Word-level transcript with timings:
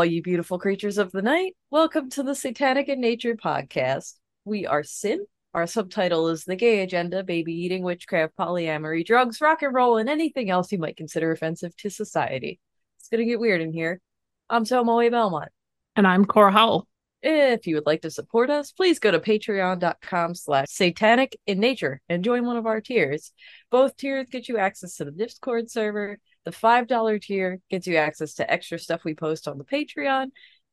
all 0.00 0.04
you 0.06 0.22
beautiful 0.22 0.58
creatures 0.58 0.96
of 0.96 1.12
the 1.12 1.20
night. 1.20 1.54
Welcome 1.70 2.08
to 2.12 2.22
the 2.22 2.34
Satanic 2.34 2.88
in 2.88 3.02
Nature 3.02 3.36
podcast. 3.36 4.14
We 4.46 4.66
are 4.66 4.82
Sin. 4.82 5.26
Our 5.52 5.66
subtitle 5.66 6.28
is 6.28 6.44
The 6.44 6.56
Gay 6.56 6.80
Agenda 6.80 7.22
Baby 7.22 7.52
Eating, 7.52 7.82
Witchcraft, 7.82 8.34
Polyamory, 8.34 9.04
Drugs, 9.04 9.42
Rock 9.42 9.60
and 9.60 9.74
Roll, 9.74 9.98
and 9.98 10.08
anything 10.08 10.48
else 10.48 10.72
you 10.72 10.78
might 10.78 10.96
consider 10.96 11.30
offensive 11.32 11.76
to 11.76 11.90
society. 11.90 12.58
It's 12.98 13.10
going 13.10 13.18
to 13.18 13.26
get 13.26 13.38
weird 13.38 13.60
in 13.60 13.74
here. 13.74 14.00
I'm 14.48 14.64
Tomoe 14.64 15.10
Belmont. 15.10 15.50
And 15.94 16.06
I'm 16.06 16.24
Cora 16.24 16.52
Howell. 16.52 16.88
If 17.20 17.66
you 17.66 17.74
would 17.74 17.84
like 17.84 18.00
to 18.00 18.10
support 18.10 18.48
us, 18.48 18.72
please 18.72 19.00
go 19.00 19.10
to 19.10 19.20
patreon.com 19.20 20.34
slash 20.34 20.68
satanic 20.70 21.38
in 21.46 21.60
nature 21.60 22.00
and 22.08 22.24
join 22.24 22.46
one 22.46 22.56
of 22.56 22.64
our 22.64 22.80
tiers. 22.80 23.32
Both 23.70 23.98
tiers 23.98 24.28
get 24.30 24.48
you 24.48 24.56
access 24.56 24.96
to 24.96 25.04
the 25.04 25.10
Discord 25.10 25.70
server. 25.70 26.18
The 26.44 26.50
$5 26.50 27.22
tier 27.22 27.60
gets 27.70 27.86
you 27.86 27.96
access 27.96 28.34
to 28.34 28.50
extra 28.50 28.78
stuff 28.78 29.04
we 29.04 29.14
post 29.14 29.46
on 29.46 29.58
the 29.58 29.64
Patreon. 29.64 30.28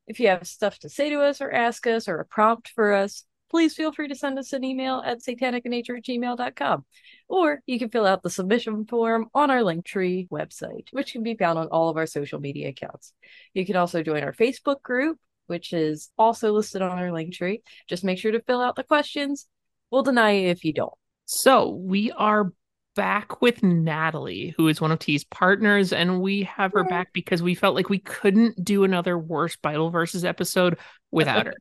If 0.07 0.19
you 0.19 0.29
have 0.29 0.47
stuff 0.47 0.79
to 0.79 0.89
say 0.89 1.09
to 1.09 1.19
us 1.19 1.41
or 1.41 1.51
ask 1.51 1.85
us 1.87 2.07
or 2.07 2.19
a 2.19 2.25
prompt 2.25 2.69
for 2.69 2.93
us, 2.93 3.25
please 3.49 3.73
feel 3.73 3.91
free 3.91 4.07
to 4.07 4.15
send 4.15 4.39
us 4.39 4.53
an 4.53 4.63
email 4.63 5.01
at 5.05 5.21
satanicinnature 5.21 5.97
at 5.97 6.05
gmail.com. 6.05 6.85
Or 7.27 7.61
you 7.65 7.79
can 7.79 7.89
fill 7.89 8.05
out 8.05 8.23
the 8.23 8.29
submission 8.29 8.85
form 8.85 9.27
on 9.33 9.51
our 9.51 9.59
Linktree 9.59 10.29
website, 10.29 10.88
which 10.91 11.11
can 11.11 11.23
be 11.23 11.35
found 11.35 11.59
on 11.59 11.67
all 11.67 11.89
of 11.89 11.97
our 11.97 12.05
social 12.05 12.39
media 12.39 12.69
accounts. 12.69 13.13
You 13.53 13.65
can 13.65 13.75
also 13.75 14.03
join 14.03 14.23
our 14.23 14.33
Facebook 14.33 14.81
group, 14.81 15.17
which 15.47 15.73
is 15.73 16.09
also 16.17 16.51
listed 16.51 16.81
on 16.81 16.97
our 16.97 17.09
Linktree. 17.09 17.61
Just 17.88 18.03
make 18.03 18.19
sure 18.19 18.31
to 18.31 18.41
fill 18.41 18.61
out 18.61 18.75
the 18.75 18.83
questions. 18.83 19.47
We'll 19.91 20.03
deny 20.03 20.31
you 20.31 20.47
if 20.49 20.63
you 20.63 20.73
don't. 20.73 20.93
So 21.25 21.69
we 21.69 22.11
are 22.11 22.51
back 22.98 23.44
with 23.44 23.62
Natalie, 23.62 24.56
who 24.58 24.67
is 24.67 24.81
one 24.81 24.92
of 24.92 24.98
T's 24.98 25.23
partners, 25.23 25.94
and 25.94 26.20
we 26.20 26.44
have 26.44 26.73
her 26.73 26.84
back 26.84 27.14
because 27.14 27.44
we 27.44 27.53
felt 27.53 27.76
like 27.76 27.90
we 27.90 28.00
couldn't 28.00 28.66
do 28.66 28.84
another 28.84 29.16
worst 29.20 29.62
Bible 29.62 29.92
verses 29.92 30.26
episode 30.26 30.80
without 31.12 31.45
her. 31.45 31.53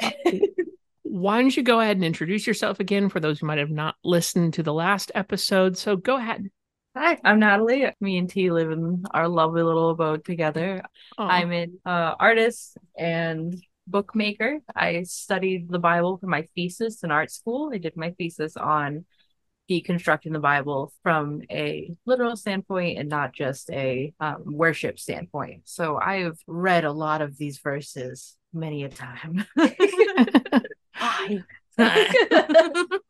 Why 1.02 1.40
don't 1.40 1.56
you 1.56 1.64
go 1.64 1.80
ahead 1.80 1.96
and 1.96 2.04
introduce 2.04 2.46
yourself 2.46 2.78
again 2.78 3.08
for 3.08 3.18
those 3.18 3.40
who 3.40 3.46
might 3.46 3.58
have 3.58 3.70
not 3.70 3.96
listened 4.04 4.54
to 4.54 4.62
the 4.62 4.72
last 4.72 5.10
episode? 5.16 5.76
So 5.76 5.96
go 5.96 6.16
ahead. 6.16 6.48
Hi, 6.96 7.18
I'm 7.24 7.40
Natalie. 7.40 7.90
Me 8.00 8.16
and 8.16 8.30
T 8.30 8.52
live 8.52 8.70
in 8.70 9.02
our 9.10 9.26
lovely 9.26 9.64
little 9.64 9.90
abode 9.90 10.24
together. 10.24 10.82
Aw. 11.18 11.28
I'm 11.28 11.50
an 11.50 11.80
uh, 11.84 12.14
artist 12.20 12.78
and 12.96 13.60
bookmaker. 13.88 14.60
I 14.76 15.02
studied 15.02 15.68
the 15.68 15.80
Bible 15.80 16.18
for 16.18 16.28
my 16.28 16.46
thesis 16.54 17.02
in 17.02 17.10
art 17.10 17.32
school. 17.32 17.72
I 17.74 17.78
did 17.78 17.96
my 17.96 18.12
thesis 18.12 18.56
on 18.56 19.06
deconstructing 19.68 20.32
the 20.32 20.38
Bible 20.40 20.92
from 21.02 21.42
a 21.50 21.94
literal 22.06 22.36
standpoint 22.36 22.98
and 22.98 23.08
not 23.08 23.32
just 23.34 23.70
a 23.70 24.12
um, 24.20 24.42
worship 24.46 24.98
standpoint. 24.98 25.62
So 25.64 25.96
I've 25.96 26.38
read 26.46 26.84
a 26.84 26.92
lot 26.92 27.20
of 27.22 27.36
these 27.36 27.58
verses 27.58 28.36
many 28.52 28.84
a 28.84 28.88
time. 28.88 29.44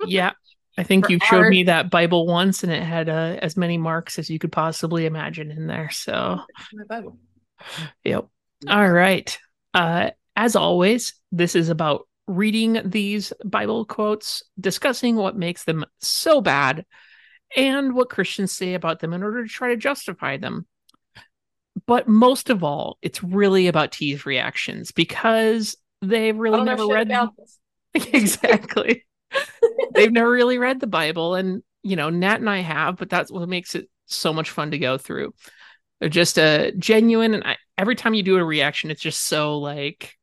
Yeah. 0.07 0.33
I 0.77 0.83
think 0.85 1.07
For 1.07 1.13
you 1.13 1.19
showed 1.25 1.39
art. 1.45 1.51
me 1.51 1.65
that 1.65 1.91
Bible 1.91 2.27
once 2.27 2.63
and 2.63 2.73
it 2.73 2.83
had 2.83 3.09
uh, 3.09 3.37
as 3.43 3.57
many 3.57 3.79
marks 3.79 4.19
as 4.19 4.31
you 4.31 4.39
could 4.39 4.53
possibly 4.53 5.07
imagine 5.07 5.51
in 5.51 5.67
there. 5.67 5.91
So, 5.91 6.41
My 6.73 6.85
Bible. 6.89 7.19
yep. 8.05 8.27
All 8.69 8.89
right. 8.89 9.37
Uh, 9.75 10.11
as 10.37 10.55
always, 10.55 11.15
this 11.33 11.57
is 11.57 11.69
about 11.69 12.08
reading 12.28 12.81
these 12.84 13.33
Bible 13.44 13.84
quotes, 13.84 14.43
discussing 14.61 15.16
what 15.16 15.37
makes 15.37 15.65
them 15.65 15.84
so 16.00 16.41
bad, 16.41 16.84
and 17.56 17.94
what 17.94 18.11
Christians 18.11 18.53
say 18.53 18.75
about 18.75 19.00
them 19.00 19.12
in 19.12 19.22
order 19.22 19.43
to 19.43 19.49
try 19.49 19.69
to 19.69 19.77
justify 19.77 20.37
them. 20.37 20.66
But 21.87 22.06
most 22.06 22.50
of 22.50 22.62
all, 22.62 22.99
it's 23.03 23.22
really 23.22 23.66
about 23.66 23.93
T's 23.93 24.27
reactions 24.27 24.93
because 24.93 25.77
they've 26.03 26.37
really 26.37 26.62
never 26.62 26.87
read 26.87 27.09
exactly. 27.94 29.05
They've 29.95 30.12
never 30.12 30.31
really 30.31 30.59
read 30.59 30.81
the 30.81 30.87
Bible, 30.87 31.34
and 31.34 31.62
you 31.83 31.97
know, 31.97 32.10
Nat 32.10 32.37
and 32.37 32.49
I 32.49 32.60
have, 32.60 32.97
but 32.97 33.10
that's 33.10 33.31
what 33.31 33.49
makes 33.49 33.75
it 33.75 33.89
so 34.06 34.33
much 34.33 34.50
fun 34.50 34.71
to 34.71 34.78
go 34.78 34.99
through. 34.99 35.34
They're 36.00 36.09
just 36.09 36.39
a 36.39 36.72
genuine, 36.78 37.34
and 37.34 37.45
I, 37.45 37.56
every 37.77 37.95
time 37.95 38.15
you 38.15 38.22
do 38.22 38.37
a 38.37 38.45
reaction, 38.45 38.91
it's 38.91 39.03
just 39.03 39.25
so 39.25 39.59
like 39.59 40.18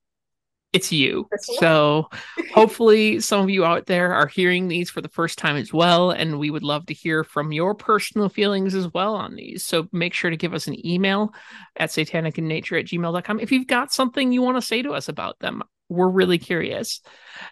it's 0.76 0.92
you. 0.92 1.28
So 1.60 2.10
hopefully, 2.54 3.20
some 3.20 3.42
of 3.42 3.50
you 3.50 3.66
out 3.66 3.86
there 3.86 4.14
are 4.14 4.28
hearing 4.28 4.68
these 4.68 4.90
for 4.90 5.02
the 5.02 5.10
first 5.10 5.38
time 5.38 5.56
as 5.56 5.74
well, 5.74 6.12
and 6.12 6.38
we 6.40 6.50
would 6.50 6.64
love 6.64 6.86
to 6.88 6.94
hear 6.94 7.24
from 7.24 7.52
your 7.52 7.74
personal 7.74 8.30
feelings 8.30 8.76
as 8.76 8.94
well 8.94 9.16
on 9.16 9.36
these. 9.36 9.66
So 9.66 9.88
make 9.92 10.14
sure 10.14 10.30
to 10.30 10.38
give 10.38 10.54
us 10.54 10.68
an 10.68 10.86
email 10.86 11.34
at 11.78 11.90
satanicinnature 11.90 12.80
at 12.80 12.86
gmail.com 12.86 13.40
if 13.40 13.52
you've 13.52 13.68
got 13.68 13.94
something 13.94 14.32
you 14.32 14.42
want 14.42 14.58
to 14.58 14.62
say 14.62 14.82
to 14.82 14.92
us 14.92 15.10
about 15.10 15.40
them. 15.40 15.64
We're 15.88 16.10
really 16.10 16.40
curious. 16.40 17.02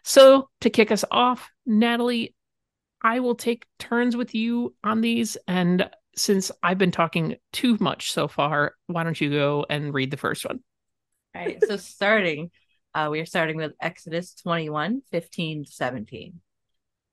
So 0.03 0.50
to 0.61 0.69
kick 0.69 0.91
us 0.91 1.05
off, 1.11 1.50
Natalie, 1.66 2.35
I 3.01 3.19
will 3.19 3.35
take 3.35 3.66
turns 3.79 4.16
with 4.16 4.34
you 4.34 4.75
on 4.84 5.01
these. 5.01 5.38
And 5.47 5.90
since 6.16 6.51
I've 6.61 6.78
been 6.78 6.91
talking 6.91 7.35
too 7.51 7.78
much 7.79 8.11
so 8.11 8.28
far, 8.28 8.73
why 8.88 9.03
don't 9.03 9.19
you 9.19 9.29
go 9.29 9.66
and 9.69 9.94
read 9.94 10.09
the 10.09 10.17
first 10.17 10.45
one? 10.45 10.61
All 11.35 11.45
right, 11.45 11.63
so 11.67 11.78
starting, 11.78 12.51
uh, 12.96 13.08
we 13.12 13.20
are 13.20 13.26
starting 13.26 13.58
with 13.58 13.74
Exodus 13.81 14.34
21 14.36 15.02
15 15.12 15.66
to 15.66 15.72
17. 15.72 16.40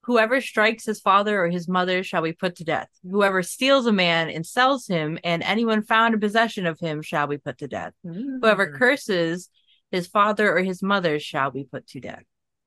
Whoever 0.04 0.40
strikes 0.40 0.86
his 0.86 0.98
father 1.00 1.44
or 1.44 1.48
his 1.50 1.68
mother 1.68 2.02
shall 2.02 2.22
be 2.22 2.32
put 2.32 2.56
to 2.56 2.64
death. 2.64 2.88
Whoever 3.08 3.42
steals 3.42 3.86
a 3.86 3.92
man 3.92 4.30
and 4.30 4.46
sells 4.46 4.86
him, 4.86 5.18
and 5.24 5.42
anyone 5.42 5.82
found 5.82 6.14
in 6.14 6.20
possession 6.20 6.66
of 6.66 6.80
him 6.80 7.02
shall 7.02 7.26
be 7.26 7.36
put 7.38 7.58
to 7.58 7.68
death. 7.68 7.92
Whoever 8.02 8.68
Mm. 8.68 8.78
curses 8.78 9.50
his 9.90 10.06
father 10.06 10.56
or 10.56 10.60
his 10.62 10.82
mother 10.82 11.18
shall 11.20 11.50
be 11.50 11.64
put 11.64 11.86
to 11.88 12.00
death. 12.00 12.22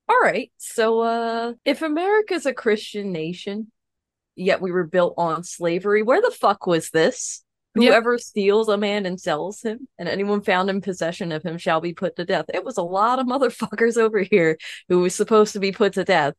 All 0.09 0.19
right. 0.21 0.51
So 0.57 0.99
uh 1.01 1.53
if 1.65 1.81
America's 1.81 2.45
a 2.45 2.53
Christian 2.53 3.11
nation, 3.11 3.71
yet 4.35 4.61
we 4.61 4.71
were 4.71 4.85
built 4.85 5.15
on 5.17 5.43
slavery, 5.43 6.03
where 6.03 6.21
the 6.21 6.31
fuck 6.31 6.67
was 6.67 6.89
this? 6.91 7.43
Yep. 7.75 7.89
Whoever 7.89 8.17
steals 8.19 8.69
a 8.69 8.77
man 8.77 9.05
and 9.05 9.19
sells 9.19 9.61
him, 9.61 9.87
and 9.97 10.07
anyone 10.07 10.41
found 10.41 10.69
in 10.69 10.81
possession 10.81 11.31
of 11.31 11.43
him 11.43 11.57
shall 11.57 11.81
be 11.81 11.93
put 11.93 12.15
to 12.17 12.25
death. 12.25 12.45
It 12.53 12.63
was 12.63 12.77
a 12.77 12.83
lot 12.83 13.19
of 13.19 13.25
motherfuckers 13.27 13.97
over 13.97 14.19
here 14.19 14.57
who 14.89 14.99
was 14.99 15.15
supposed 15.15 15.53
to 15.53 15.59
be 15.59 15.71
put 15.71 15.93
to 15.93 16.03
death. 16.03 16.35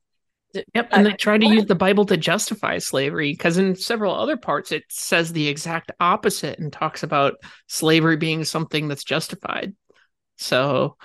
Yep. 0.55 0.89
And 0.93 1.09
I- 1.09 1.11
they 1.11 1.17
try 1.17 1.37
to 1.37 1.47
what? 1.47 1.55
use 1.55 1.65
the 1.67 1.75
Bible 1.75 2.06
to 2.06 2.17
justify 2.17 2.78
slavery 2.78 3.33
because 3.33 3.59
in 3.59 3.75
several 3.75 4.15
other 4.15 4.37
parts 4.37 4.71
it 4.71 4.84
says 4.89 5.33
the 5.33 5.48
exact 5.48 5.91
opposite 5.98 6.60
and 6.60 6.72
talks 6.72 7.03
about 7.03 7.34
slavery 7.66 8.16
being 8.16 8.45
something 8.45 8.86
that's 8.86 9.03
justified. 9.03 9.75
So 10.36 10.97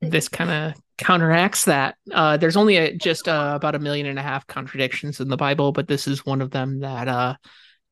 this 0.00 0.28
kind 0.28 0.50
of 0.50 0.80
counteracts 0.98 1.64
that. 1.64 1.96
Uh, 2.12 2.36
there's 2.36 2.56
only 2.56 2.76
a, 2.76 2.96
just 2.96 3.28
uh, 3.28 3.52
about 3.56 3.74
a 3.74 3.80
million 3.80 4.06
and 4.06 4.18
a 4.18 4.22
half 4.22 4.46
contradictions 4.46 5.20
in 5.20 5.28
the 5.28 5.36
Bible, 5.36 5.72
but 5.72 5.88
this 5.88 6.06
is 6.06 6.24
one 6.24 6.40
of 6.40 6.50
them 6.50 6.80
that 6.80 7.08
uh, 7.08 7.34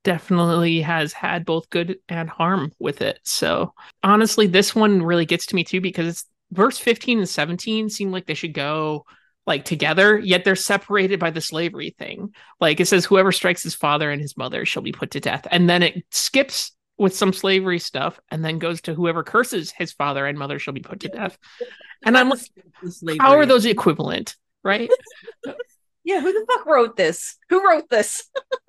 definitely 0.05 0.83
has 0.83 1.12
had 1.12 1.45
both 1.45 1.69
good 1.71 1.99
and 2.09 2.31
harm 2.31 2.71
with 2.79 3.03
it. 3.03 3.19
So 3.25 3.75
honestly, 4.03 4.47
this 4.47 4.75
one 4.75 5.03
really 5.03 5.27
gets 5.27 5.47
to 5.47 5.56
me 5.56 5.65
too 5.65 5.81
because 5.81 6.06
it's 6.06 6.25
verse 6.53 6.79
15 6.79 7.19
and 7.19 7.29
17 7.29 7.91
seem 7.91 8.12
like 8.12 8.27
they 8.27 8.35
should 8.35 8.55
go 8.55 9.05
like 9.47 9.65
together, 9.65 10.19
yet 10.19 10.45
they're 10.45 10.56
separated 10.56 11.19
by 11.21 11.31
the 11.31 11.41
slavery 11.41 11.95
thing. 11.99 12.35
Like 12.61 12.81
it 12.81 12.87
says, 12.87 13.05
whoever 13.05 13.33
strikes 13.33 13.62
his 13.62 13.75
father 13.75 14.11
and 14.11 14.21
his 14.23 14.37
mother 14.37 14.65
shall 14.65 14.83
be 14.83 14.93
put 14.93 15.11
to 15.12 15.21
death. 15.21 15.47
And 15.51 15.69
then 15.69 15.83
it 15.83 16.05
skips 16.11 16.73
with 16.97 17.15
some 17.15 17.33
slavery 17.33 17.79
stuff 17.79 18.21
and 18.31 18.45
then 18.45 18.59
goes 18.59 18.81
to 18.83 18.95
whoever 18.95 19.25
curses 19.25 19.73
his 19.73 19.93
father 19.93 20.27
and 20.27 20.39
mother 20.39 20.59
shall 20.59 20.75
be 20.75 20.81
put 20.81 21.00
to 21.00 21.09
death. 21.09 21.37
And 22.07 22.19
I'm 22.19 22.29
like, 22.29 23.19
how 23.19 23.39
are 23.39 23.47
those 23.47 23.65
equivalent? 23.65 24.37
Right? 24.62 24.91
Yeah, 26.05 26.21
who 26.21 26.33
the 26.33 26.45
fuck 26.47 26.67
wrote 26.67 26.97
this? 26.97 27.39
Who 27.49 27.67
wrote 27.67 27.89
this? 27.89 28.31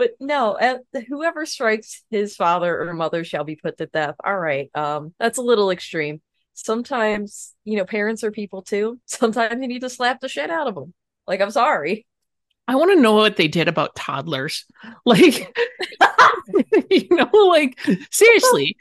but 0.00 0.12
no, 0.18 0.52
uh, 0.52 0.78
whoever 1.08 1.44
strikes 1.44 2.04
his 2.10 2.34
father 2.34 2.88
or 2.88 2.94
mother 2.94 3.22
shall 3.22 3.44
be 3.44 3.54
put 3.54 3.76
to 3.76 3.84
death. 3.84 4.14
All 4.24 4.38
right, 4.38 4.70
um, 4.74 5.12
that's 5.18 5.36
a 5.36 5.42
little 5.42 5.70
extreme. 5.70 6.22
Sometimes, 6.54 7.54
you 7.64 7.76
know, 7.76 7.84
parents 7.84 8.24
are 8.24 8.30
people 8.30 8.62
too. 8.62 8.98
Sometimes 9.06 9.60
you 9.60 9.68
need 9.68 9.82
to 9.82 9.90
slap 9.90 10.20
the 10.20 10.28
shit 10.28 10.48
out 10.48 10.68
of 10.68 10.74
them. 10.74 10.94
Like, 11.26 11.42
I'm 11.42 11.50
sorry. 11.50 12.06
I 12.66 12.76
want 12.76 12.92
to 12.92 13.02
know 13.02 13.12
what 13.12 13.36
they 13.36 13.46
did 13.46 13.68
about 13.68 13.94
toddlers. 13.94 14.64
Like, 15.04 15.54
you 16.90 17.08
know, 17.10 17.30
like 17.32 17.78
seriously, 18.10 18.76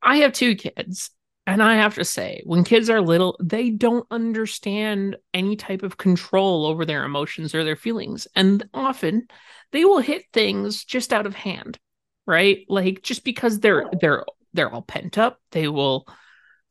I 0.00 0.18
have 0.18 0.32
two 0.32 0.54
kids 0.54 1.10
And 1.46 1.62
I 1.62 1.76
have 1.76 1.96
to 1.96 2.04
say, 2.04 2.42
when 2.44 2.62
kids 2.62 2.88
are 2.88 3.00
little, 3.00 3.36
they 3.42 3.70
don't 3.70 4.06
understand 4.10 5.16
any 5.34 5.56
type 5.56 5.82
of 5.82 5.96
control 5.96 6.66
over 6.66 6.84
their 6.84 7.04
emotions 7.04 7.54
or 7.54 7.64
their 7.64 7.74
feelings. 7.76 8.28
And 8.36 8.68
often 8.72 9.26
they 9.72 9.84
will 9.84 9.98
hit 9.98 10.24
things 10.32 10.84
just 10.84 11.12
out 11.12 11.26
of 11.26 11.34
hand, 11.34 11.78
right? 12.26 12.64
Like 12.68 13.02
just 13.02 13.24
because 13.24 13.58
they're 13.58 13.86
they're 14.00 14.24
they're 14.52 14.72
all 14.72 14.82
pent 14.82 15.18
up, 15.18 15.40
they 15.50 15.66
will 15.66 16.06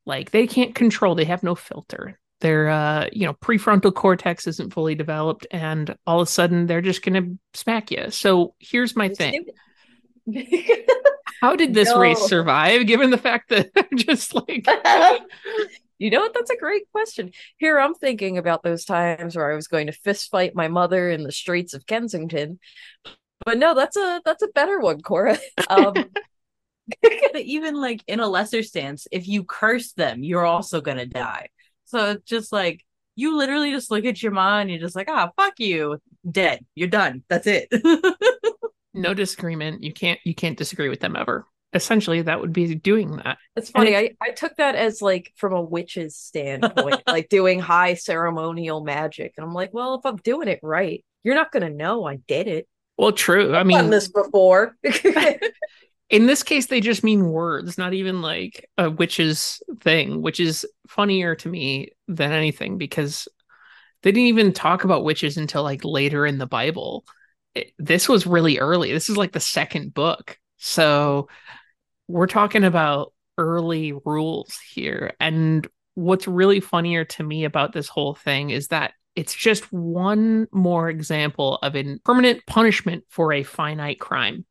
like 0.06 0.31
they 0.31 0.47
can't 0.47 0.74
control, 0.74 1.15
they 1.15 1.25
have 1.25 1.44
no 1.44 1.56
filter. 1.56 2.17
Their 2.39 2.69
uh, 2.69 3.09
you 3.12 3.25
know, 3.25 3.33
prefrontal 3.33 3.94
cortex 3.94 4.47
isn't 4.47 4.74
fully 4.74 4.95
developed, 4.95 5.45
and 5.51 5.95
all 6.07 6.21
of 6.21 6.27
a 6.27 6.31
sudden 6.31 6.65
they're 6.65 6.81
just 6.81 7.03
gonna 7.03 7.27
smack 7.53 7.91
you. 7.91 8.09
So 8.09 8.56
here's 8.57 8.95
my 8.95 9.09
thing. 9.09 9.45
How 11.41 11.55
did 11.55 11.73
this 11.73 11.89
No. 11.89 11.99
race 11.99 12.19
survive 12.27 12.85
given 12.88 13.09
the 13.09 13.17
fact 13.17 13.49
that 13.49 13.69
I'm 13.75 13.97
just 13.97 14.33
like 14.35 14.65
you 15.99 16.09
know 16.09 16.21
what? 16.21 16.33
That's 16.33 16.49
a 16.51 16.57
great 16.57 16.83
question. 16.91 17.31
Here 17.57 17.79
I'm 17.79 17.93
thinking 17.93 18.38
about 18.38 18.63
those 18.63 18.85
times 18.85 19.35
where 19.35 19.51
I 19.51 19.55
was 19.55 19.67
going 19.67 19.88
to 19.88 19.93
fist 19.93 20.31
fight 20.31 20.55
my 20.55 20.67
mother 20.67 21.09
in 21.11 21.23
the 21.23 21.31
streets 21.31 21.73
of 21.73 21.85
Kensington. 21.85 22.59
But 23.45 23.57
no, 23.57 23.73
that's 23.75 23.97
a 23.97 24.21
that's 24.25 24.43
a 24.43 24.47
better 24.49 24.79
one, 24.79 25.01
Cora. 25.01 25.38
Um, 25.69 25.93
But 27.01 27.41
even 27.41 27.79
like 27.79 28.03
in 28.07 28.19
a 28.19 28.27
lesser 28.27 28.63
stance, 28.63 29.07
if 29.11 29.27
you 29.27 29.43
curse 29.43 29.93
them, 29.93 30.23
you're 30.23 30.45
also 30.45 30.81
gonna 30.81 31.05
die. 31.05 31.47
So 31.85 32.11
it's 32.11 32.25
just 32.25 32.51
like 32.51 32.83
you 33.15 33.38
literally 33.38 33.71
just 33.71 33.91
look 33.91 34.05
at 34.05 34.21
your 34.21 34.31
mom 34.31 34.61
and 34.61 34.69
you're 34.71 34.79
just 34.79 34.95
like, 34.95 35.09
ah, 35.09 35.31
fuck 35.38 35.59
you, 35.59 35.99
dead. 36.29 36.65
You're 36.75 36.88
done. 36.89 37.23
That's 37.29 37.47
it. 37.47 37.69
No 38.93 39.13
disagreement. 39.13 39.83
You 39.83 39.93
can't 39.93 40.19
you 40.23 40.35
can't 40.35 40.57
disagree 40.57 40.89
with 40.89 40.99
them 40.99 41.15
ever. 41.15 41.45
Essentially, 41.73 42.21
that 42.23 42.41
would 42.41 42.51
be 42.51 42.75
doing 42.75 43.15
that. 43.17 43.38
it's 43.55 43.69
funny. 43.69 43.95
I, 43.95 44.11
I 44.21 44.31
took 44.31 44.57
that 44.57 44.75
as 44.75 45.01
like 45.01 45.31
from 45.38 45.53
a 45.53 45.61
witch's 45.61 46.17
standpoint, 46.17 47.01
like 47.07 47.29
doing 47.29 47.61
high 47.61 47.93
ceremonial 47.93 48.83
magic. 48.83 49.33
And 49.38 49.45
I'm 49.45 49.53
like, 49.53 49.73
well, 49.73 49.95
if 49.95 50.05
I'm 50.05 50.17
doing 50.17 50.49
it 50.49 50.59
right, 50.61 51.03
you're 51.23 51.35
not 51.35 51.51
gonna 51.51 51.69
know 51.69 52.05
I 52.05 52.17
did 52.27 52.47
it. 52.47 52.67
Well, 52.97 53.13
true. 53.13 53.55
I 53.55 53.61
I've 53.61 53.69
done 53.69 53.89
this 53.89 54.09
before. 54.09 54.75
in 56.09 56.25
this 56.25 56.43
case, 56.43 56.67
they 56.67 56.81
just 56.81 57.03
mean 57.05 57.31
words, 57.31 57.77
not 57.77 57.93
even 57.93 58.21
like 58.21 58.69
a 58.77 58.89
witch's 58.89 59.61
thing, 59.79 60.21
which 60.21 60.41
is 60.41 60.67
funnier 60.88 61.35
to 61.35 61.49
me 61.49 61.91
than 62.09 62.33
anything 62.33 62.77
because 62.77 63.29
they 64.03 64.11
didn't 64.11 64.27
even 64.27 64.51
talk 64.51 64.83
about 64.83 65.05
witches 65.05 65.38
until 65.38 65.63
like 65.63 65.85
later 65.85 66.25
in 66.25 66.38
the 66.38 66.45
Bible. 66.45 67.05
This 67.77 68.07
was 68.07 68.25
really 68.25 68.59
early. 68.59 68.92
This 68.92 69.09
is 69.09 69.18
like 69.18 69.31
the 69.31 69.39
second 69.39 69.94
book. 69.94 70.38
So 70.57 71.27
we're 72.07 72.27
talking 72.27 72.63
about 72.63 73.13
early 73.38 73.94
rules 74.06 74.57
here. 74.74 75.13
And 75.19 75.68
what's 75.95 76.27
really 76.27 76.59
funnier 76.59 77.06
to 77.06 77.24
me 77.24 77.45
about 77.45 77.74
this 77.74 77.88
whole 77.88 78.15
thing 78.15 78.50
is 78.51 78.68
that 78.68 78.94
it's 79.15 79.33
just 79.33 79.71
one 79.74 80.48
more 80.51 80.89
example 80.89 81.56
of 81.57 81.75
a 81.75 81.98
permanent 82.06 82.45
punishment 82.48 83.03
for 83.09 83.33
a 83.33 83.44
finite 83.44 84.00
crime. 84.00 84.45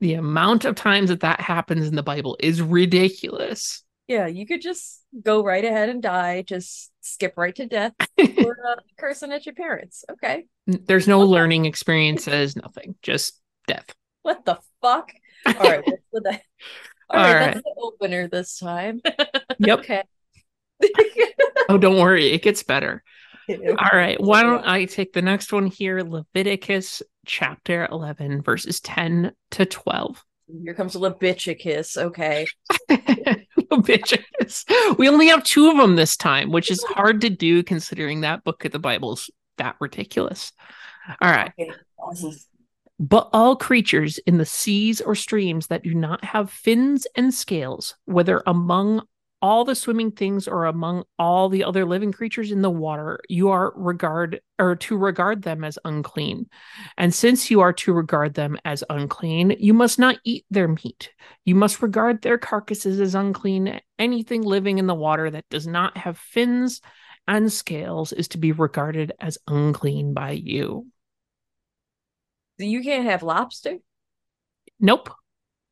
The 0.00 0.14
amount 0.14 0.64
of 0.64 0.76
times 0.76 1.08
that 1.08 1.20
that 1.20 1.40
happens 1.40 1.88
in 1.88 1.96
the 1.96 2.02
Bible 2.02 2.36
is 2.38 2.62
ridiculous. 2.62 3.82
Yeah, 4.08 4.26
you 4.26 4.46
could 4.46 4.60
just 4.60 5.02
go 5.22 5.42
right 5.42 5.64
ahead 5.64 5.88
and 5.88 6.02
die, 6.02 6.42
just 6.42 6.92
skip 7.00 7.34
right 7.36 7.54
to 7.56 7.66
death 7.66 7.92
or 8.18 8.56
uh, 8.68 8.76
cursing 8.98 9.32
at 9.32 9.46
your 9.46 9.54
parents. 9.54 10.04
Okay. 10.12 10.46
There's 10.66 11.08
no 11.08 11.22
Okay. 11.22 11.30
learning 11.30 11.64
experiences, 11.66 12.56
nothing, 12.56 12.94
just 13.02 13.40
death. 13.66 13.86
What 14.22 14.44
the 14.44 14.58
fuck? 14.82 15.12
All 15.46 15.52
right. 15.54 15.82
what's 15.84 16.02
the 16.12 16.20
di- 16.20 16.42
All 17.10 17.20
right, 17.20 17.34
All 17.34 17.40
that's 17.40 17.62
the 17.62 17.74
opener 17.82 18.28
this 18.28 18.58
time. 18.58 19.00
Yep. 19.58 19.78
Okay. 19.80 20.02
Oh, 21.68 21.78
don't 21.78 21.96
worry, 21.98 22.26
it 22.32 22.42
gets 22.42 22.62
better. 22.62 23.02
All 23.48 23.90
right, 23.98 24.20
why 24.20 24.42
don't 24.42 24.66
I 24.66 24.84
take 24.84 25.14
the 25.14 25.22
next 25.22 25.50
one 25.52 25.66
here? 25.66 26.00
Leviticus 26.02 27.02
chapter 27.26 27.88
11, 27.90 28.42
verses 28.42 28.80
10 28.80 29.32
to 29.52 29.64
12. 29.64 30.22
Here 30.62 30.74
comes 30.74 30.94
Leviticus. 30.94 31.96
Okay. 31.96 32.46
Leviticus. 33.70 34.64
We 34.98 35.08
only 35.08 35.28
have 35.28 35.44
two 35.44 35.70
of 35.70 35.76
them 35.76 35.96
this 35.96 36.16
time, 36.16 36.50
which 36.50 36.70
is 36.70 36.82
hard 36.84 37.20
to 37.22 37.30
do 37.30 37.62
considering 37.62 38.20
that 38.20 38.44
book 38.44 38.64
of 38.64 38.72
the 38.72 38.78
Bible's 38.78 39.30
that 39.58 39.76
ridiculous. 39.80 40.52
All 41.20 41.30
right. 41.30 41.52
Okay. 41.58 41.70
Awesome. 41.98 42.32
But 43.00 43.28
all 43.32 43.56
creatures 43.56 44.18
in 44.18 44.38
the 44.38 44.46
seas 44.46 45.00
or 45.00 45.14
streams 45.14 45.66
that 45.66 45.82
do 45.82 45.94
not 45.94 46.24
have 46.24 46.50
fins 46.50 47.06
and 47.16 47.34
scales, 47.34 47.94
whether 48.04 48.42
among 48.46 49.02
all 49.44 49.62
the 49.66 49.74
swimming 49.74 50.10
things 50.10 50.48
or 50.48 50.64
among 50.64 51.04
all 51.18 51.50
the 51.50 51.64
other 51.64 51.84
living 51.84 52.10
creatures 52.10 52.50
in 52.50 52.62
the 52.62 52.70
water, 52.70 53.20
you 53.28 53.50
are 53.50 53.74
regard 53.76 54.40
or 54.58 54.74
to 54.74 54.96
regard 54.96 55.42
them 55.42 55.62
as 55.64 55.78
unclean. 55.84 56.46
And 56.96 57.12
since 57.12 57.50
you 57.50 57.60
are 57.60 57.74
to 57.74 57.92
regard 57.92 58.32
them 58.32 58.56
as 58.64 58.82
unclean, 58.88 59.54
you 59.58 59.74
must 59.74 59.98
not 59.98 60.16
eat 60.24 60.46
their 60.50 60.66
meat. 60.66 61.10
You 61.44 61.56
must 61.56 61.82
regard 61.82 62.22
their 62.22 62.38
carcasses 62.38 62.98
as 63.00 63.14
unclean. 63.14 63.82
Anything 63.98 64.40
living 64.40 64.78
in 64.78 64.86
the 64.86 64.94
water 64.94 65.30
that 65.30 65.44
does 65.50 65.66
not 65.66 65.94
have 65.98 66.16
fins 66.16 66.80
and 67.28 67.52
scales 67.52 68.14
is 68.14 68.28
to 68.28 68.38
be 68.38 68.52
regarded 68.52 69.12
as 69.20 69.36
unclean 69.46 70.14
by 70.14 70.30
you. 70.30 70.86
So 72.58 72.64
you 72.64 72.82
can't 72.82 73.04
have 73.04 73.22
lobster? 73.22 73.76
Nope. 74.80 75.10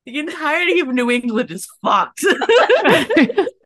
the 0.04 0.18
entirety 0.18 0.80
of 0.80 0.88
New 0.88 1.10
England 1.10 1.50
is 1.50 1.66
fucked. 1.82 2.22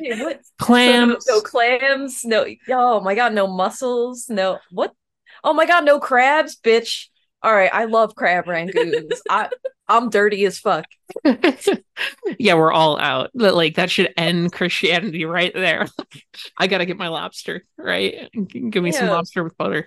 What? 0.00 0.40
So 0.58 0.64
Clams. 0.64 1.26
no, 1.28 1.36
no 1.36 1.40
clams. 1.40 2.24
No. 2.24 2.46
Oh 2.68 3.00
my 3.00 3.14
god. 3.14 3.34
No 3.34 3.46
mussels. 3.46 4.28
No. 4.28 4.58
What? 4.70 4.92
Oh 5.44 5.52
my 5.52 5.66
god. 5.66 5.84
No 5.84 5.98
crabs, 6.00 6.56
bitch. 6.56 7.06
All 7.42 7.52
right. 7.54 7.70
I 7.72 7.84
love 7.84 8.14
crab 8.14 8.46
rangoons. 8.46 9.18
I 9.30 9.48
I'm 9.88 10.10
dirty 10.10 10.44
as 10.46 10.58
fuck. 10.58 10.84
yeah, 12.38 12.54
we're 12.54 12.72
all 12.72 12.98
out. 12.98 13.30
But, 13.34 13.54
Like 13.54 13.76
that 13.76 13.90
should 13.90 14.12
end 14.16 14.52
Christianity 14.52 15.24
right 15.24 15.52
there. 15.54 15.86
I 16.58 16.66
gotta 16.66 16.86
get 16.86 16.96
my 16.96 17.08
lobster, 17.08 17.64
right? 17.78 18.28
Give 18.48 18.82
me 18.82 18.92
some 18.92 19.08
lobster 19.08 19.44
with 19.44 19.56
butter. 19.56 19.86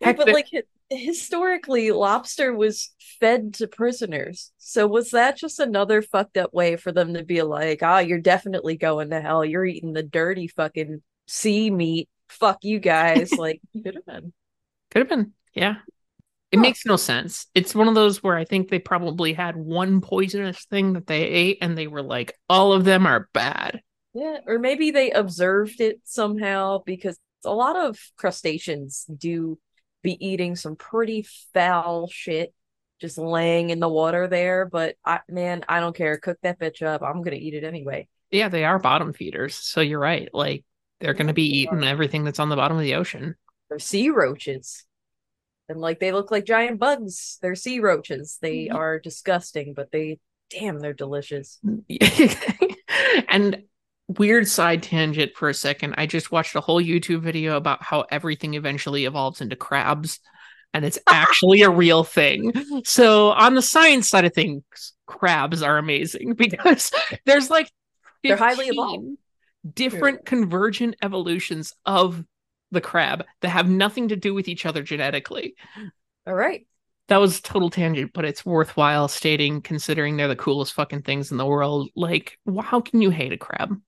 Yeah, 0.00 0.12
but 0.12 0.26
the- 0.26 0.32
like 0.32 0.48
hi- 0.52 0.62
historically, 0.90 1.90
lobster 1.90 2.54
was 2.54 2.94
fed 3.20 3.54
to 3.54 3.66
prisoners. 3.68 4.52
So 4.58 4.86
was 4.86 5.10
that 5.10 5.36
just 5.36 5.58
another 5.60 6.02
fucked 6.02 6.36
up 6.36 6.52
way 6.54 6.76
for 6.76 6.92
them 6.92 7.14
to 7.14 7.24
be 7.24 7.42
like, 7.42 7.82
ah, 7.82 7.98
you're 7.98 8.20
definitely 8.20 8.76
going 8.76 9.10
to 9.10 9.20
hell. 9.20 9.44
You're 9.44 9.64
eating 9.64 9.92
the 9.92 10.02
dirty 10.02 10.48
fucking 10.48 11.02
sea 11.26 11.70
meat. 11.70 12.08
Fuck 12.28 12.58
you 12.62 12.78
guys. 12.78 13.32
Like, 13.38 13.60
could 13.72 13.94
have 13.96 14.06
been. 14.06 14.32
Could 14.90 15.00
have 15.00 15.08
been. 15.08 15.32
Yeah. 15.54 15.76
It 16.52 16.56
Huh. 16.56 16.62
makes 16.62 16.86
no 16.86 16.96
sense. 16.96 17.46
It's 17.54 17.74
one 17.74 17.88
of 17.88 17.94
those 17.94 18.22
where 18.22 18.36
I 18.36 18.44
think 18.44 18.68
they 18.68 18.78
probably 18.78 19.32
had 19.32 19.56
one 19.56 20.00
poisonous 20.00 20.64
thing 20.66 20.92
that 20.94 21.06
they 21.06 21.22
ate 21.24 21.58
and 21.60 21.76
they 21.76 21.86
were 21.86 22.02
like, 22.02 22.32
all 22.48 22.72
of 22.72 22.84
them 22.84 23.06
are 23.06 23.28
bad. 23.32 23.80
Yeah, 24.14 24.38
or 24.46 24.58
maybe 24.58 24.90
they 24.92 25.10
observed 25.10 25.80
it 25.80 26.00
somehow 26.04 26.82
because 26.86 27.18
a 27.44 27.52
lot 27.52 27.76
of 27.76 27.98
crustaceans 28.16 29.04
do 29.14 29.58
be 30.06 30.24
eating 30.24 30.54
some 30.54 30.76
pretty 30.76 31.26
foul 31.52 32.08
shit 32.08 32.54
just 33.00 33.18
laying 33.18 33.70
in 33.70 33.80
the 33.80 33.88
water 33.88 34.28
there. 34.28 34.64
But 34.64 34.94
I 35.04 35.18
man, 35.28 35.64
I 35.68 35.80
don't 35.80 35.96
care. 35.96 36.16
Cook 36.16 36.38
that 36.42 36.60
bitch 36.60 36.80
up. 36.82 37.02
I'm 37.02 37.22
gonna 37.22 37.36
eat 37.36 37.54
it 37.54 37.64
anyway. 37.64 38.06
Yeah, 38.30 38.48
they 38.48 38.64
are 38.64 38.78
bottom 38.78 39.12
feeders. 39.12 39.56
So 39.56 39.80
you're 39.80 39.98
right. 39.98 40.28
Like 40.32 40.64
they're 41.00 41.12
gonna 41.14 41.34
be 41.34 41.58
eating 41.58 41.82
everything 41.82 42.22
that's 42.22 42.38
on 42.38 42.48
the 42.48 42.56
bottom 42.56 42.76
of 42.76 42.84
the 42.84 42.94
ocean. 42.94 43.34
They're 43.68 43.80
sea 43.80 44.10
roaches. 44.10 44.84
And 45.68 45.80
like 45.80 45.98
they 45.98 46.12
look 46.12 46.30
like 46.30 46.44
giant 46.44 46.78
bugs. 46.78 47.38
They're 47.42 47.56
sea 47.56 47.80
roaches. 47.80 48.38
They 48.40 48.66
Mhm. 48.68 48.74
are 48.74 49.00
disgusting, 49.00 49.74
but 49.74 49.90
they 49.90 50.20
damn 50.50 50.78
they're 50.78 50.92
delicious. 50.94 51.58
and 53.28 53.64
weird 54.08 54.46
side 54.48 54.82
tangent 54.82 55.32
for 55.36 55.48
a 55.48 55.54
second. 55.54 55.94
I 55.98 56.06
just 56.06 56.30
watched 56.32 56.54
a 56.56 56.60
whole 56.60 56.80
YouTube 56.82 57.20
video 57.22 57.56
about 57.56 57.82
how 57.82 58.04
everything 58.10 58.54
eventually 58.54 59.04
evolves 59.04 59.40
into 59.40 59.56
crabs, 59.56 60.20
and 60.72 60.84
it's 60.84 60.98
actually 61.08 61.62
a 61.62 61.70
real 61.70 62.04
thing. 62.04 62.52
So, 62.84 63.30
on 63.32 63.54
the 63.54 63.62
science 63.62 64.08
side 64.08 64.24
of 64.24 64.34
things, 64.34 64.62
crabs 65.06 65.62
are 65.62 65.78
amazing 65.78 66.34
because 66.38 66.92
there's 67.24 67.50
like 67.50 67.70
They're 68.22 68.36
highly 68.36 68.68
evolved. 68.68 69.16
different 69.74 70.24
convergent 70.24 70.96
evolutions 71.02 71.72
of 71.84 72.24
the 72.70 72.80
crab 72.80 73.24
that 73.42 73.48
have 73.50 73.68
nothing 73.68 74.08
to 74.08 74.16
do 74.16 74.34
with 74.34 74.48
each 74.48 74.66
other 74.66 74.82
genetically. 74.82 75.54
All 76.26 76.34
right. 76.34 76.66
That 77.08 77.18
was 77.18 77.40
total 77.40 77.70
tangent, 77.70 78.12
but 78.12 78.24
it's 78.24 78.44
worthwhile 78.44 79.06
stating 79.06 79.62
considering 79.62 80.16
they're 80.16 80.26
the 80.26 80.34
coolest 80.34 80.74
fucking 80.74 81.02
things 81.02 81.30
in 81.30 81.36
the 81.36 81.46
world. 81.46 81.88
Like, 81.94 82.38
how 82.60 82.80
can 82.80 83.00
you 83.00 83.10
hate 83.10 83.32
a 83.32 83.36
crab? 83.38 83.80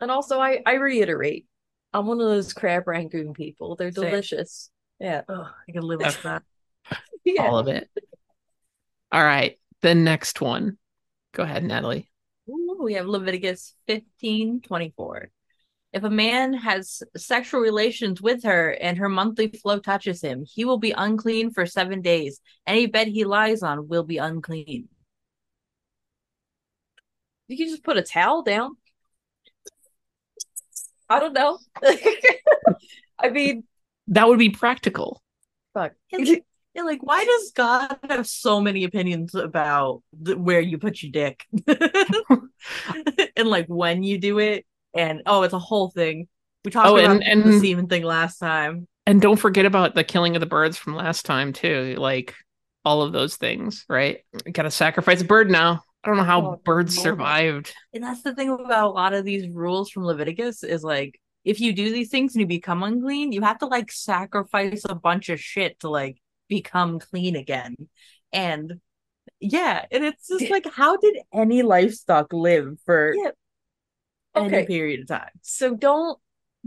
And 0.00 0.10
also 0.10 0.38
I 0.38 0.62
I 0.66 0.74
reiterate, 0.74 1.46
I'm 1.92 2.06
one 2.06 2.20
of 2.20 2.26
those 2.26 2.52
crab 2.52 2.86
rangoon 2.86 3.32
people. 3.32 3.76
They're 3.76 3.92
Same. 3.92 4.04
delicious. 4.04 4.70
Yeah. 5.00 5.22
oh, 5.28 5.50
I 5.68 5.72
can 5.72 5.82
live 5.82 6.00
with 6.00 6.22
that. 6.22 6.42
Yeah. 7.24 7.42
All 7.42 7.58
of 7.58 7.66
it. 7.66 7.90
All 9.10 9.24
right. 9.24 9.58
The 9.82 9.96
next 9.96 10.40
one. 10.40 10.78
Go 11.34 11.42
ahead, 11.42 11.64
Natalie. 11.64 12.08
Ooh, 12.48 12.78
we 12.80 12.94
have 12.94 13.06
Leviticus 13.06 13.74
15 13.88 14.60
24. 14.60 15.30
If 15.92 16.04
a 16.04 16.10
man 16.10 16.52
has 16.52 17.02
sexual 17.16 17.60
relations 17.60 18.20
with 18.20 18.44
her 18.44 18.70
and 18.70 18.98
her 18.98 19.08
monthly 19.08 19.48
flow 19.48 19.78
touches 19.78 20.20
him, 20.20 20.44
he 20.46 20.64
will 20.64 20.78
be 20.78 20.92
unclean 20.92 21.50
for 21.50 21.66
seven 21.66 22.02
days. 22.02 22.40
Any 22.66 22.86
bed 22.86 23.08
he 23.08 23.24
lies 23.24 23.62
on 23.62 23.88
will 23.88 24.04
be 24.04 24.18
unclean. 24.18 24.88
You 27.48 27.56
can 27.56 27.68
just 27.68 27.82
put 27.82 27.96
a 27.96 28.02
towel 28.02 28.42
down. 28.42 28.76
I 31.08 31.20
don't 31.20 31.32
know. 31.32 31.58
I 33.18 33.30
mean, 33.30 33.64
That 34.08 34.28
would 34.28 34.38
be 34.38 34.50
practical. 34.50 35.22
fuck. 35.74 35.92
Yeah, 36.10 36.82
like 36.82 37.02
why 37.02 37.24
does 37.24 37.52
God 37.52 37.96
have 38.10 38.26
so 38.26 38.60
many 38.60 38.84
opinions 38.84 39.34
about 39.34 40.02
the, 40.12 40.36
where 40.36 40.60
you 40.60 40.76
put 40.76 41.02
your 41.02 41.10
dick 41.10 41.46
and 43.36 43.48
like 43.48 43.66
when 43.66 44.02
you 44.02 44.18
do 44.18 44.38
it? 44.38 44.66
And 44.94 45.22
oh, 45.26 45.42
it's 45.42 45.54
a 45.54 45.58
whole 45.58 45.90
thing. 45.90 46.28
We 46.64 46.70
talked 46.70 46.88
Oh, 46.88 46.96
about 46.96 47.22
and- 47.22 47.42
the 47.44 47.48
and- 47.50 47.60
semen 47.60 47.86
thing 47.88 48.02
last 48.02 48.38
time. 48.38 48.86
And 49.08 49.20
don't 49.22 49.36
forget 49.36 49.64
about 49.66 49.94
the 49.94 50.02
killing 50.02 50.34
of 50.34 50.40
the 50.40 50.46
birds 50.46 50.76
from 50.76 50.96
last 50.96 51.24
time 51.24 51.52
too. 51.52 51.94
Like 51.96 52.34
all 52.84 53.02
of 53.02 53.12
those 53.12 53.36
things, 53.36 53.84
right? 53.88 54.18
Got 54.52 54.64
to 54.64 54.70
sacrifice 54.70 55.20
a 55.20 55.24
bird 55.24 55.48
now. 55.50 55.82
I 56.06 56.10
don't 56.10 56.18
know 56.18 56.22
how 56.24 56.40
Oh, 56.40 56.60
birds 56.64 56.96
survived. 56.96 57.74
And 57.92 58.04
that's 58.04 58.22
the 58.22 58.32
thing 58.32 58.48
about 58.48 58.86
a 58.86 58.90
lot 58.90 59.12
of 59.12 59.24
these 59.24 59.48
rules 59.48 59.90
from 59.90 60.04
Leviticus 60.04 60.62
is 60.62 60.84
like 60.84 61.20
if 61.44 61.60
you 61.60 61.72
do 61.72 61.92
these 61.92 62.10
things 62.10 62.34
and 62.34 62.40
you 62.40 62.46
become 62.46 62.84
unclean, 62.84 63.32
you 63.32 63.42
have 63.42 63.58
to 63.58 63.66
like 63.66 63.90
sacrifice 63.90 64.84
a 64.88 64.94
bunch 64.94 65.28
of 65.30 65.40
shit 65.40 65.80
to 65.80 65.88
like 65.88 66.18
become 66.48 67.00
clean 67.00 67.34
again. 67.34 67.76
And 68.32 68.80
yeah, 69.40 69.84
and 69.90 70.04
it's 70.04 70.28
just 70.28 70.48
like 70.48 70.66
how 70.72 70.96
did 70.96 71.16
any 71.32 71.62
livestock 71.62 72.32
live 72.32 72.78
for 72.86 73.14
Yeah. 73.16 73.30
any 74.36 74.64
period 74.64 75.00
of 75.00 75.08
time? 75.08 75.30
So 75.42 75.74
don't 75.74 76.20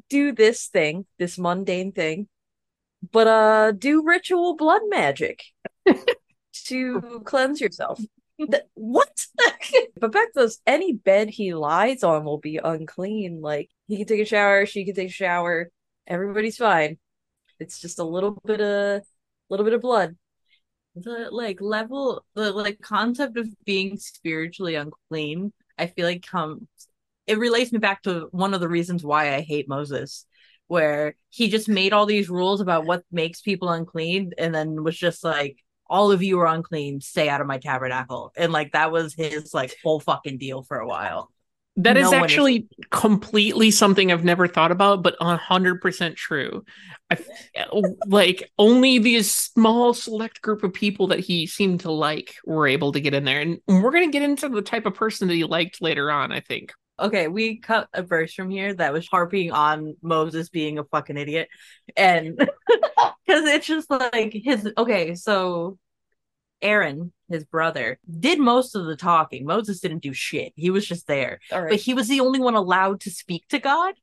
do 0.09 0.33
this 0.33 0.67
thing, 0.67 1.05
this 1.17 1.37
mundane 1.37 1.93
thing, 1.93 2.27
but 3.09 3.27
uh 3.27 3.71
do 3.71 4.03
ritual 4.05 4.57
blood 4.57 4.81
magic 4.89 5.43
to 6.65 7.21
cleanse 7.25 7.61
yourself. 7.61 8.01
Th- 8.39 8.63
what? 8.73 9.11
but 9.99 10.11
back 10.11 10.33
to 10.33 10.41
this, 10.41 10.59
any 10.65 10.93
bed 10.93 11.29
he 11.29 11.53
lies 11.53 12.03
on 12.03 12.23
will 12.23 12.37
be 12.37 12.57
unclean. 12.57 13.41
Like 13.41 13.69
he 13.87 13.97
can 13.97 14.05
take 14.05 14.21
a 14.21 14.25
shower, 14.25 14.65
she 14.65 14.85
can 14.85 14.95
take 14.95 15.09
a 15.09 15.13
shower, 15.13 15.69
everybody's 16.07 16.57
fine. 16.57 16.97
It's 17.59 17.79
just 17.79 17.99
a 17.99 18.03
little 18.03 18.39
bit 18.45 18.61
of 18.61 19.03
little 19.49 19.65
bit 19.65 19.73
of 19.73 19.81
blood. 19.81 20.15
The 20.95 21.29
like 21.31 21.61
level 21.61 22.25
the 22.35 22.51
like 22.51 22.81
concept 22.81 23.37
of 23.37 23.47
being 23.65 23.97
spiritually 23.97 24.75
unclean, 24.75 25.53
I 25.77 25.87
feel 25.87 26.05
like 26.05 26.25
comes 26.25 26.67
it 27.29 27.37
relates 27.37 27.71
me 27.71 27.77
back 27.77 28.01
to 28.01 28.27
one 28.31 28.55
of 28.55 28.59
the 28.59 28.67
reasons 28.67 29.03
why 29.03 29.35
I 29.35 29.41
hate 29.41 29.69
Moses, 29.69 30.25
where 30.65 31.15
he 31.29 31.47
just 31.47 31.69
made 31.69 31.93
all 31.93 32.07
these 32.07 32.27
rules 32.27 32.59
about 32.59 32.85
what 32.85 33.03
makes 33.11 33.39
people 33.39 33.69
unclean 33.69 34.31
and 34.39 34.53
then 34.53 34.83
was 34.83 34.97
just 34.97 35.23
like, 35.23 35.57
all 35.89 36.11
of 36.11 36.21
you 36.21 36.39
are 36.39 36.47
unclean, 36.47 37.01
stay 37.01 37.29
out 37.29 37.41
of 37.41 37.47
my 37.47 37.57
tabernacle. 37.57 38.31
And 38.37 38.51
like 38.51 38.73
that 38.73 38.91
was 38.91 39.13
his 39.13 39.53
like 39.53 39.75
whole 39.83 39.99
fucking 39.99 40.37
deal 40.37 40.63
for 40.63 40.77
a 40.77 40.87
while. 40.87 41.31
That 41.77 41.95
is 41.95 42.11
No 42.11 42.17
is- 42.17 42.23
actually 42.23 42.67
completely 42.89 43.71
something 43.71 44.11
I've 44.11 44.25
never 44.25 44.47
thought 44.47 44.71
about, 44.71 45.01
but 45.01 45.17
100% 45.19 46.15
true. 46.17 46.65
I, 47.09 47.17
like, 48.05 48.51
only 48.59 48.99
these 48.99 49.33
small 49.33 49.93
select 49.93 50.41
group 50.41 50.63
of 50.63 50.73
people 50.73 51.07
that 51.07 51.19
he 51.21 51.47
seemed 51.47 51.81
to 51.81 51.91
like 51.91 52.35
were 52.45 52.67
able 52.67 52.91
to 52.91 52.99
get 52.99 53.13
in 53.13 53.23
there. 53.23 53.39
And 53.39 53.59
we're 53.67 53.91
going 53.91 54.11
to 54.11 54.11
get 54.11 54.27
into 54.27 54.49
the 54.49 54.61
type 54.61 54.85
of 54.85 54.93
person 54.93 55.29
that 55.29 55.35
he 55.35 55.45
liked 55.45 55.81
later 55.81 56.11
on, 56.11 56.33
I 56.33 56.41
think. 56.41 56.73
Okay, 56.99 57.27
we 57.27 57.57
cut 57.57 57.87
a 57.93 58.03
verse 58.03 58.33
from 58.33 58.49
here 58.49 58.73
that 58.73 58.93
was 58.93 59.07
harping 59.07 59.51
on 59.51 59.95
Moses 60.01 60.49
being 60.49 60.77
a 60.79 60.83
fucking 60.83 61.17
idiot. 61.17 61.49
And 61.95 62.37
because 62.37 63.45
it's 63.45 63.67
just 63.67 63.89
like 63.89 64.33
his 64.33 64.67
okay, 64.77 65.15
so 65.15 65.77
Aaron, 66.61 67.13
his 67.29 67.45
brother, 67.45 67.99
did 68.19 68.39
most 68.39 68.75
of 68.75 68.85
the 68.85 68.95
talking. 68.95 69.45
Moses 69.45 69.79
didn't 69.79 70.03
do 70.03 70.13
shit. 70.13 70.53
He 70.55 70.69
was 70.69 70.85
just 70.85 71.07
there. 71.07 71.39
All 71.51 71.65
But 71.69 71.79
he 71.79 71.93
was 71.93 72.07
the 72.07 72.19
only 72.19 72.39
one 72.39 72.55
allowed 72.55 73.01
to 73.01 73.11
speak 73.11 73.47
to 73.49 73.59
God. 73.59 73.95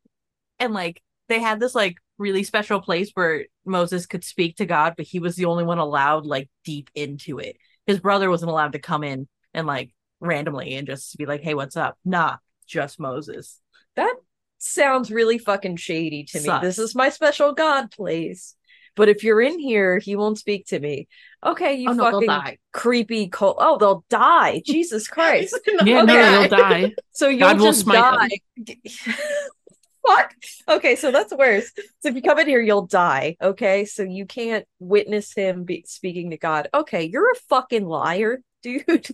And 0.59 0.73
like 0.73 1.03
they 1.29 1.41
had 1.41 1.61
this 1.61 1.75
like 1.75 1.97
really 2.19 2.45
special 2.45 2.81
place 2.81 3.11
where 3.15 3.47
Moses 3.65 4.07
could 4.07 4.25
speak 4.25 4.57
to 4.57 4.67
God, 4.67 4.95
but 4.97 5.07
he 5.07 5.19
was 5.19 5.37
the 5.37 5.45
only 5.47 5.65
one 5.65 5.79
allowed 5.79 6.25
like 6.25 6.49
deep 6.65 6.91
into 6.95 7.39
it. 7.39 7.57
His 7.87 8.01
brother 8.01 8.31
wasn't 8.31 8.51
allowed 8.51 8.73
to 8.73 8.79
come 8.79 9.05
in 9.05 9.29
and 9.53 9.67
like 9.67 9.91
randomly 10.21 10.75
and 10.75 10.87
just 10.87 11.17
be 11.17 11.27
like, 11.27 11.43
"Hey, 11.43 11.55
what's 11.55 11.77
up?" 11.77 11.99
Nah, 12.05 12.37
just 12.67 13.01
Moses. 13.01 13.61
That 13.95 14.15
sounds 14.59 15.11
really 15.11 15.39
fucking 15.39 15.77
shady 15.77 16.25
to 16.25 16.39
me. 16.39 16.45
Sus. 16.45 16.63
This 16.63 16.79
is 16.79 16.95
my 16.95 17.09
special 17.09 17.53
god 17.53 17.91
place. 17.91 18.55
But 18.95 19.11
if 19.11 19.23
you're 19.23 19.43
in 19.43 19.59
here, 19.59 19.99
he 19.99 20.17
won't 20.17 20.39
speak 20.39 20.67
to 20.69 20.81
me. 20.81 21.07
Okay, 21.45 21.75
you 21.75 21.91
oh 21.91 21.93
no, 21.93 22.11
fucking 22.11 22.29
die. 22.29 22.57
creepy 22.73 23.29
cult. 23.29 23.59
Oh, 23.61 23.77
they'll 23.79 24.05
die. 24.09 24.63
Jesus 24.65 25.07
Christ. 25.17 25.59
Yeah, 25.85 26.03
no, 26.03 26.15
Okay. 26.15 26.49
they'll 26.49 26.59
die. 26.59 26.95
So 27.13 27.29
you'll 27.29 27.41
God 27.41 27.59
will 27.59 27.67
just 27.67 27.81
smite 27.81 28.41
die. 28.67 28.77
Fuck. 30.07 30.35
Okay, 30.69 30.97
so 30.97 31.11
that's 31.11 31.33
worse. 31.35 31.71
So 32.01 32.09
if 32.09 32.15
you 32.15 32.23
come 32.23 32.39
in 32.39 32.47
here, 32.47 32.61
you'll 32.63 32.87
die. 32.87 33.37
Okay, 33.43 33.85
so 33.85 34.03
you 34.03 34.25
can't 34.25 34.65
witness 34.79 35.35
him 35.35 35.65
be 35.65 35.85
speaking 35.87 36.31
to 36.31 36.37
God. 36.39 36.69
Okay, 36.73 37.05
you're 37.05 37.33
a 37.33 37.37
fucking 37.49 37.85
liar, 37.87 38.39
dude. 38.63 39.09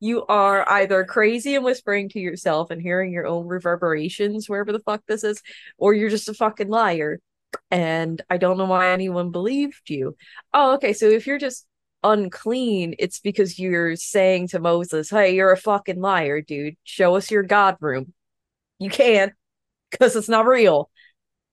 You 0.00 0.24
are 0.26 0.68
either 0.68 1.04
crazy 1.04 1.54
and 1.54 1.64
whispering 1.64 2.08
to 2.10 2.18
yourself 2.18 2.70
and 2.70 2.80
hearing 2.80 3.12
your 3.12 3.26
own 3.26 3.46
reverberations 3.46 4.48
wherever 4.48 4.72
the 4.72 4.80
fuck 4.80 5.02
this 5.06 5.24
is, 5.24 5.42
or 5.78 5.92
you're 5.94 6.08
just 6.10 6.28
a 6.28 6.34
fucking 6.34 6.68
liar. 6.68 7.20
And 7.70 8.20
I 8.30 8.38
don't 8.38 8.58
know 8.58 8.64
why 8.64 8.90
anyone 8.90 9.30
believed 9.30 9.90
you. 9.90 10.16
Oh, 10.54 10.74
okay. 10.74 10.92
So 10.92 11.06
if 11.06 11.26
you're 11.26 11.38
just 11.38 11.66
unclean, 12.02 12.94
it's 12.98 13.20
because 13.20 13.58
you're 13.58 13.96
saying 13.96 14.48
to 14.48 14.58
Moses, 14.58 15.10
Hey, 15.10 15.34
you're 15.34 15.52
a 15.52 15.56
fucking 15.56 16.00
liar, 16.00 16.40
dude. 16.40 16.76
Show 16.84 17.16
us 17.16 17.30
your 17.30 17.42
God 17.42 17.76
room. 17.80 18.14
You 18.78 18.88
can't 18.90 19.32
because 19.90 20.16
it's 20.16 20.28
not 20.28 20.46
real. 20.46 20.90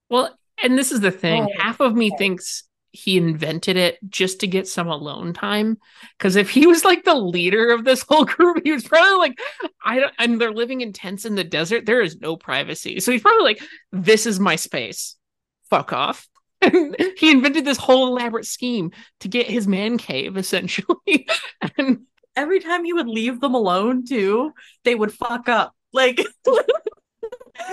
Well, 0.10 0.38
and 0.64 0.78
this 0.78 0.92
is 0.92 1.02
the 1.02 1.12
thing. 1.12 1.48
Oh, 1.50 1.62
Half 1.62 1.80
of 1.80 1.96
me 1.96 2.08
okay. 2.08 2.18
thinks 2.18 2.67
he 2.92 3.18
invented 3.18 3.78
it 3.78 3.98
just 4.10 4.40
to 4.40 4.48
get 4.48 4.68
some 4.68 4.88
alone 4.88 5.34
time. 5.34 5.78
Because 6.18 6.36
if 6.36 6.50
he 6.50 6.68
was 6.68 6.84
like 6.84 7.04
the 7.04 7.16
leader 7.16 7.72
of 7.72 7.84
this 7.84 8.04
whole 8.08 8.26
group, 8.26 8.62
he 8.64 8.72
was 8.72 8.84
probably 8.84 9.18
like, 9.18 9.40
I 9.84 10.00
don't, 10.00 10.14
and 10.20 10.42
they're 10.42 10.52
living 10.52 10.82
in 10.82 10.94
tents 10.94 11.26
in 11.26 11.36
the 11.36 11.44
desert. 11.44 11.86
There 11.86 12.02
is 12.02 12.20
no 12.20 12.38
privacy. 12.38 13.00
So 13.00 13.12
he's 13.12 13.22
probably 13.22 13.44
like, 13.44 13.62
this 13.92 14.26
is 14.26 14.40
my 14.40 14.56
space. 14.56 15.16
Fuck 15.70 15.94
off. 15.94 16.28
And 16.60 16.96
he 17.20 17.30
invented 17.30 17.66
this 17.66 17.78
whole 17.78 18.08
elaborate 18.08 18.48
scheme 18.48 18.90
to 19.20 19.28
get 19.28 19.46
his 19.46 19.68
man 19.68 20.00
cave, 20.00 20.38
essentially. 20.38 21.28
and 21.78 22.00
Every 22.38 22.60
time 22.60 22.86
he 22.86 22.94
would 22.94 23.08
leave 23.08 23.42
them 23.42 23.56
alone 23.56 24.06
too, 24.06 24.54
they 24.84 24.94
would 24.94 25.12
fuck 25.12 25.50
up. 25.50 25.74
Like 25.92 26.24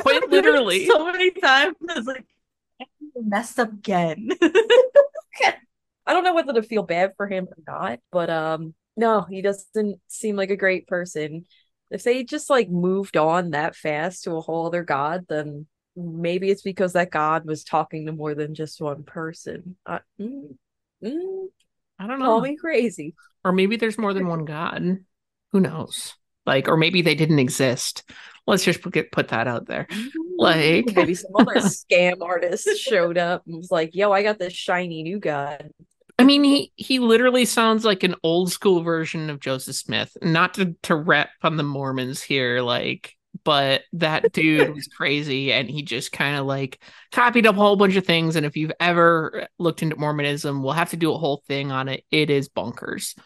quite 0.00 0.30
literally, 0.30 0.86
so 0.86 1.04
many 1.04 1.30
times 1.32 1.76
like 2.06 2.24
messed 3.16 3.58
up 3.58 3.72
again. 3.72 4.30
I 6.06 6.12
don't 6.12 6.24
know 6.24 6.34
whether 6.34 6.52
to 6.52 6.62
feel 6.62 6.82
bad 6.82 7.14
for 7.16 7.26
him 7.26 7.46
or 7.46 7.62
not, 7.66 8.00
but 8.12 8.30
um 8.30 8.74
no, 8.96 9.22
he 9.22 9.42
doesn't 9.42 10.00
seem 10.06 10.36
like 10.36 10.50
a 10.50 10.56
great 10.56 10.86
person. 10.86 11.46
If 11.90 12.02
they 12.02 12.24
just 12.24 12.50
like 12.50 12.68
moved 12.68 13.16
on 13.16 13.50
that 13.50 13.74
fast 13.74 14.24
to 14.24 14.32
a 14.32 14.40
whole 14.40 14.66
other 14.66 14.84
god, 14.84 15.26
then 15.28 15.66
maybe 15.96 16.50
it's 16.50 16.62
because 16.62 16.92
that 16.92 17.10
god 17.10 17.46
was 17.46 17.64
talking 17.64 18.06
to 18.06 18.12
more 18.12 18.34
than 18.34 18.54
just 18.54 18.80
one 18.80 19.04
person. 19.04 19.76
Uh, 19.86 20.00
mm, 20.20 20.56
mm, 21.02 21.46
I 21.98 22.06
don't 22.06 22.18
know. 22.18 22.26
call 22.26 22.38
know. 22.38 22.48
me 22.48 22.56
crazy. 22.56 23.14
Or 23.44 23.52
maybe 23.52 23.76
there's 23.76 23.98
more 23.98 24.14
than 24.14 24.26
one 24.26 24.44
God. 24.44 24.98
Who 25.52 25.60
knows? 25.60 26.14
Like, 26.46 26.68
or 26.68 26.76
maybe 26.76 27.02
they 27.02 27.14
didn't 27.14 27.38
exist. 27.38 28.04
Let's 28.46 28.64
just 28.64 28.82
put, 28.82 29.10
put 29.12 29.28
that 29.28 29.46
out 29.46 29.66
there. 29.66 29.86
Like- 30.36 30.94
maybe 30.94 31.14
some 31.14 31.32
other 31.34 31.54
scam 31.56 32.22
artist 32.22 32.68
showed 32.78 33.18
up 33.18 33.42
and 33.46 33.56
was 33.56 33.70
like, 33.70 33.94
"Yo, 33.94 34.12
I 34.12 34.22
got 34.22 34.38
this 34.38 34.52
shiny 34.52 35.02
new 35.02 35.18
god." 35.18 35.70
I 36.18 36.24
mean, 36.24 36.44
he 36.44 36.72
he 36.76 36.98
literally 37.00 37.44
sounds 37.44 37.84
like 37.84 38.02
an 38.04 38.14
old 38.22 38.52
school 38.52 38.82
version 38.82 39.30
of 39.30 39.40
Joseph 39.40 39.76
Smith. 39.76 40.16
Not 40.22 40.54
to 40.54 40.74
to 40.82 40.94
rep 40.94 41.30
on 41.42 41.56
the 41.56 41.62
Mormons 41.64 42.22
here, 42.22 42.60
like, 42.62 43.14
but 43.44 43.82
that 43.94 44.32
dude 44.32 44.74
was 44.74 44.86
crazy, 44.86 45.52
and 45.52 45.68
he 45.68 45.82
just 45.82 46.12
kind 46.12 46.36
of 46.36 46.46
like 46.46 46.78
copied 47.12 47.46
up 47.46 47.56
a 47.56 47.58
whole 47.58 47.76
bunch 47.76 47.96
of 47.96 48.06
things. 48.06 48.36
And 48.36 48.46
if 48.46 48.56
you've 48.56 48.72
ever 48.78 49.48
looked 49.58 49.82
into 49.82 49.96
Mormonism, 49.96 50.62
we'll 50.62 50.72
have 50.72 50.90
to 50.90 50.96
do 50.96 51.12
a 51.12 51.18
whole 51.18 51.42
thing 51.48 51.72
on 51.72 51.88
it. 51.88 52.04
It 52.12 52.30
is 52.30 52.48
bonkers, 52.48 53.18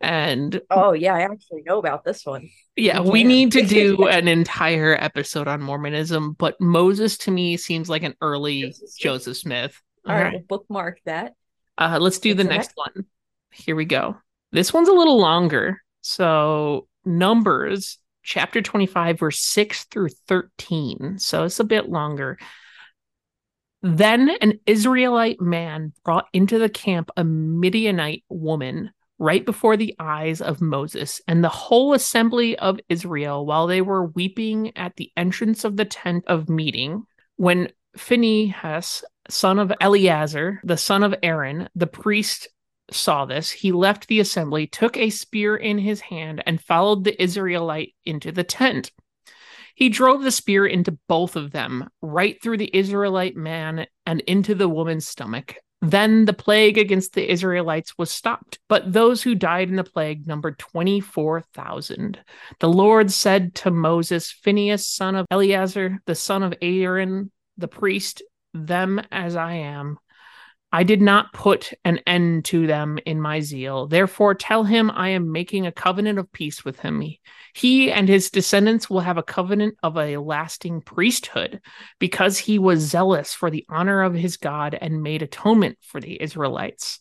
and 0.00 0.60
Oh 0.70 0.92
yeah, 0.92 1.14
I 1.14 1.22
actually 1.22 1.62
know 1.64 1.78
about 1.78 2.04
this 2.04 2.24
one. 2.24 2.48
yeah, 2.76 3.00
We 3.00 3.24
need 3.24 3.52
to 3.52 3.62
do 3.66 4.08
an 4.08 4.28
entire 4.28 4.96
episode 4.98 5.48
on 5.48 5.62
Mormonism. 5.62 6.32
But 6.32 6.60
Moses 6.60 7.18
to 7.18 7.30
me 7.30 7.56
seems 7.56 7.88
like 7.88 8.02
an 8.02 8.14
early 8.20 8.62
Joseph 8.62 8.88
Smith. 8.88 8.98
Joseph 9.00 9.36
Smith. 9.36 9.82
All 10.06 10.14
right, 10.14 10.32
we'll 10.32 10.42
bookmark 10.42 11.00
that. 11.06 11.34
Uh, 11.78 11.98
let's 12.00 12.18
do 12.18 12.34
the 12.34 12.44
What's 12.44 12.48
the 12.48 12.54
next 12.54 12.72
one. 12.74 13.04
Here 13.52 13.76
we 13.76 13.84
go. 13.84 14.16
This 14.52 14.72
one's 14.72 14.88
a 14.88 14.92
little 14.92 15.18
longer. 15.18 15.82
So, 16.02 16.86
Numbers 17.04 17.98
chapter 18.22 18.62
25, 18.62 19.18
verse 19.18 19.40
6 19.40 19.84
through 19.84 20.08
13. 20.26 21.18
So 21.18 21.44
it's 21.44 21.60
a 21.60 21.64
bit 21.64 21.88
longer. 21.88 22.38
Then 23.82 24.30
an 24.40 24.60
Israelite 24.66 25.40
man 25.40 25.92
brought 26.04 26.26
into 26.32 26.58
the 26.58 26.70
camp 26.70 27.10
a 27.16 27.24
Midianite 27.24 28.24
woman 28.30 28.90
right 29.24 29.46
before 29.46 29.74
the 29.78 29.96
eyes 29.98 30.42
of 30.42 30.60
Moses 30.60 31.22
and 31.26 31.42
the 31.42 31.48
whole 31.48 31.94
assembly 31.94 32.58
of 32.58 32.78
Israel 32.90 33.46
while 33.46 33.66
they 33.66 33.80
were 33.80 34.04
weeping 34.04 34.76
at 34.76 34.96
the 34.96 35.10
entrance 35.16 35.64
of 35.64 35.78
the 35.78 35.86
tent 35.86 36.24
of 36.26 36.50
meeting. 36.50 37.04
When 37.36 37.72
Phinehas, 37.96 39.02
son 39.30 39.58
of 39.58 39.72
Eleazar, 39.80 40.60
the 40.62 40.76
son 40.76 41.02
of 41.02 41.14
Aaron, 41.22 41.70
the 41.74 41.86
priest, 41.86 42.48
saw 42.90 43.24
this, 43.24 43.50
he 43.50 43.72
left 43.72 44.08
the 44.08 44.20
assembly, 44.20 44.66
took 44.66 44.98
a 44.98 45.08
spear 45.08 45.56
in 45.56 45.78
his 45.78 46.02
hand, 46.02 46.42
and 46.44 46.60
followed 46.60 47.02
the 47.02 47.20
Israelite 47.22 47.94
into 48.04 48.30
the 48.30 48.44
tent. 48.44 48.92
He 49.74 49.88
drove 49.88 50.22
the 50.22 50.30
spear 50.30 50.66
into 50.66 50.98
both 51.08 51.34
of 51.34 51.50
them, 51.50 51.88
right 52.02 52.40
through 52.42 52.58
the 52.58 52.76
Israelite 52.76 53.36
man 53.36 53.86
and 54.04 54.20
into 54.20 54.54
the 54.54 54.68
woman's 54.68 55.08
stomach. 55.08 55.54
Then 55.84 56.24
the 56.24 56.32
plague 56.32 56.78
against 56.78 57.12
the 57.12 57.30
Israelites 57.30 57.98
was 57.98 58.10
stopped, 58.10 58.58
but 58.68 58.90
those 58.90 59.22
who 59.22 59.34
died 59.34 59.68
in 59.68 59.76
the 59.76 59.84
plague 59.84 60.26
numbered 60.26 60.58
24,000. 60.58 62.18
The 62.58 62.68
Lord 62.68 63.10
said 63.10 63.54
to 63.56 63.70
Moses, 63.70 64.30
Phinehas, 64.30 64.86
son 64.86 65.14
of 65.14 65.26
Eleazar, 65.30 65.98
the 66.06 66.14
son 66.14 66.42
of 66.42 66.54
Aaron, 66.62 67.30
the 67.58 67.68
priest, 67.68 68.22
them 68.54 68.98
as 69.12 69.36
I 69.36 69.54
am, 69.54 69.98
I 70.74 70.82
did 70.82 71.00
not 71.00 71.32
put 71.32 71.72
an 71.84 72.00
end 72.04 72.46
to 72.46 72.66
them 72.66 72.98
in 73.06 73.20
my 73.20 73.38
zeal. 73.38 73.86
Therefore, 73.86 74.34
tell 74.34 74.64
him 74.64 74.90
I 74.90 75.10
am 75.10 75.30
making 75.30 75.68
a 75.68 75.72
covenant 75.72 76.18
of 76.18 76.32
peace 76.32 76.64
with 76.64 76.80
him. 76.80 77.00
He 77.54 77.92
and 77.92 78.08
his 78.08 78.28
descendants 78.28 78.90
will 78.90 78.98
have 78.98 79.16
a 79.16 79.22
covenant 79.22 79.76
of 79.84 79.96
a 79.96 80.16
lasting 80.16 80.80
priesthood 80.80 81.60
because 82.00 82.38
he 82.38 82.58
was 82.58 82.80
zealous 82.80 83.32
for 83.32 83.50
the 83.50 83.64
honor 83.68 84.02
of 84.02 84.14
his 84.14 84.36
God 84.36 84.76
and 84.80 85.00
made 85.00 85.22
atonement 85.22 85.78
for 85.80 86.00
the 86.00 86.20
Israelites. 86.20 86.98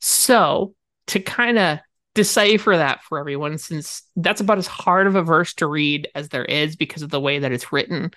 So, 0.00 0.74
to 1.08 1.20
kind 1.20 1.58
of 1.58 1.80
decipher 2.14 2.74
that 2.74 3.02
for 3.02 3.18
everyone, 3.18 3.58
since 3.58 4.02
that's 4.16 4.40
about 4.40 4.56
as 4.56 4.66
hard 4.66 5.06
of 5.06 5.14
a 5.14 5.22
verse 5.22 5.52
to 5.56 5.66
read 5.66 6.08
as 6.14 6.30
there 6.30 6.46
is 6.46 6.74
because 6.74 7.02
of 7.02 7.10
the 7.10 7.20
way 7.20 7.40
that 7.40 7.52
it's 7.52 7.70
written. 7.70 8.12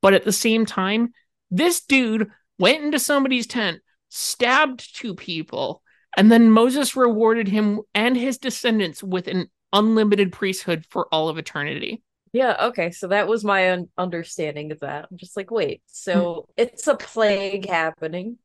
But 0.00 0.14
at 0.14 0.24
the 0.24 0.32
same 0.32 0.64
time, 0.64 1.12
this 1.50 1.82
dude 1.82 2.30
went 2.58 2.82
into 2.82 2.98
somebody's 2.98 3.46
tent 3.46 3.82
stabbed 4.14 4.96
two 4.96 5.14
people, 5.14 5.82
and 6.16 6.30
then 6.30 6.50
Moses 6.50 6.94
rewarded 6.94 7.48
him 7.48 7.80
and 7.94 8.16
his 8.16 8.38
descendants 8.38 9.02
with 9.02 9.26
an 9.26 9.50
unlimited 9.72 10.32
priesthood 10.32 10.86
for 10.88 11.08
all 11.12 11.28
of 11.28 11.36
eternity. 11.36 12.02
Yeah, 12.32 12.56
okay. 12.66 12.92
So 12.92 13.08
that 13.08 13.26
was 13.26 13.44
my 13.44 13.72
un- 13.72 13.88
understanding 13.98 14.70
of 14.70 14.80
that. 14.80 15.08
I'm 15.10 15.16
just 15.16 15.36
like, 15.36 15.50
wait, 15.50 15.82
so 15.86 16.46
hmm. 16.46 16.62
it's 16.62 16.86
a 16.86 16.94
plague 16.94 17.68
happening, 17.68 18.38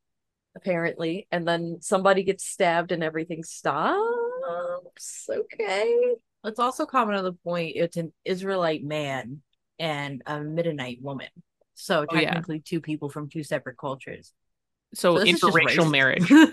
apparently, 0.55 1.27
and 1.31 1.47
then 1.47 1.77
somebody 1.81 2.23
gets 2.23 2.45
stabbed 2.45 2.91
and 2.91 3.03
everything 3.03 3.43
stops. 3.43 5.29
Okay. 5.29 6.15
Let's 6.43 6.59
also 6.59 6.85
comment 6.85 7.17
on 7.17 7.23
the 7.23 7.33
point 7.33 7.73
it's 7.75 7.97
an 7.97 8.11
Israelite 8.25 8.83
man 8.83 9.41
and 9.77 10.23
a 10.25 10.39
Midianite 10.39 11.01
woman. 11.01 11.29
So 11.75 12.05
Oh, 12.09 12.15
yeah. 12.15 12.25
technically 12.33 12.59
two 12.59 12.81
people 12.81 13.09
from 13.09 13.29
two 13.29 13.43
separate 13.43 13.77
cultures. 13.77 14.33
So, 14.93 15.17
So 15.17 15.19
this 15.19 15.33
is 15.33 15.41
just 15.41 15.57
interracial 15.57 15.91
marriage. 15.91 16.29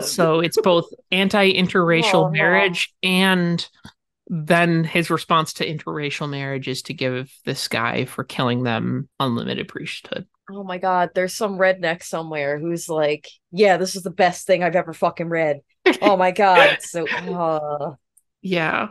So 0.00 0.40
it's 0.40 0.56
both 0.58 0.86
anti-interracial 1.10 2.14
Oh, 2.14 2.24
no. 2.24 2.30
marriage 2.30 2.94
and 3.02 3.66
then 4.28 4.84
his 4.84 5.10
response 5.10 5.54
to 5.54 5.66
interracial 5.66 6.28
marriage 6.28 6.68
is 6.68 6.82
to 6.82 6.94
give 6.94 7.30
this 7.44 7.66
guy 7.68 8.04
for 8.04 8.24
killing 8.24 8.62
them 8.62 9.08
unlimited 9.18 9.68
priesthood. 9.68 10.26
oh 10.50 10.64
my 10.64 10.78
god, 10.78 11.10
there's 11.14 11.34
some 11.34 11.58
redneck 11.58 12.02
somewhere 12.02 12.58
who's 12.58 12.88
like, 12.88 13.28
yeah, 13.52 13.76
this 13.76 13.96
is 13.96 14.02
the 14.02 14.10
best 14.10 14.46
thing 14.46 14.62
I've 14.62 14.76
ever 14.76 14.92
fucking 14.92 15.28
read. 15.28 15.60
Oh 16.02 16.16
my 16.16 16.30
god. 16.32 16.82
So 16.82 17.06
uh 17.08 17.94
Yeah. 18.42 18.88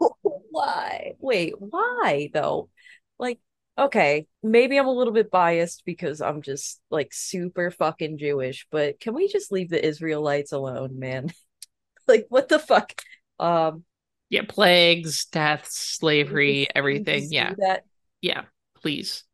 why? 0.50 1.14
Wait, 1.18 1.54
why 1.60 2.30
though? 2.32 2.70
Like, 3.18 3.40
okay, 3.78 4.26
maybe 4.42 4.78
I'm 4.78 4.86
a 4.86 4.92
little 4.92 5.12
bit 5.12 5.30
biased 5.30 5.84
because 5.84 6.20
I'm 6.20 6.42
just 6.42 6.80
like 6.90 7.12
super 7.12 7.70
fucking 7.70 8.18
Jewish, 8.18 8.66
but 8.70 9.00
can 9.00 9.14
we 9.14 9.28
just 9.28 9.52
leave 9.52 9.70
the 9.70 9.84
Israelites 9.84 10.52
alone, 10.52 10.98
man? 10.98 11.32
like, 12.08 12.26
what 12.28 12.48
the 12.48 12.58
fuck? 12.58 12.92
Um, 13.38 13.84
Yeah, 14.30 14.42
plagues, 14.48 15.26
deaths, 15.26 15.76
slavery, 15.76 16.68
everything. 16.74 17.28
Yeah. 17.30 17.54
that. 17.58 17.84
Yeah, 18.20 18.44
please. 18.76 19.24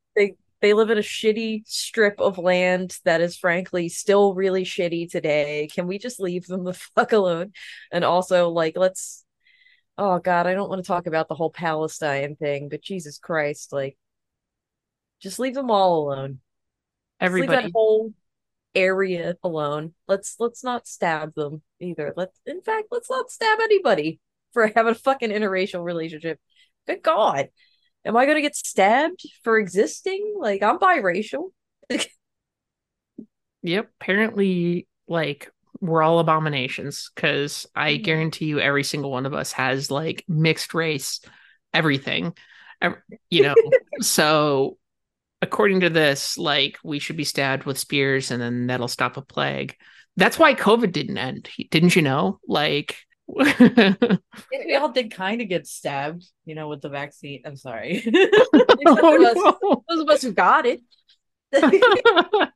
They 0.63 0.75
live 0.75 0.91
in 0.91 0.99
a 0.99 1.03
shitty 1.03 1.63
strip 1.67 2.21
of 2.21 2.39
land 2.39 2.97
that 3.05 3.21
is 3.21 3.37
frankly 3.37 3.89
still 3.89 4.33
really 4.33 4.65
shitty 4.65 5.11
today. 5.11 5.69
Can 5.75 5.89
we 5.89 5.99
just 5.99 6.21
leave 6.21 6.47
them 6.47 6.63
the 6.63 6.73
fuck 6.95 7.11
alone? 7.13 7.53
And 7.91 8.05
also, 8.05 8.49
like, 8.49 8.77
let's. 8.77 9.25
Oh 9.99 10.21
God, 10.21 10.47
I 10.47 10.55
don't 10.55 10.71
want 10.71 10.83
to 10.83 10.87
talk 10.87 11.07
about 11.07 11.29
the 11.29 11.35
whole 11.35 11.51
Palestine 11.51 12.37
thing, 12.37 12.69
but 12.71 12.81
Jesus 12.81 13.19
Christ, 13.19 13.73
like, 13.73 13.99
just 15.23 15.39
leave 15.39 15.55
them 15.55 15.71
all 15.71 16.03
alone. 16.09 16.41
Just 17.21 17.33
leave 17.35 17.43
Everybody. 17.45 17.63
that 17.67 17.73
whole 17.73 18.13
area 18.75 19.37
alone. 19.43 19.95
Let's 20.09 20.37
let's 20.39 20.65
not 20.65 20.87
stab 20.87 21.35
them 21.35 21.63
either. 21.81 22.13
Let's 22.17 22.39
in 22.47 22.61
fact 22.63 22.89
let's 22.91 23.11
not 23.11 23.31
stab 23.31 23.59
anybody 23.61 24.19
for 24.53 24.67
having 24.67 24.93
a 24.93 24.95
fucking 24.95 25.31
interracial 25.31 25.85
relationship. 25.85 26.39
Good 26.87 27.03
God. 27.03 27.49
Am 28.05 28.17
I 28.17 28.27
gonna 28.27 28.41
get 28.41 28.57
stabbed 28.57 29.23
for 29.45 29.59
existing? 29.59 30.35
Like 30.39 30.63
I'm 30.63 30.79
biracial. 30.79 31.51
Yep. 33.63 33.91
Apparently, 34.01 34.89
like, 35.07 35.51
we're 35.81 36.03
all 36.03 36.19
abominations 36.19 37.11
because 37.15 37.67
I 37.75 37.93
Mhm. 37.93 38.03
guarantee 38.05 38.47
you 38.47 38.59
every 38.61 38.85
single 38.85 39.11
one 39.13 39.27
of 39.27 39.35
us 39.35 39.53
has 39.53 39.91
like 39.91 40.25
mixed 40.29 40.75
race, 40.75 41.21
everything. 41.73 42.37
Ev- 42.81 43.01
You 43.31 43.43
know, 43.45 43.55
so 44.01 44.79
according 45.43 45.81
to 45.81 45.91
this, 45.91 46.39
like, 46.39 46.79
we 46.83 46.99
should 46.99 47.17
be 47.17 47.25
stabbed 47.25 47.65
with 47.65 47.79
spears 47.79 48.31
and 48.31 48.41
then 48.41 48.69
that'll 48.69 48.89
stop 48.89 49.17
a 49.17 49.23
plague. 49.23 49.77
That's 50.17 50.39
why 50.39 50.55
COVID 50.55 50.93
didn't 50.93 51.19
end. 51.19 51.51
Didn't 51.71 51.97
you 51.97 52.03
know? 52.03 52.39
Like, 52.47 52.97
We 53.27 54.77
all 54.77 54.91
did 54.91 55.11
kind 55.13 55.41
of 55.41 55.49
get 55.49 55.67
stabbed, 55.67 56.25
you 56.45 56.55
know, 56.55 56.69
with 56.69 56.83
the 56.83 56.89
vaccine. 56.89 57.43
I'm 57.45 57.57
sorry. 57.57 58.03
Oh, 58.87 59.85
Those 59.89 60.01
of 60.01 60.09
us 60.09 60.23
who 60.23 60.33
got 60.33 60.67
it. 60.67 60.81
no. 61.53 61.71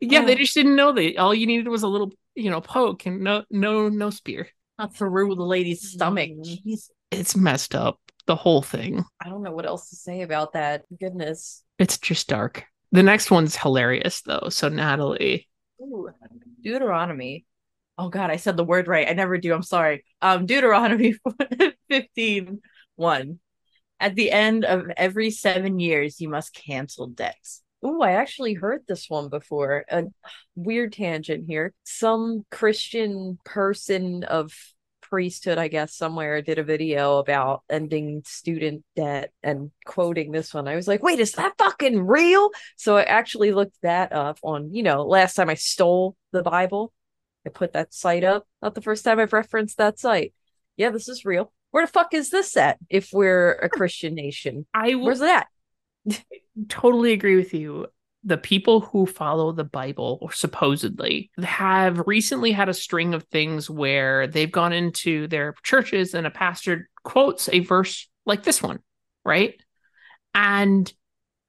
yeah, 0.00 0.24
they 0.24 0.34
just 0.34 0.54
didn't 0.54 0.76
know 0.76 0.92
that 0.92 1.16
all 1.18 1.34
you 1.34 1.46
needed 1.46 1.68
was 1.68 1.82
a 1.82 1.88
little, 1.88 2.12
you 2.34 2.50
know, 2.50 2.60
poke 2.60 3.06
and 3.06 3.20
no, 3.20 3.44
no, 3.50 3.88
no 3.88 4.10
spear. 4.10 4.48
Not 4.78 4.94
through 4.94 5.34
the 5.34 5.42
lady's 5.42 5.92
stomach. 5.92 6.30
Jeez. 6.30 6.90
It's 7.10 7.36
messed 7.36 7.74
up. 7.74 8.00
The 8.30 8.36
whole 8.36 8.62
thing. 8.62 9.04
I 9.20 9.28
don't 9.28 9.42
know 9.42 9.50
what 9.50 9.66
else 9.66 9.90
to 9.90 9.96
say 9.96 10.22
about 10.22 10.52
that. 10.52 10.84
Goodness. 11.00 11.64
It's 11.80 11.98
just 11.98 12.28
dark. 12.28 12.62
The 12.92 13.02
next 13.02 13.32
one's 13.32 13.56
hilarious 13.56 14.20
though. 14.20 14.46
So 14.50 14.68
Natalie, 14.68 15.48
Ooh, 15.80 16.10
Deuteronomy. 16.62 17.44
Oh 17.98 18.08
God, 18.08 18.30
I 18.30 18.36
said 18.36 18.56
the 18.56 18.62
word 18.62 18.86
right. 18.86 19.08
I 19.08 19.14
never 19.14 19.36
do. 19.36 19.52
I'm 19.52 19.64
sorry. 19.64 20.04
Um, 20.22 20.46
Deuteronomy 20.46 21.16
15 21.90 22.60
1. 22.94 23.38
At 23.98 24.14
the 24.14 24.30
end 24.30 24.64
of 24.64 24.86
every 24.96 25.32
seven 25.32 25.80
years, 25.80 26.20
you 26.20 26.28
must 26.28 26.54
cancel 26.54 27.08
debts. 27.08 27.64
Ooh, 27.84 28.00
I 28.00 28.12
actually 28.12 28.54
heard 28.54 28.82
this 28.86 29.10
one 29.10 29.28
before. 29.28 29.86
A 29.90 30.04
weird 30.54 30.92
tangent 30.92 31.46
here. 31.48 31.74
Some 31.82 32.46
Christian 32.48 33.40
person 33.44 34.22
of 34.22 34.52
priesthood, 35.10 35.58
I 35.58 35.68
guess, 35.68 35.94
somewhere 35.94 36.40
did 36.40 36.58
a 36.58 36.64
video 36.64 37.18
about 37.18 37.62
ending 37.68 38.22
student 38.24 38.84
debt 38.96 39.32
and 39.42 39.70
quoting 39.84 40.32
this 40.32 40.54
one. 40.54 40.68
I 40.68 40.76
was 40.76 40.88
like, 40.88 41.02
wait, 41.02 41.20
is 41.20 41.32
that 41.32 41.58
fucking 41.58 42.06
real? 42.06 42.50
So 42.76 42.96
I 42.96 43.02
actually 43.02 43.52
looked 43.52 43.76
that 43.82 44.12
up 44.12 44.38
on, 44.42 44.72
you 44.72 44.82
know, 44.82 45.02
last 45.02 45.34
time 45.34 45.50
I 45.50 45.54
stole 45.54 46.16
the 46.32 46.42
Bible, 46.42 46.92
I 47.46 47.50
put 47.50 47.72
that 47.72 47.92
site 47.92 48.24
up. 48.24 48.46
Not 48.62 48.74
the 48.74 48.82
first 48.82 49.04
time 49.04 49.18
I've 49.18 49.32
referenced 49.32 49.78
that 49.78 49.98
site. 49.98 50.32
Yeah, 50.76 50.90
this 50.90 51.08
is 51.08 51.24
real. 51.24 51.52
Where 51.72 51.84
the 51.84 51.92
fuck 51.92 52.14
is 52.14 52.30
this 52.30 52.56
at 52.56 52.78
if 52.88 53.10
we're 53.12 53.52
a 53.52 53.68
Christian 53.68 54.14
nation? 54.14 54.66
I 54.74 54.94
will 54.94 55.06
Where's 55.06 55.20
that? 55.20 55.48
totally 56.68 57.12
agree 57.12 57.36
with 57.36 57.54
you. 57.54 57.86
The 58.24 58.38
people 58.38 58.80
who 58.80 59.06
follow 59.06 59.52
the 59.52 59.64
Bible, 59.64 60.18
or 60.20 60.32
supposedly, 60.32 61.30
have 61.42 62.06
recently 62.06 62.52
had 62.52 62.68
a 62.68 62.74
string 62.74 63.14
of 63.14 63.22
things 63.24 63.70
where 63.70 64.26
they've 64.26 64.50
gone 64.50 64.72
into 64.72 65.26
their 65.28 65.54
churches 65.62 66.14
and 66.14 66.26
a 66.26 66.30
pastor 66.30 66.90
quotes 67.02 67.48
a 67.50 67.60
verse 67.60 68.08
like 68.26 68.42
this 68.42 68.62
one, 68.62 68.80
right? 69.24 69.60
And 70.34 70.92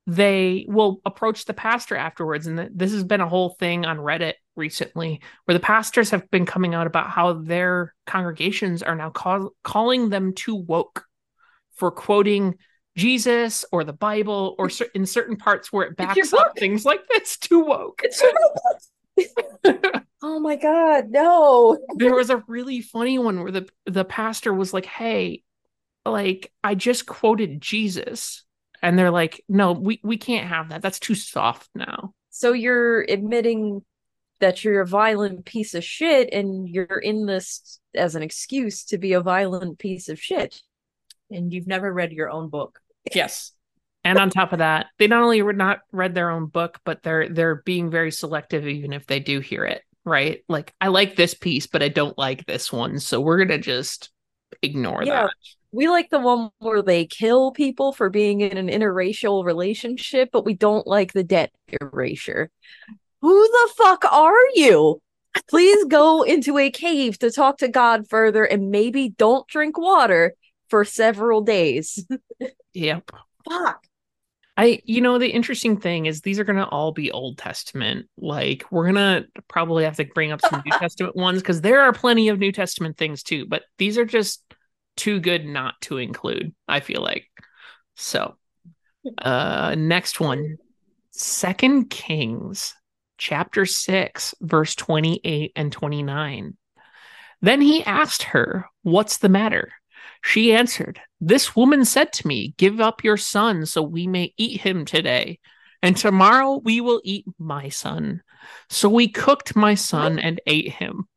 they 0.07 0.65
will 0.67 1.01
approach 1.05 1.45
the 1.45 1.53
pastor 1.53 1.95
afterwards. 1.95 2.47
And 2.47 2.69
this 2.73 2.91
has 2.91 3.03
been 3.03 3.21
a 3.21 3.29
whole 3.29 3.55
thing 3.59 3.85
on 3.85 3.97
Reddit 3.97 4.33
recently 4.55 5.21
where 5.45 5.53
the 5.53 5.63
pastors 5.63 6.09
have 6.11 6.29
been 6.31 6.45
coming 6.45 6.73
out 6.73 6.87
about 6.87 7.09
how 7.09 7.33
their 7.33 7.93
congregations 8.05 8.81
are 8.83 8.95
now 8.95 9.09
call- 9.09 9.51
calling 9.63 10.09
them 10.09 10.33
too 10.33 10.55
woke 10.55 11.05
for 11.75 11.91
quoting 11.91 12.55
Jesus 12.97 13.65
or 13.71 13.83
the 13.83 13.93
Bible 13.93 14.55
or 14.57 14.69
cer- 14.69 14.89
in 14.93 15.05
certain 15.05 15.37
parts 15.37 15.71
where 15.71 15.87
it 15.87 15.95
backs 15.95 16.33
up 16.33 16.53
things 16.57 16.85
like 16.85 17.07
this 17.07 17.37
too 17.37 17.61
woke. 17.61 18.01
oh 20.21 20.39
my 20.39 20.55
god, 20.55 21.09
no. 21.09 21.77
there 21.95 22.15
was 22.15 22.29
a 22.29 22.43
really 22.47 22.81
funny 22.81 23.17
one 23.19 23.41
where 23.41 23.51
the 23.51 23.69
the 23.85 24.05
pastor 24.05 24.53
was 24.53 24.73
like, 24.73 24.85
"Hey, 24.85 25.43
like 26.05 26.51
I 26.63 26.75
just 26.75 27.05
quoted 27.05 27.61
Jesus." 27.61 28.43
And 28.83 28.97
they're 28.97 29.11
like, 29.11 29.43
"No, 29.47 29.73
we 29.73 29.99
we 30.03 30.17
can't 30.17 30.47
have 30.47 30.69
that. 30.69 30.81
That's 30.81 30.99
too 30.99 31.15
soft 31.15 31.69
now." 31.75 32.13
So 32.29 32.53
you're 32.53 33.01
admitting 33.01 33.83
that 34.41 34.63
you're 34.63 34.81
a 34.81 34.87
violent 34.87 35.45
piece 35.45 35.73
of 35.73 35.83
shit 35.83 36.33
and 36.33 36.67
you're 36.67 36.85
in 36.85 37.25
this 37.25 37.79
as 37.95 38.15
an 38.15 38.23
excuse 38.23 38.83
to 38.85 38.97
be 38.97 39.13
a 39.13 39.21
violent 39.21 39.79
piece 39.79 40.09
of 40.09 40.19
shit. 40.19 40.61
And 41.29 41.53
you've 41.53 41.67
never 41.67 41.93
read 41.93 42.11
your 42.11 42.29
own 42.29 42.49
book. 42.49 42.80
Yes. 43.13 43.51
And 44.03 44.17
on 44.17 44.29
top 44.29 44.51
of 44.51 44.59
that, 44.59 44.87
they 44.97 45.07
not 45.07 45.21
only 45.21 45.41
were 45.41 45.53
not 45.53 45.79
read 45.91 46.15
their 46.15 46.31
own 46.31 46.47
book, 46.47 46.79
but 46.85 47.03
they're 47.03 47.29
they're 47.29 47.61
being 47.63 47.91
very 47.91 48.11
selective 48.11 48.67
even 48.67 48.93
if 48.93 49.05
they 49.05 49.19
do 49.19 49.39
hear 49.39 49.63
it, 49.63 49.83
right? 50.05 50.43
Like 50.49 50.73
I 50.81 50.87
like 50.87 51.15
this 51.15 51.35
piece, 51.35 51.67
but 51.67 51.83
I 51.83 51.87
don't 51.89 52.17
like 52.17 52.45
this 52.45 52.71
one, 52.71 52.99
so 52.99 53.21
we're 53.21 53.37
gonna 53.37 53.59
just 53.59 54.09
ignore 54.63 55.03
Yeah. 55.03 55.23
that. 55.25 55.33
We 55.71 55.87
like 55.87 56.09
the 56.09 56.19
one 56.19 56.49
where 56.59 56.81
they 56.81 57.05
kill 57.05 57.51
people 57.51 57.93
for 57.93 58.09
being 58.09 58.41
in 58.41 58.57
an 58.57 58.67
interracial 58.67 59.45
relationship, 59.45 60.29
but 60.33 60.45
we 60.45 60.53
don't 60.55 60.85
like 60.87 61.13
the 61.13 61.23
debt 61.23 61.51
erasure. 61.79 62.49
Who 63.21 63.47
the 63.47 63.69
fuck 63.77 64.03
are 64.11 64.33
you? 64.55 64.99
Please 65.47 65.85
go 65.85 66.23
into 66.23 66.57
a 66.57 66.71
cave 66.71 67.19
to 67.19 67.31
talk 67.31 67.59
to 67.59 67.69
God 67.69 68.09
further 68.09 68.43
and 68.43 68.69
maybe 68.71 69.09
don't 69.09 69.47
drink 69.47 69.77
water 69.77 70.33
for 70.71 70.83
several 70.85 71.41
days. 71.41 72.03
Yep. 72.73 73.11
Fuck. 73.49 73.85
I, 74.55 74.79
you 74.85 75.01
know, 75.01 75.17
the 75.17 75.27
interesting 75.27 75.75
thing 75.75 76.05
is 76.05 76.21
these 76.21 76.39
are 76.39 76.45
going 76.45 76.57
to 76.57 76.65
all 76.65 76.93
be 76.93 77.11
Old 77.11 77.37
Testament. 77.37 78.07
Like, 78.17 78.63
we're 78.71 78.89
going 78.89 78.95
to 78.95 79.25
probably 79.49 79.83
have 79.83 79.97
to 79.97 80.05
bring 80.05 80.31
up 80.31 80.39
some 80.39 80.63
New 80.65 80.71
Testament 80.79 81.17
ones 81.17 81.41
because 81.41 81.59
there 81.59 81.81
are 81.81 81.91
plenty 81.91 82.29
of 82.29 82.39
New 82.39 82.53
Testament 82.53 82.97
things 82.97 83.23
too, 83.23 83.45
but 83.45 83.63
these 83.77 83.97
are 83.97 84.05
just 84.05 84.41
too 84.95 85.19
good 85.19 85.45
not 85.45 85.81
to 85.81 85.97
include, 85.97 86.55
I 86.65 86.79
feel 86.79 87.01
like. 87.01 87.27
So, 87.97 88.37
uh, 89.17 89.75
next 89.77 90.21
one 90.21 90.59
Second 91.11 91.89
Kings, 91.89 92.73
chapter 93.17 93.65
6, 93.65 94.35
verse 94.39 94.75
28 94.75 95.51
and 95.57 95.73
29. 95.73 96.55
Then 97.41 97.59
he 97.59 97.83
asked 97.83 98.23
her, 98.23 98.65
What's 98.83 99.17
the 99.17 99.29
matter? 99.29 99.73
She 100.23 100.53
answered, 100.53 100.99
This 101.19 101.55
woman 101.55 101.85
said 101.85 102.13
to 102.13 102.27
me, 102.27 102.53
Give 102.57 102.79
up 102.79 103.03
your 103.03 103.17
son 103.17 103.65
so 103.65 103.81
we 103.81 104.07
may 104.07 104.33
eat 104.37 104.61
him 104.61 104.85
today, 104.85 105.39
and 105.81 105.97
tomorrow 105.97 106.61
we 106.63 106.81
will 106.81 107.01
eat 107.03 107.25
my 107.39 107.69
son. 107.69 108.21
So 108.69 108.89
we 108.89 109.07
cooked 109.07 109.55
my 109.55 109.75
son 109.75 110.19
and 110.19 110.41
ate 110.45 110.71
him. 110.73 111.07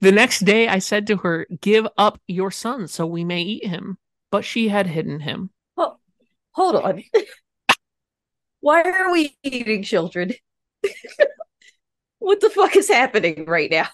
The 0.00 0.12
next 0.12 0.40
day 0.40 0.68
I 0.68 0.78
said 0.78 1.06
to 1.08 1.16
her, 1.18 1.46
Give 1.60 1.86
up 1.96 2.20
your 2.26 2.50
son 2.50 2.88
so 2.88 3.06
we 3.06 3.24
may 3.24 3.42
eat 3.42 3.66
him. 3.66 3.98
But 4.30 4.44
she 4.44 4.68
had 4.68 4.86
hidden 4.86 5.20
him. 5.20 5.50
Hold 6.56 6.76
on. 6.76 7.02
Why 8.60 8.82
are 8.82 9.12
we 9.12 9.36
eating 9.42 9.82
children? 9.82 10.32
what 12.18 12.40
the 12.40 12.48
fuck 12.48 12.74
is 12.76 12.88
happening 12.88 13.44
right 13.44 13.70
now? 13.70 13.88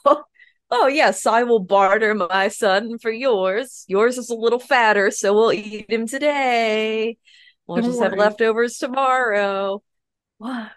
Oh, 0.75 0.87
yes, 0.87 1.27
I 1.27 1.43
will 1.43 1.59
barter 1.59 2.15
my 2.15 2.49
son 2.49 2.99
for 2.99 3.11
yours. 3.11 3.85
Yours 3.89 4.17
is 4.17 4.31
a 4.31 4.35
little 4.35 4.59
fatter, 4.59 5.11
so 5.11 5.35
we'll 5.35 5.53
eat 5.53 5.91
him 5.91 6.07
today. 6.07 7.19
We'll 7.67 7.83
Don't 7.83 7.91
just 7.91 8.03
have 8.03 8.15
leftovers 8.15 8.79
tomorrow. 8.79 9.83
What? 10.39 10.71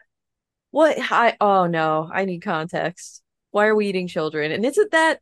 What? 0.72 0.98
I, 1.00 1.38
oh 1.40 1.68
no, 1.68 2.10
I 2.14 2.26
need 2.26 2.42
context. 2.42 3.24
Why 3.52 3.68
are 3.68 3.76
we 3.76 3.88
eating 3.88 4.10
children? 4.10 4.52
And 4.52 4.66
isn't 4.66 4.92
that 4.92 5.22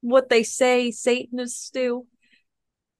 what 0.00 0.30
they 0.30 0.42
say 0.42 0.90
Satanists 0.90 1.68
do? 1.68 2.06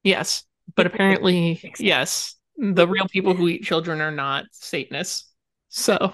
Yes, 0.03 0.45
but 0.77 0.85
apparently, 0.95 1.73
yes, 1.79 2.37
the 2.59 2.87
real 2.87 3.09
people 3.09 3.33
who 3.33 3.49
eat 3.49 3.63
children 3.63 4.03
are 4.03 4.11
not 4.11 4.45
Satanists. 4.53 5.33
So, 5.71 6.13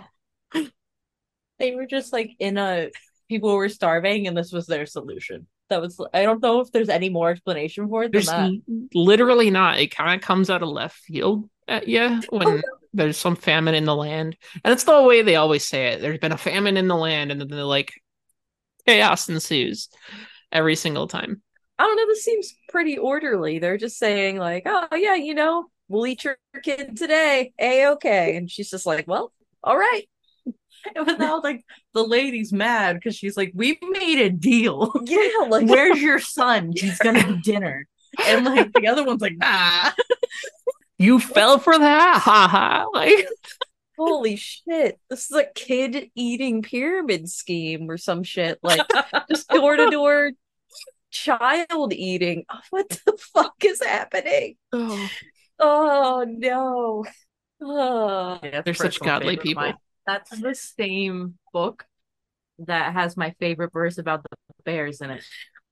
They 1.59 1.75
were 1.75 1.87
just 1.87 2.13
like 2.13 2.31
in 2.39 2.59
a 2.59 2.91
people 3.35 3.55
were 3.55 3.69
starving 3.69 4.27
and 4.27 4.37
this 4.37 4.53
was 4.53 4.67
their 4.67 4.87
solution. 4.87 5.47
That 5.71 5.81
was 5.81 6.01
I 6.13 6.23
don't 6.23 6.43
know 6.43 6.61
if 6.61 6.71
there's 6.71 6.89
any 6.89 7.09
more 7.09 7.31
explanation 7.31 7.89
for 7.89 8.05
it 8.05 8.13
than 8.13 8.13
there's 8.13 8.27
that. 8.27 8.89
literally 8.95 9.51
not. 9.51 9.81
It 9.81 9.95
kind 9.95 10.15
of 10.15 10.27
comes 10.27 10.51
out 10.51 10.63
of 10.63 10.69
left 10.69 10.97
field 10.97 11.49
at 11.67 11.89
you 11.89 12.21
when 12.31 12.49
oh, 12.49 12.63
there's 12.93 13.17
some 13.17 13.37
famine 13.37 13.75
in 13.75 13.85
the 13.85 13.97
land. 13.97 14.37
And 14.63 14.73
it's 14.73 14.85
the 14.85 15.03
way 15.03 15.23
they 15.23 15.37
always 15.37 15.65
say 15.65 15.89
it. 15.89 16.01
There's 16.01 16.19
been 16.19 16.33
a 16.33 16.39
famine 16.39 16.77
in 16.77 16.89
the 16.89 16.97
land, 16.97 17.33
and 17.33 17.41
then 17.41 17.49
they're 17.49 17.65
like, 17.65 17.93
chaos 18.87 19.29
ensues 19.29 19.89
every 20.53 20.77
single 20.77 21.09
time. 21.09 21.43
I 21.79 21.85
don't 21.85 21.97
know, 21.97 22.07
this 22.07 22.23
seems 22.23 22.55
pretty 22.69 22.99
orderly. 22.99 23.59
They're 23.59 23.79
just 23.79 23.99
saying, 23.99 24.37
like, 24.37 24.63
oh 24.67 24.95
yeah, 24.95 25.17
you 25.17 25.35
know, 25.35 25.67
we'll 25.89 26.07
eat 26.07 26.25
your 26.25 26.37
kid 26.63 26.97
today. 26.97 27.53
A 27.59 27.89
okay. 27.89 28.37
And 28.37 28.51
she's 28.51 28.71
just 28.71 28.87
like, 28.87 29.09
Well, 29.09 29.33
all 29.63 29.77
right. 29.77 30.05
But 30.95 31.19
now 31.19 31.41
like 31.43 31.65
the 31.93 32.03
lady's 32.03 32.53
mad 32.53 32.95
because 32.95 33.17
she's 33.17 33.37
like, 33.37 33.53
We 33.55 33.79
made 33.83 34.21
a 34.21 34.31
deal. 34.31 34.93
Yeah, 35.05 35.47
like 35.49 35.67
Where's 35.69 36.01
your 36.01 36.19
son? 36.19 36.73
He's 36.75 36.99
gonna 36.99 37.27
be 37.27 37.41
dinner. 37.41 37.87
And 38.27 38.45
like 38.45 38.73
the 38.73 38.87
other 38.89 39.05
one's 39.05 39.23
like, 39.23 39.37
ah. 39.43 39.95
You 40.99 41.19
fell 41.19 41.59
for 41.59 41.77
that? 41.77 42.21
Ha 42.23 42.49
ha. 42.49 42.87
Like, 42.93 43.27
holy 43.99 44.37
shit. 44.37 44.99
This 45.11 45.31
is 45.31 45.37
a 45.37 45.47
kid 45.55 46.11
eating 46.15 46.63
pyramid 46.63 47.29
scheme 47.29 47.91
or 47.91 47.99
some 47.99 48.23
shit. 48.23 48.59
Like 48.63 48.81
just 49.31 49.49
door 49.49 49.77
to 49.77 49.91
door 49.91 50.31
child 51.11 51.93
eating. 51.93 52.45
Oh, 52.51 52.59
What 52.71 52.89
the 52.89 53.19
fuck 53.35 53.55
is 53.65 53.83
happening? 53.83 54.57
oh, 54.73 55.09
Oh 55.59 56.25
no. 56.29 57.05
Oh. 57.63 58.39
Yeah, 58.43 58.63
They're 58.63 58.75
such 58.75 59.01
godly 59.01 59.37
people. 59.37 59.63
mine. 59.63 59.75
That's 60.07 60.31
the 60.39 60.55
same 60.55 61.39
book 61.53 61.87
that 62.61 62.93
has 62.93 63.17
my 63.17 63.35
favorite 63.41 63.73
verse 63.73 63.99
about 63.99 64.23
the 64.23 64.37
bears 64.65 65.01
in 65.01 65.11
it. 65.11 65.25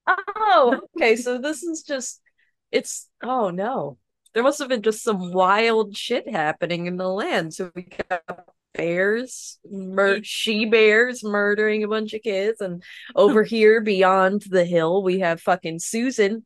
Oh, 0.07 0.81
okay. 0.97 1.17
So 1.17 1.39
this 1.39 1.63
is 1.63 1.83
just 1.83 2.21
it's 2.71 3.09
oh 3.23 3.51
no. 3.51 3.99
There 4.35 4.43
must 4.43 4.59
have 4.61 4.69
been 4.69 4.83
just 4.83 5.03
some 5.03 5.33
wild 5.33 5.97
shit 5.97 6.29
happening 6.29 6.87
in 6.87 6.97
the 6.97 7.09
land. 7.09 7.53
So 7.53 7.71
we 7.75 7.83
got 7.83 8.23
bears, 8.73 9.59
mur- 9.71 10.23
she 10.23 10.65
bears 10.65 11.23
murdering 11.23 11.85
a 11.85 11.89
bunch 11.89 12.15
of 12.15 12.23
kids, 12.23 12.61
and 12.61 12.83
over 13.15 13.43
here 13.43 13.81
beyond 13.81 14.43
the 14.49 14.65
hill 14.65 15.03
we 15.03 15.21
have 15.21 15.41
fucking 15.41 15.79
Susan 15.79 16.45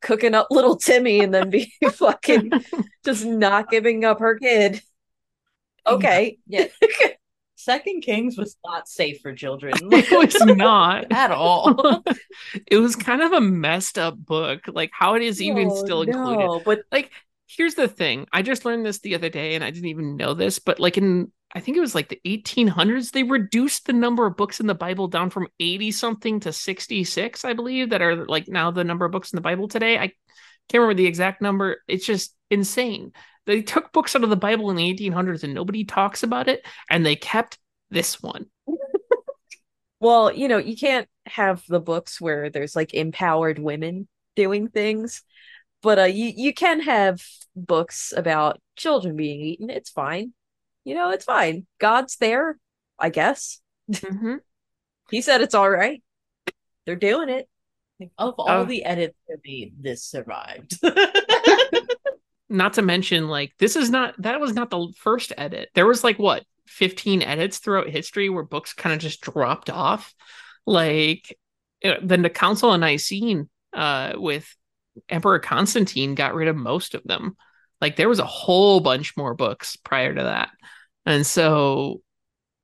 cooking 0.00 0.34
up 0.34 0.48
little 0.50 0.76
Timmy 0.76 1.20
and 1.20 1.34
then 1.34 1.50
be 1.50 1.72
fucking 1.92 2.52
just 3.04 3.24
not 3.24 3.70
giving 3.70 4.04
up 4.04 4.20
her 4.20 4.38
kid. 4.38 4.80
Okay. 5.86 6.38
Yeah. 6.46 6.66
Second 7.64 8.02
Kings 8.02 8.36
was 8.38 8.56
not 8.64 8.88
safe 8.88 9.20
for 9.22 9.34
children 9.34 9.74
it 9.92 10.10
was 10.10 10.34
not. 10.56 11.06
at 11.12 11.30
all. 11.30 12.02
it 12.66 12.76
was 12.76 12.94
kind 12.96 13.22
of 13.22 13.32
a 13.32 13.40
messed 13.40 13.98
up 13.98 14.16
book. 14.16 14.60
Like, 14.68 14.90
how 14.92 15.14
it 15.14 15.22
is 15.22 15.40
even 15.42 15.68
Oh, 15.70 15.84
still 15.84 16.02
included. 16.02 16.38
no, 16.44 16.60
but 16.64 16.80
like 16.92 17.10
here's 17.46 17.74
the 17.74 17.86
thing 17.86 18.26
i 18.32 18.40
just 18.40 18.64
learned 18.64 18.84
this 18.86 19.00
the 19.00 19.14
other 19.14 19.28
day 19.28 19.54
and 19.54 19.62
i 19.62 19.70
didn't 19.70 19.90
even 19.90 20.16
know 20.16 20.32
this 20.32 20.58
but 20.58 20.80
like 20.80 20.96
in 20.96 21.30
i 21.54 21.60
think 21.60 21.76
it 21.76 21.80
was 21.80 21.94
like 21.94 22.08
the 22.08 22.18
1800s 22.24 23.12
they 23.12 23.22
reduced 23.22 23.86
the 23.86 23.92
number 23.92 24.24
of 24.26 24.34
books 24.36 24.60
in 24.60 24.66
the 24.66 24.74
bible 24.74 25.08
down 25.08 25.28
from 25.28 25.46
80 25.60 25.90
something 25.92 26.40
to 26.40 26.52
66 26.54 27.44
i 27.44 27.52
believe 27.52 27.90
that 27.90 28.00
are 28.00 28.24
like 28.26 28.48
now 28.48 28.70
the 28.70 28.82
number 28.82 29.04
of 29.04 29.12
books 29.12 29.30
in 29.32 29.36
the 29.36 29.42
bible 29.42 29.68
today 29.68 29.98
i 29.98 30.06
can't 30.70 30.80
remember 30.80 30.94
the 30.94 31.06
exact 31.06 31.42
number 31.42 31.76
it's 31.86 32.06
just 32.06 32.34
insane 32.50 33.12
they 33.46 33.62
took 33.62 33.92
books 33.92 34.14
out 34.16 34.24
of 34.24 34.30
the 34.30 34.36
bible 34.36 34.70
in 34.70 34.76
the 34.76 34.88
1800s 34.94 35.44
and 35.44 35.54
nobody 35.54 35.84
talks 35.84 36.22
about 36.22 36.48
it 36.48 36.64
and 36.90 37.04
they 37.04 37.16
kept 37.16 37.58
this 37.90 38.22
one 38.22 38.46
Well, 40.00 40.30
you 40.32 40.48
know, 40.48 40.58
you 40.58 40.76
can't 40.76 41.08
have 41.24 41.62
the 41.66 41.80
books 41.80 42.20
where 42.20 42.50
there's 42.50 42.76
like 42.76 42.92
empowered 42.92 43.58
women 43.58 44.06
doing 44.36 44.68
things, 44.68 45.22
but 45.82 45.98
uh 45.98 46.02
you 46.04 46.30
you 46.36 46.52
can 46.52 46.80
have 46.80 47.22
books 47.56 48.12
about 48.14 48.60
children 48.76 49.16
being 49.16 49.40
eaten. 49.40 49.70
It's 49.70 49.88
fine. 49.88 50.34
You 50.84 50.94
know, 50.94 51.10
it's 51.10 51.24
fine. 51.24 51.66
God's 51.78 52.16
there, 52.16 52.58
I 52.98 53.08
guess. 53.08 53.60
Mhm. 53.90 54.40
He 55.10 55.20
said 55.22 55.40
it's 55.40 55.54
all 55.54 55.70
right. 55.70 56.02
They're 56.84 56.96
doing 56.96 57.28
it. 57.30 57.48
of 58.18 58.34
all 58.38 58.48
Oh. 58.48 58.64
the 58.64 58.84
edits 58.84 59.16
that 59.28 59.38
made, 59.46 59.82
this 59.82 60.04
survived. 60.04 60.78
not 62.48 62.74
to 62.74 62.82
mention 62.82 63.28
like 63.28 63.52
this 63.58 63.74
is 63.74 63.90
not 63.90 64.14
that 64.18 64.40
was 64.40 64.52
not 64.52 64.70
the 64.70 64.92
first 64.98 65.32
edit 65.38 65.70
there 65.74 65.86
was 65.86 66.04
like 66.04 66.18
what 66.18 66.44
15 66.66 67.22
edits 67.22 67.58
throughout 67.58 67.88
history 67.88 68.28
where 68.28 68.42
books 68.42 68.72
kind 68.72 68.92
of 68.92 69.00
just 69.00 69.20
dropped 69.20 69.70
off. 69.70 70.14
Like 70.66 71.36
then 71.82 72.22
the 72.22 72.30
Council 72.30 72.72
of 72.72 72.80
Nicene 72.80 73.48
uh, 73.72 74.14
with 74.16 74.54
Emperor 75.08 75.38
Constantine 75.38 76.14
got 76.14 76.34
rid 76.34 76.48
of 76.48 76.56
most 76.56 76.94
of 76.94 77.02
them. 77.04 77.36
Like 77.80 77.96
there 77.96 78.08
was 78.08 78.18
a 78.18 78.26
whole 78.26 78.80
bunch 78.80 79.16
more 79.16 79.34
books 79.34 79.76
prior 79.76 80.14
to 80.14 80.22
that. 80.22 80.50
And 81.06 81.26
so 81.26 82.00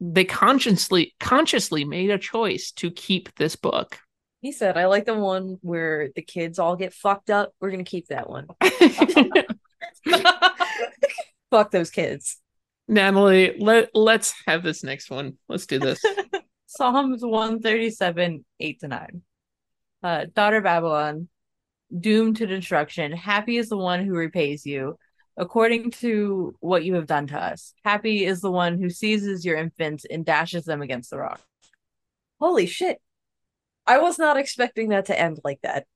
they 0.01 0.25
consciously 0.25 1.15
consciously 1.21 1.85
made 1.85 2.11
a 2.11 2.19
choice 2.19 2.73
to 2.73 2.91
keep 2.91 3.35
this 3.37 3.55
book. 3.57 3.99
He 4.41 4.53
said, 4.53 4.79
I 4.79 4.87
like 4.87 5.05
the 5.05 5.15
one 5.15 5.59
where 5.61 6.09
the 6.17 6.23
kids 6.23 6.59
all 6.59 6.75
get 6.75 6.95
fucked 6.95 7.29
up. 7.29 7.53
We're 7.61 7.71
to 7.73 7.85
keep 7.85 8.09
that 8.09 8.31
one. 8.31 8.47
Fuck 11.51 11.71
those 11.71 11.91
kids. 11.91 12.39
Natalie, 12.89 13.57
let 13.59 13.91
let's 13.95 14.35
have 14.47 14.63
this 14.63 14.83
next 14.83 15.11
one. 15.11 15.39
Let's 15.49 15.67
do 15.67 15.79
this. 15.79 16.01
Psalms 16.67 17.23
137, 17.23 18.45
8 18.61 18.81
to 18.81 18.89
9. 18.89 19.23
Uh, 20.03 20.25
daughter 20.33 20.61
Babylon, 20.61 21.29
doomed 21.99 22.37
to 22.37 22.47
destruction. 22.47 23.13
Happy 23.13 23.57
is 23.57 23.69
the 23.69 23.77
one 23.77 24.05
who 24.05 24.15
repays 24.15 24.65
you 24.65 24.97
according 25.37 25.91
to 25.91 26.55
what 26.61 26.85
you 26.85 26.95
have 26.95 27.07
done 27.07 27.27
to 27.29 27.39
us. 27.39 27.73
Happy 27.85 28.25
is 28.25 28.41
the 28.41 28.51
one 28.51 28.79
who 28.79 28.91
seizes 28.91 29.45
your 29.45 29.57
infants 29.57 30.05
and 30.09 30.25
dashes 30.25 30.65
them 30.65 30.83
against 30.83 31.11
the 31.11 31.19
rock. 31.19 31.41
Holy 32.39 32.67
shit. 32.67 33.01
I 33.87 33.99
was 33.99 34.19
not 34.19 34.37
expecting 34.37 34.91
that 34.91 35.07
to 35.07 35.19
end 35.19 35.41
like 35.43 35.61
that. 35.63 35.87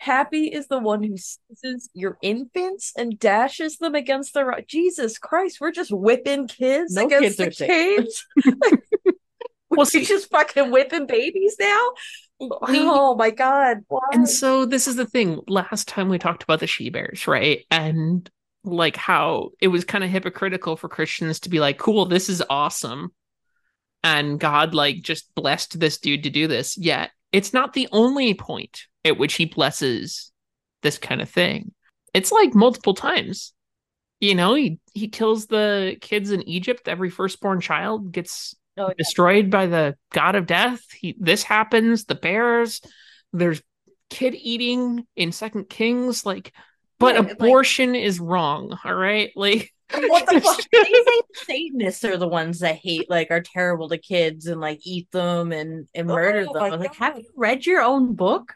Happy 0.00 0.46
is 0.46 0.66
the 0.66 0.78
one 0.78 1.02
who 1.02 1.14
seizes 1.18 1.90
your 1.92 2.16
infants 2.22 2.94
and 2.96 3.18
dashes 3.18 3.76
them 3.76 3.94
against 3.94 4.32
the 4.32 4.46
rock. 4.46 4.62
Jesus 4.66 5.18
Christ, 5.18 5.60
we're 5.60 5.72
just 5.72 5.92
whipping 5.92 6.48
kids 6.48 6.94
No 6.94 7.04
against 7.04 7.36
kids 7.36 7.58
the 7.58 8.50
are 8.50 8.76
Well, 9.68 9.86
we're 9.92 10.02
just 10.02 10.30
fucking 10.30 10.70
whipping 10.70 11.06
babies 11.06 11.56
now. 11.60 11.90
Oh 12.40 13.14
my 13.14 13.28
god. 13.28 13.80
Why? 13.88 14.00
And 14.12 14.26
so 14.26 14.64
this 14.64 14.88
is 14.88 14.96
the 14.96 15.04
thing. 15.04 15.40
Last 15.48 15.86
time 15.86 16.08
we 16.08 16.18
talked 16.18 16.44
about 16.44 16.60
the 16.60 16.66
she 16.66 16.88
bears, 16.88 17.26
right? 17.26 17.66
And 17.70 18.28
like 18.64 18.96
how 18.96 19.50
it 19.60 19.68
was 19.68 19.84
kind 19.84 20.02
of 20.02 20.08
hypocritical 20.08 20.78
for 20.78 20.88
Christians 20.88 21.40
to 21.40 21.50
be 21.50 21.60
like, 21.60 21.76
cool, 21.76 22.06
this 22.06 22.30
is 22.30 22.42
awesome. 22.48 23.12
And 24.02 24.40
God 24.40 24.72
like 24.72 25.02
just 25.02 25.34
blessed 25.34 25.78
this 25.78 25.98
dude 25.98 26.22
to 26.22 26.30
do 26.30 26.46
this. 26.46 26.78
Yet 26.78 27.10
it's 27.32 27.52
not 27.52 27.74
the 27.74 27.88
only 27.92 28.32
point 28.32 28.86
at 29.04 29.18
which 29.18 29.34
he 29.34 29.44
blesses 29.46 30.32
this 30.82 30.98
kind 30.98 31.20
of 31.20 31.28
thing. 31.28 31.72
It's 32.14 32.32
like 32.32 32.54
multiple 32.54 32.94
times. 32.94 33.52
You 34.20 34.34
know, 34.34 34.54
he 34.54 34.78
he 34.92 35.08
kills 35.08 35.46
the 35.46 35.96
kids 36.00 36.30
in 36.30 36.46
Egypt. 36.48 36.88
Every 36.88 37.10
firstborn 37.10 37.60
child 37.60 38.12
gets 38.12 38.54
Oh, 38.76 38.88
yeah. 38.88 38.94
destroyed 38.96 39.50
by 39.50 39.66
the 39.66 39.96
god 40.12 40.36
of 40.36 40.46
death. 40.46 40.80
He, 40.92 41.14
this 41.18 41.42
happens. 41.42 42.04
The 42.04 42.14
bears. 42.14 42.80
There's 43.32 43.60
kid 44.10 44.34
eating 44.34 45.06
in 45.16 45.32
Second 45.32 45.68
Kings. 45.68 46.24
Like, 46.24 46.52
but 46.98 47.14
Yeah, 47.14 47.20
like- 47.22 47.32
abortion 47.32 47.94
is 47.94 48.20
wrong. 48.20 48.78
All 48.84 48.94
right, 48.94 49.30
like 49.36 49.72
What 49.92 50.26
the 50.26 50.40
fuck? 50.40 50.60
They 50.72 50.84
say 50.84 51.20
Satanists 51.46 52.04
are 52.04 52.16
the 52.16 52.28
ones 52.28 52.60
that 52.60 52.76
hate, 52.76 53.08
like, 53.10 53.30
are 53.30 53.40
terrible 53.42 53.88
to 53.88 53.98
kids 53.98 54.46
and 54.46 54.60
like 54.60 54.80
eat 54.84 55.10
them 55.10 55.52
and 55.52 55.88
and 55.94 56.06
murder 56.06 56.46
Oh 56.48 56.52
them. 56.70 56.80
like, 56.80 56.96
God. 56.98 57.04
have 57.14 57.18
you 57.18 57.30
read 57.36 57.66
your 57.66 57.82
own 57.82 58.14
book? 58.14 58.54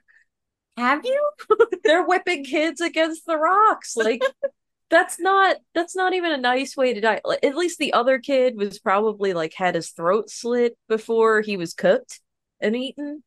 Have 0.77 1.05
you? 1.05 1.31
They're 1.85 2.07
whipping 2.07 2.45
kids 2.45 2.81
against 2.81 3.27
the 3.27 3.39
rocks. 3.39 3.97
Like 3.97 4.23
that's 4.91 5.21
not 5.21 5.57
that's 5.75 5.97
not 5.97 6.15
even 6.15 6.33
a 6.33 6.37
nice 6.37 6.77
way 6.77 6.95
to 6.95 7.01
die. 7.01 7.21
At 7.43 7.57
least 7.57 7.79
the 7.79 7.93
other 7.93 8.19
kid 8.19 8.57
was 8.57 8.79
probably 8.79 9.33
like 9.33 9.55
had 9.55 9.75
his 9.75 9.91
throat 9.91 10.31
slit 10.31 10.77
before 10.89 11.41
he 11.41 11.57
was 11.57 11.75
cooked 11.75 12.21
and 12.61 12.77
eaten. 12.77 13.23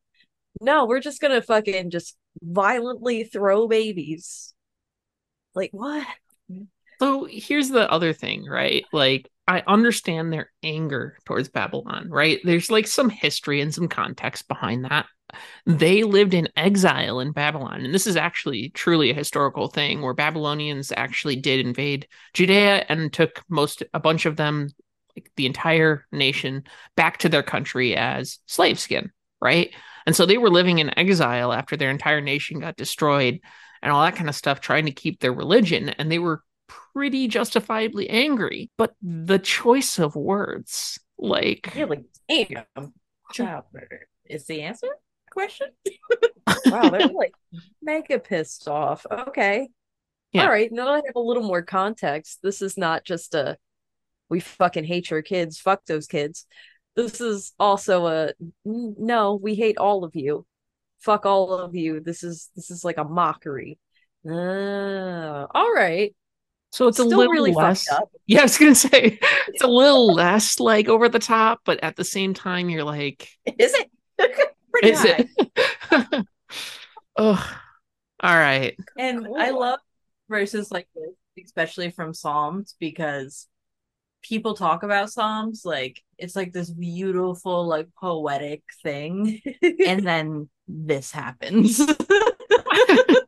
No, 0.60 0.86
we're 0.86 1.00
just 1.00 1.20
gonna 1.20 1.42
fucking 1.42 1.90
just 1.90 2.16
violently 2.42 3.24
throw 3.24 3.68
babies. 3.68 4.54
Like 5.54 5.70
what? 5.72 6.06
So 7.00 7.26
here's 7.30 7.68
the 7.68 7.90
other 7.90 8.12
thing, 8.12 8.44
right? 8.44 8.84
Like, 8.92 9.30
I 9.46 9.62
understand 9.66 10.32
their 10.32 10.50
anger 10.62 11.16
towards 11.24 11.48
Babylon, 11.48 12.10
right? 12.10 12.40
There's 12.42 12.70
like 12.70 12.86
some 12.86 13.08
history 13.08 13.60
and 13.60 13.72
some 13.72 13.88
context 13.88 14.48
behind 14.48 14.84
that. 14.84 15.06
They 15.66 16.02
lived 16.02 16.34
in 16.34 16.48
exile 16.56 17.20
in 17.20 17.32
Babylon, 17.32 17.84
and 17.84 17.94
this 17.94 18.06
is 18.06 18.16
actually 18.16 18.70
truly 18.70 19.10
a 19.10 19.14
historical 19.14 19.68
thing 19.68 20.02
where 20.02 20.14
Babylonians 20.14 20.92
actually 20.96 21.36
did 21.36 21.64
invade 21.64 22.08
Judea 22.34 22.86
and 22.88 23.12
took 23.12 23.42
most, 23.48 23.82
a 23.92 24.00
bunch 24.00 24.26
of 24.26 24.36
them, 24.36 24.68
like 25.16 25.30
the 25.36 25.46
entire 25.46 26.06
nation, 26.12 26.64
back 26.96 27.18
to 27.18 27.28
their 27.28 27.42
country 27.42 27.96
as 27.96 28.38
slave 28.46 28.78
skin, 28.78 29.10
right? 29.40 29.70
And 30.06 30.16
so 30.16 30.24
they 30.24 30.38
were 30.38 30.50
living 30.50 30.78
in 30.78 30.98
exile 30.98 31.52
after 31.52 31.76
their 31.76 31.90
entire 31.90 32.20
nation 32.20 32.60
got 32.60 32.76
destroyed 32.76 33.40
and 33.82 33.92
all 33.92 34.02
that 34.02 34.16
kind 34.16 34.28
of 34.28 34.34
stuff, 34.34 34.60
trying 34.60 34.86
to 34.86 34.92
keep 34.92 35.20
their 35.20 35.32
religion. 35.32 35.90
And 35.90 36.10
they 36.10 36.18
were 36.18 36.42
pretty 36.66 37.28
justifiably 37.28 38.08
angry. 38.08 38.70
But 38.78 38.94
the 39.02 39.38
choice 39.38 39.98
of 39.98 40.16
words, 40.16 40.98
like, 41.18 41.74
like, 41.76 42.04
damn. 42.28 42.64
Hmm. 42.76 42.84
Child 43.32 43.64
murder 43.72 44.08
is 44.24 44.46
the 44.46 44.62
answer. 44.62 44.88
Question. 45.38 45.68
Wow, 46.66 46.88
they're 46.90 47.06
like 47.08 47.32
mega 47.80 48.18
pissed 48.18 48.66
off. 48.68 49.06
Okay. 49.10 49.68
Yeah. 50.32 50.42
All 50.44 50.50
right. 50.50 50.70
Now 50.72 50.88
I 50.92 50.96
have 50.96 51.14
a 51.16 51.20
little 51.20 51.44
more 51.44 51.62
context, 51.62 52.40
this 52.42 52.60
is 52.60 52.76
not 52.76 53.04
just 53.04 53.34
a 53.34 53.56
we 54.28 54.40
fucking 54.40 54.84
hate 54.84 55.10
your 55.10 55.22
kids, 55.22 55.58
fuck 55.60 55.84
those 55.86 56.06
kids. 56.06 56.44
This 56.96 57.20
is 57.20 57.52
also 57.58 58.06
a 58.08 58.32
no, 58.64 59.34
we 59.40 59.54
hate 59.54 59.78
all 59.78 60.04
of 60.04 60.16
you. 60.16 60.44
Fuck 61.00 61.24
all 61.26 61.52
of 61.54 61.76
you. 61.76 62.00
This 62.00 62.24
is 62.24 62.50
this 62.56 62.70
is 62.70 62.84
like 62.84 62.98
a 62.98 63.04
mockery. 63.04 63.78
Ah, 64.28 65.46
all 65.54 65.72
right. 65.72 66.14
so 66.72 66.88
it's 66.88 66.98
a 66.98 67.04
Still 67.04 67.18
little 67.18 67.32
really 67.32 67.52
less. 67.52 67.86
fucked 67.86 68.02
up. 68.02 68.10
Yeah, 68.26 68.40
I 68.40 68.42
was 68.42 68.58
gonna 68.58 68.74
say 68.74 69.18
it's 69.48 69.62
a 69.64 69.68
little 69.68 70.12
less 70.12 70.60
like 70.60 70.88
over 70.88 71.08
the 71.08 71.18
top, 71.20 71.60
but 71.64 71.82
at 71.84 71.96
the 71.96 72.04
same 72.04 72.34
time, 72.34 72.68
you're 72.68 72.84
like, 72.84 73.28
Is 73.58 73.74
it? 73.74 73.90
Pretty 74.80 74.90
is 74.90 75.02
high. 75.02 75.28
it? 76.12 76.26
oh, 77.16 77.58
all 78.20 78.36
right. 78.36 78.76
And 78.98 79.26
I 79.36 79.50
love 79.50 79.80
verses 80.28 80.70
like 80.70 80.88
this, 80.94 81.44
especially 81.44 81.90
from 81.90 82.14
Psalms, 82.14 82.74
because 82.78 83.46
people 84.22 84.54
talk 84.54 84.82
about 84.82 85.10
Psalms 85.10 85.62
like 85.64 86.02
it's 86.18 86.34
like 86.36 86.52
this 86.52 86.70
beautiful, 86.70 87.66
like 87.66 87.88
poetic 87.98 88.62
thing, 88.82 89.40
and 89.86 90.06
then 90.06 90.48
this 90.66 91.12
happens. 91.12 91.80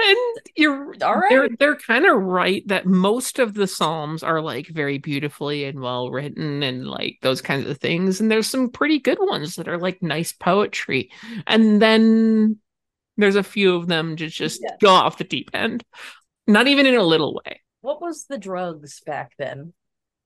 Well, 0.00 0.10
and 0.10 0.40
you're 0.56 0.94
All 1.02 1.16
right. 1.16 1.28
they're 1.30 1.48
they're 1.58 1.76
kind 1.76 2.06
of 2.06 2.16
right 2.22 2.66
that 2.68 2.86
most 2.86 3.38
of 3.38 3.54
the 3.54 3.66
psalms 3.66 4.22
are 4.22 4.40
like 4.40 4.66
very 4.68 4.98
beautifully 4.98 5.64
and 5.64 5.80
well 5.80 6.10
written 6.10 6.62
and 6.62 6.86
like 6.86 7.18
those 7.22 7.42
kinds 7.42 7.66
of 7.68 7.78
things 7.78 8.20
and 8.20 8.30
there's 8.30 8.46
some 8.48 8.70
pretty 8.70 8.98
good 8.98 9.18
ones 9.20 9.56
that 9.56 9.68
are 9.68 9.78
like 9.78 10.02
nice 10.02 10.32
poetry 10.32 11.10
and 11.46 11.80
then 11.82 12.58
there's 13.16 13.36
a 13.36 13.42
few 13.42 13.76
of 13.76 13.86
them 13.88 14.16
just 14.16 14.36
just 14.36 14.60
Yeah. 14.62 14.76
go 14.80 14.90
off 14.90 15.18
the 15.18 15.24
deep 15.24 15.50
end 15.54 15.84
not 16.46 16.66
even 16.66 16.86
in 16.86 16.94
a 16.94 17.02
little 17.02 17.34
way 17.44 17.60
What 17.82 18.00
was 18.00 18.26
the 18.26 18.38
drugs 18.38 19.00
back 19.06 19.32
then? 19.38 19.72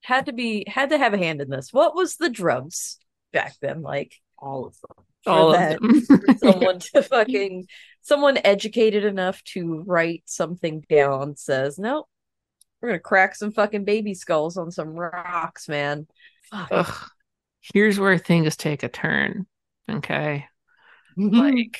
Had 0.03 0.27
to 0.27 0.33
be 0.33 0.65
had 0.67 0.89
to 0.91 0.97
have 0.97 1.13
a 1.13 1.17
hand 1.17 1.41
in 1.41 1.49
this. 1.49 1.73
What 1.73 1.95
was 1.95 2.15
the 2.17 2.29
drugs 2.29 2.97
back 3.33 3.55
then 3.61 3.81
like? 3.81 4.15
All 4.37 4.65
of 4.67 4.75
them. 4.81 5.05
All 5.25 5.51
that, 5.51 5.77
of 5.81 6.07
them 6.07 6.37
someone 6.37 6.79
to 6.79 7.03
fucking 7.03 7.67
someone 8.01 8.37
educated 8.43 9.05
enough 9.05 9.43
to 9.43 9.83
write 9.85 10.23
something 10.25 10.85
down 10.89 11.35
says, 11.35 11.79
Nope, 11.79 12.07
we're 12.81 12.89
gonna 12.89 12.99
crack 12.99 13.35
some 13.35 13.51
fucking 13.51 13.85
baby 13.85 14.13
skulls 14.13 14.57
on 14.57 14.71
some 14.71 14.89
rocks, 14.89 15.67
man. 15.67 16.07
Fuck. 16.49 16.67
Ugh. 16.71 17.09
here's 17.73 17.99
where 17.99 18.17
things 18.17 18.55
take 18.55 18.83
a 18.83 18.89
turn 18.89 19.47
okay 19.89 20.45
like 21.17 21.79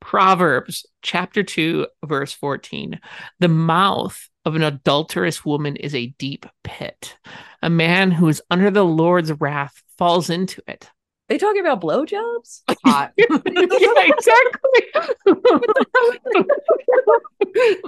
Proverbs 0.00 0.86
chapter 1.02 1.42
2 1.42 1.86
verse 2.04 2.32
14 2.32 3.00
the 3.38 3.48
mouth 3.48 4.28
of 4.44 4.56
an 4.56 4.62
adulterous 4.62 5.44
woman 5.44 5.76
is 5.76 5.94
a 5.94 6.14
deep 6.18 6.46
pit 6.64 7.16
a 7.62 7.70
man 7.70 8.10
who 8.10 8.28
is 8.28 8.42
under 8.50 8.70
the 8.70 8.84
Lord's 8.84 9.32
wrath 9.32 9.82
falls 9.96 10.30
into 10.30 10.62
it 10.66 10.90
they 11.30 11.38
talking 11.38 11.62
about 11.64 11.80
blowjobs? 11.80 12.60
Hot. 12.84 13.12
yeah 13.16 13.26
exactly 13.46 14.82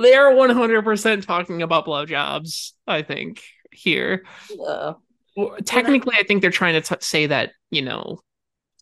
they 0.00 0.14
are 0.14 0.32
100% 0.32 1.26
talking 1.26 1.62
about 1.62 1.86
blowjobs 1.86 2.72
I 2.86 3.02
think 3.02 3.42
here 3.70 4.24
Uh, 4.66 4.94
Well, 5.36 5.56
technically 5.64 6.16
I 6.18 6.22
think 6.22 6.40
they're 6.40 6.50
trying 6.50 6.74
to 6.74 6.80
t- 6.80 6.96
say 7.00 7.26
that 7.26 7.52
you 7.70 7.82
know 7.82 8.20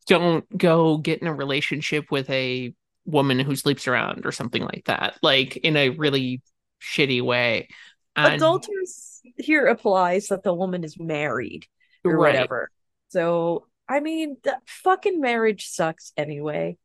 don't 0.06 0.44
go 0.56 0.98
get 0.98 1.20
in 1.20 1.28
a 1.28 1.34
relationship 1.34 2.10
with 2.10 2.28
a 2.30 2.74
woman 3.06 3.38
who 3.38 3.56
sleeps 3.56 3.88
around 3.88 4.26
or 4.26 4.32
something 4.32 4.62
like 4.62 4.82
that 4.86 5.16
like 5.22 5.56
in 5.56 5.76
a 5.76 5.90
really 5.90 6.42
shitty 6.82 7.22
way 7.22 7.68
and 8.16 8.34
adulterous 8.34 9.20
here 9.36 9.66
applies 9.66 10.28
that 10.28 10.42
the 10.42 10.52
woman 10.52 10.84
is 10.84 10.98
married 10.98 11.66
or 12.04 12.16
Right. 12.16 12.34
whatever. 12.34 12.70
So, 13.08 13.66
I 13.90 13.98
mean, 13.98 14.36
the 14.44 14.56
fucking 14.66 15.20
marriage 15.20 15.66
sucks 15.66 16.12
anyway. 16.16 16.78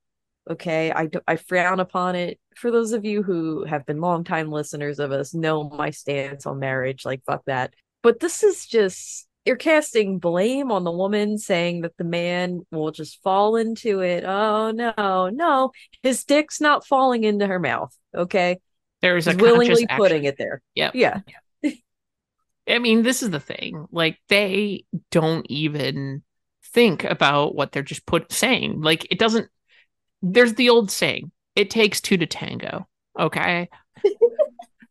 Okay, 0.49 0.91
I 0.91 1.05
do, 1.05 1.21
I 1.27 1.35
frown 1.35 1.79
upon 1.79 2.15
it. 2.15 2.39
For 2.55 2.71
those 2.71 2.93
of 2.93 3.05
you 3.05 3.21
who 3.21 3.63
have 3.65 3.85
been 3.85 4.01
longtime 4.01 4.51
listeners 4.51 4.97
of 4.99 5.11
us, 5.11 5.33
know 5.33 5.69
my 5.69 5.91
stance 5.91 6.47
on 6.47 6.59
marriage. 6.59 7.05
Like, 7.05 7.21
fuck 7.25 7.43
that. 7.45 7.73
But 8.01 8.19
this 8.19 8.43
is 8.43 8.65
just 8.65 9.27
you're 9.45 9.55
casting 9.55 10.17
blame 10.17 10.71
on 10.71 10.83
the 10.83 10.91
woman, 10.91 11.37
saying 11.37 11.81
that 11.81 11.95
the 11.97 12.03
man 12.03 12.61
will 12.71 12.91
just 12.91 13.21
fall 13.21 13.55
into 13.55 13.99
it. 14.01 14.23
Oh 14.23 14.71
no, 14.71 15.29
no, 15.29 15.71
his 16.01 16.25
dick's 16.25 16.59
not 16.59 16.87
falling 16.87 17.23
into 17.23 17.45
her 17.45 17.59
mouth. 17.59 17.95
Okay, 18.15 18.59
There's 19.01 19.27
a 19.27 19.35
willingly 19.35 19.85
putting 19.95 20.23
it 20.23 20.37
there. 20.39 20.61
Yep. 20.73 20.95
Yeah, 20.95 21.19
I 22.67 22.79
mean, 22.79 23.03
this 23.03 23.21
is 23.21 23.29
the 23.29 23.39
thing. 23.39 23.85
Like 23.91 24.17
they 24.27 24.85
don't 25.11 25.45
even 25.49 26.23
think 26.75 27.05
about 27.05 27.55
what 27.55 27.71
they're 27.71 27.81
just 27.81 28.05
put 28.05 28.31
saying. 28.33 28.81
Like 28.81 29.07
it 29.09 29.17
doesn't 29.17 29.49
there's 30.21 30.53
the 30.55 30.69
old 30.69 30.91
saying, 30.91 31.31
it 31.55 31.69
takes 31.69 32.01
two 32.01 32.17
to 32.17 32.25
tango. 32.25 32.87
Okay. 33.17 33.69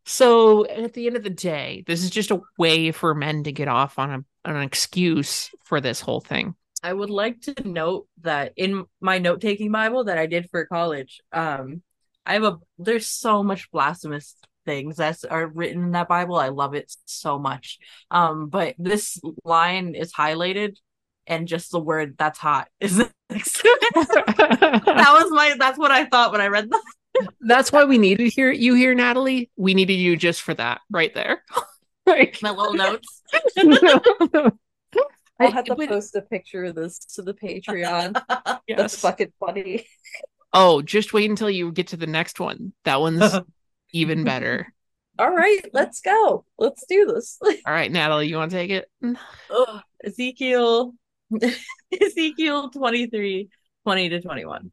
so 0.07 0.67
at 0.67 0.95
the 0.95 1.07
end 1.07 1.17
of 1.17 1.23
the 1.23 1.31
day, 1.31 1.85
this 1.87 2.03
is 2.03 2.11
just 2.11 2.31
a 2.31 2.41
way 2.59 2.91
for 2.91 3.15
men 3.15 3.45
to 3.45 3.53
get 3.53 3.69
off 3.69 3.99
on 3.99 4.11
a 4.11 4.25
on 4.49 4.57
an 4.57 4.63
excuse 4.63 5.51
for 5.65 5.81
this 5.81 6.01
whole 6.01 6.21
thing. 6.21 6.55
I 6.83 6.93
would 6.93 7.11
like 7.11 7.43
to 7.43 7.69
note 7.69 8.09
that 8.23 8.53
in 8.57 8.85
my 9.01 9.19
note 9.19 9.41
taking 9.41 9.71
Bible 9.71 10.05
that 10.05 10.19
I 10.19 10.27
did 10.27 10.49
for 10.51 10.67
college, 10.67 11.21
um, 11.33 11.83
I 12.25 12.35
have 12.35 12.45
a 12.45 12.59
there's 12.79 13.07
so 13.07 13.43
much 13.43 13.71
blasphemous 13.71 14.37
things 14.65 14.97
that 14.97 15.19
are 15.31 15.47
written 15.47 15.83
in 15.83 15.91
that 15.93 16.09
Bible. 16.09 16.37
I 16.37 16.49
love 16.49 16.75
it 16.75 16.95
so 17.05 17.39
much. 17.39 17.79
Um, 18.11 18.49
but 18.49 18.75
this 18.79 19.21
line 19.45 19.95
is 19.95 20.15
highlighted 20.15 20.77
and 21.27 21.49
just 21.49 21.71
the 21.71 21.81
word 21.81 22.17
that's 22.19 22.39
hot 22.39 22.69
is 22.81 22.99
next 23.31 23.61
to 23.61 23.63
it. 23.65 23.95
that 24.85 25.19
was 25.21 25.31
my 25.31 25.55
that's 25.59 25.79
what 25.79 25.91
I 25.91 26.05
thought 26.07 26.33
when 26.33 26.41
I 26.41 26.49
read 26.49 26.71
that. 26.71 26.83
That's 27.41 27.71
why 27.71 27.85
we 27.85 27.97
needed 27.97 28.33
here 28.33 28.51
you 28.51 28.75
here, 28.75 28.93
Natalie. 28.93 29.49
We 29.57 29.75
needed 29.75 29.95
you 29.95 30.17
just 30.17 30.43
for 30.43 30.53
that 30.55 30.81
right 30.91 31.15
there. 31.15 31.45
like 32.07 32.39
My 32.43 32.51
little 32.51 32.75
notes. 32.75 33.23
I'll 35.39 35.51
have 35.53 35.65
to 35.67 35.77
but- 35.77 35.89
post 35.89 36.17
a 36.17 36.23
picture 36.23 36.65
of 36.65 36.75
this 36.75 36.99
to 37.15 37.23
the 37.23 37.35
Patreon. 37.35 38.21
That's 38.45 38.61
yes. 38.67 39.01
fucking 39.01 39.33
funny. 39.39 39.87
Oh, 40.53 40.83
just 40.83 41.13
wait 41.13 41.31
until 41.31 41.51
you 41.51 41.73
get 41.73 41.89
to 41.89 41.97
the 41.97 42.07
next 42.07 42.41
one. 42.41 42.73
That 42.85 43.01
one's 43.01 43.33
even 43.93 44.25
better. 44.25 44.73
All 45.19 45.31
right, 45.31 45.61
let's 45.73 46.01
go. 46.01 46.45
Let's 46.59 46.85
do 46.89 47.07
this. 47.07 47.39
All 47.43 47.73
right, 47.73 47.91
Natalie, 47.91 48.29
you 48.29 48.37
want 48.37 48.51
to 48.51 48.57
take 48.57 48.71
it? 48.71 48.91
Ugh, 49.51 49.81
Ezekiel 50.05 50.95
Ezekiel 52.01 52.71
23, 52.71 53.49
20 53.85 54.09
to 54.09 54.21
21. 54.21 54.73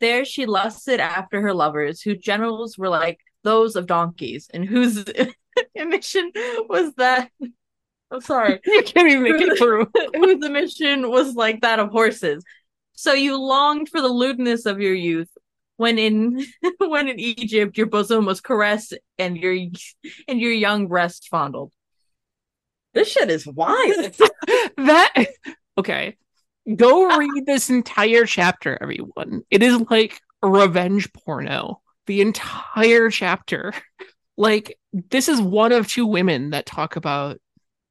There 0.00 0.24
she 0.24 0.46
lusted 0.46 1.00
after 1.00 1.40
her 1.40 1.54
lovers, 1.54 2.00
whose 2.02 2.18
generals 2.18 2.76
were 2.76 2.88
like 2.88 3.20
those 3.44 3.76
of 3.76 3.86
donkeys, 3.86 4.48
and 4.52 4.64
whose 4.64 5.04
mission 5.76 6.32
was 6.68 6.92
that 6.94 7.30
I'm 8.12 8.20
sorry, 8.20 8.60
You 8.66 8.82
can't 8.84 9.08
even 9.08 9.22
make 9.22 9.40
it 9.40 9.58
through. 9.58 9.86
whose 10.14 10.48
mission 10.50 11.10
was 11.10 11.34
like 11.34 11.62
that 11.62 11.78
of 11.80 11.90
horses. 11.90 12.44
So 12.92 13.14
you 13.14 13.40
longed 13.40 13.88
for 13.88 14.00
the 14.00 14.08
lewdness 14.08 14.66
of 14.66 14.80
your 14.80 14.94
youth, 14.94 15.30
when 15.76 15.98
in 15.98 16.44
when 16.78 17.08
in 17.08 17.18
Egypt 17.18 17.78
your 17.78 17.86
bosom 17.86 18.26
was 18.26 18.40
caressed 18.40 18.94
and 19.18 19.36
your 19.36 19.54
and 20.28 20.40
your 20.40 20.52
young 20.52 20.88
breast 20.88 21.28
fondled. 21.30 21.72
This 22.94 23.10
shit 23.10 23.30
is 23.30 23.46
wild. 23.46 24.14
that 24.76 25.26
okay. 25.78 26.16
Go 26.76 27.06
uh-huh. 27.08 27.18
read 27.18 27.46
this 27.46 27.70
entire 27.70 28.26
chapter, 28.26 28.78
everyone. 28.80 29.42
It 29.50 29.62
is 29.62 29.80
like 29.90 30.20
revenge 30.42 31.12
porno. 31.12 31.80
The 32.06 32.20
entire 32.20 33.10
chapter. 33.10 33.72
Like 34.36 34.78
this 34.92 35.28
is 35.28 35.40
one 35.40 35.72
of 35.72 35.88
two 35.88 36.06
women 36.06 36.50
that 36.50 36.66
talk 36.66 36.96
about 36.96 37.38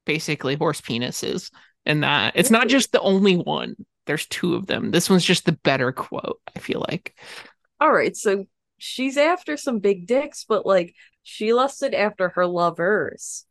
basically 0.05 0.55
horse 0.55 0.81
penises 0.81 1.51
and 1.85 2.03
that 2.03 2.33
it's 2.35 2.51
not 2.51 2.67
just 2.67 2.91
the 2.91 3.01
only 3.01 3.37
one. 3.37 3.75
There's 4.05 4.25
two 4.27 4.55
of 4.55 4.67
them. 4.67 4.91
This 4.91 5.09
one's 5.09 5.23
just 5.23 5.45
the 5.45 5.51
better 5.51 5.91
quote, 5.91 6.39
I 6.55 6.59
feel 6.59 6.83
like. 6.87 7.15
All 7.79 7.91
right, 7.91 8.15
so 8.15 8.45
she's 8.77 9.17
after 9.17 9.57
some 9.57 9.79
big 9.79 10.07
dicks, 10.07 10.45
but 10.47 10.65
like 10.65 10.95
she 11.23 11.53
lusted 11.53 11.93
after 11.93 12.29
her 12.29 12.45
lovers, 12.45 13.45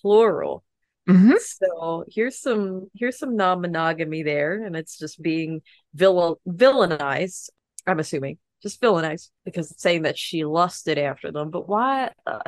plural. 0.00 0.64
Mhm. 1.08 1.38
So 1.38 2.04
here's 2.10 2.40
some 2.40 2.90
here's 2.94 3.18
some 3.18 3.36
non-monogamy 3.36 4.22
there, 4.24 4.64
and 4.64 4.74
it's 4.76 4.98
just 4.98 5.22
being 5.22 5.62
villain 5.94 6.36
villainized. 6.48 7.50
I'm 7.86 8.00
assuming 8.00 8.38
just 8.62 8.80
villainized 8.80 9.30
because 9.44 9.70
it's 9.70 9.82
saying 9.82 10.02
that 10.02 10.18
she 10.18 10.44
lusted 10.44 10.98
after 10.98 11.30
them. 11.30 11.50
But 11.50 11.68
why? 11.68 12.10
Uh, 12.26 12.40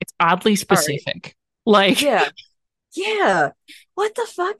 It's 0.00 0.12
oddly 0.18 0.56
specific. 0.56 1.36
Like 1.66 2.00
yeah, 2.00 2.28
yeah. 2.94 3.50
What 3.94 4.14
the 4.14 4.26
fuck? 4.26 4.56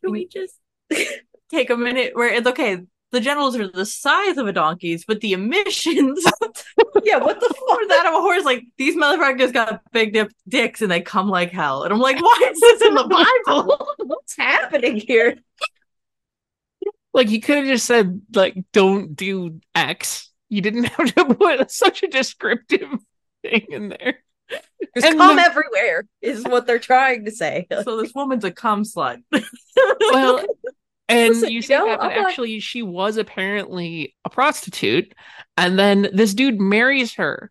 Can 0.00 0.12
we 0.12 0.26
just 0.26 0.54
take 1.50 1.70
a 1.70 1.76
minute 1.76 2.14
where 2.14 2.32
it's 2.32 2.46
okay? 2.46 2.78
The 3.10 3.20
generals 3.20 3.56
are 3.56 3.68
the 3.68 3.84
size 3.86 4.38
of 4.38 4.46
a 4.46 4.52
donkey's, 4.52 5.04
but 5.04 5.20
the 5.20 5.34
emissions 5.34 6.24
Yeah, 7.04 7.18
what 7.18 7.40
the 7.40 7.46
fuck? 7.48 7.56
for 7.80 7.88
that 7.88 8.06
of 8.06 8.14
a 8.14 8.20
horse, 8.20 8.44
like 8.44 8.64
these 8.78 8.96
motherfuckers 8.96 9.52
got 9.52 9.82
big 9.92 10.12
dip 10.12 10.32
dicks 10.48 10.82
and 10.82 10.90
they 10.90 11.00
come 11.00 11.28
like 11.28 11.50
hell. 11.50 11.82
And 11.84 11.92
I'm 11.92 11.98
like, 12.00 12.20
why 12.20 12.48
is 12.50 12.60
this 12.60 12.82
in 12.82 12.94
the 12.94 13.04
Bible? 13.46 13.88
What's 13.98 14.36
happening 14.36 14.96
here? 14.96 15.36
Like 17.14 17.30
you 17.30 17.40
could 17.40 17.58
have 17.58 17.66
just 17.66 17.84
said 17.86 18.22
like 18.34 18.56
don't 18.72 19.14
do 19.14 19.60
X. 19.74 20.30
You 20.48 20.60
didn't 20.62 20.84
have 20.96 21.14
to 21.14 21.24
put 21.34 21.70
such 21.70 22.02
a 22.02 22.08
descriptive 22.08 22.88
thing 23.42 23.66
in 23.68 23.88
there. 23.90 24.18
Just 24.94 25.06
And 25.06 25.18
come 25.18 25.36
the- 25.36 25.42
everywhere 25.42 26.06
is 26.20 26.44
what 26.44 26.66
they're 26.66 26.78
trying 26.78 27.24
to 27.26 27.30
say. 27.30 27.66
so 27.84 28.00
this 28.00 28.12
woman's 28.14 28.44
a 28.44 28.50
cum 28.50 28.84
slut. 28.84 29.22
Well, 30.12 30.44
and 31.08 31.34
Listen, 31.34 31.50
you 31.50 31.60
you 31.60 31.68
know, 31.68 31.86
that, 31.86 32.00
but 32.00 32.12
I'm 32.12 32.26
actually 32.26 32.60
she 32.60 32.82
was 32.82 33.16
apparently 33.16 34.14
a 34.24 34.30
prostitute, 34.30 35.12
and 35.56 35.78
then 35.78 36.08
this 36.12 36.34
dude 36.34 36.60
marries 36.60 37.14
her, 37.14 37.50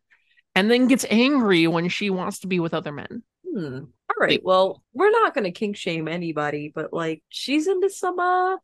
and 0.55 0.69
then 0.69 0.87
gets 0.87 1.05
angry 1.09 1.67
when 1.67 1.89
she 1.89 2.09
wants 2.09 2.39
to 2.39 2.47
be 2.47 2.59
with 2.59 2.73
other 2.73 2.91
men. 2.91 3.23
Hmm. 3.47 3.79
All 4.09 4.15
right. 4.19 4.41
Well, 4.43 4.83
we're 4.93 5.11
not 5.11 5.33
going 5.33 5.43
to 5.45 5.51
kink 5.51 5.75
shame 5.75 6.07
anybody, 6.07 6.71
but 6.73 6.93
like 6.93 7.23
she's 7.29 7.67
into 7.67 7.89
some 7.89 8.19
uh 8.19 8.57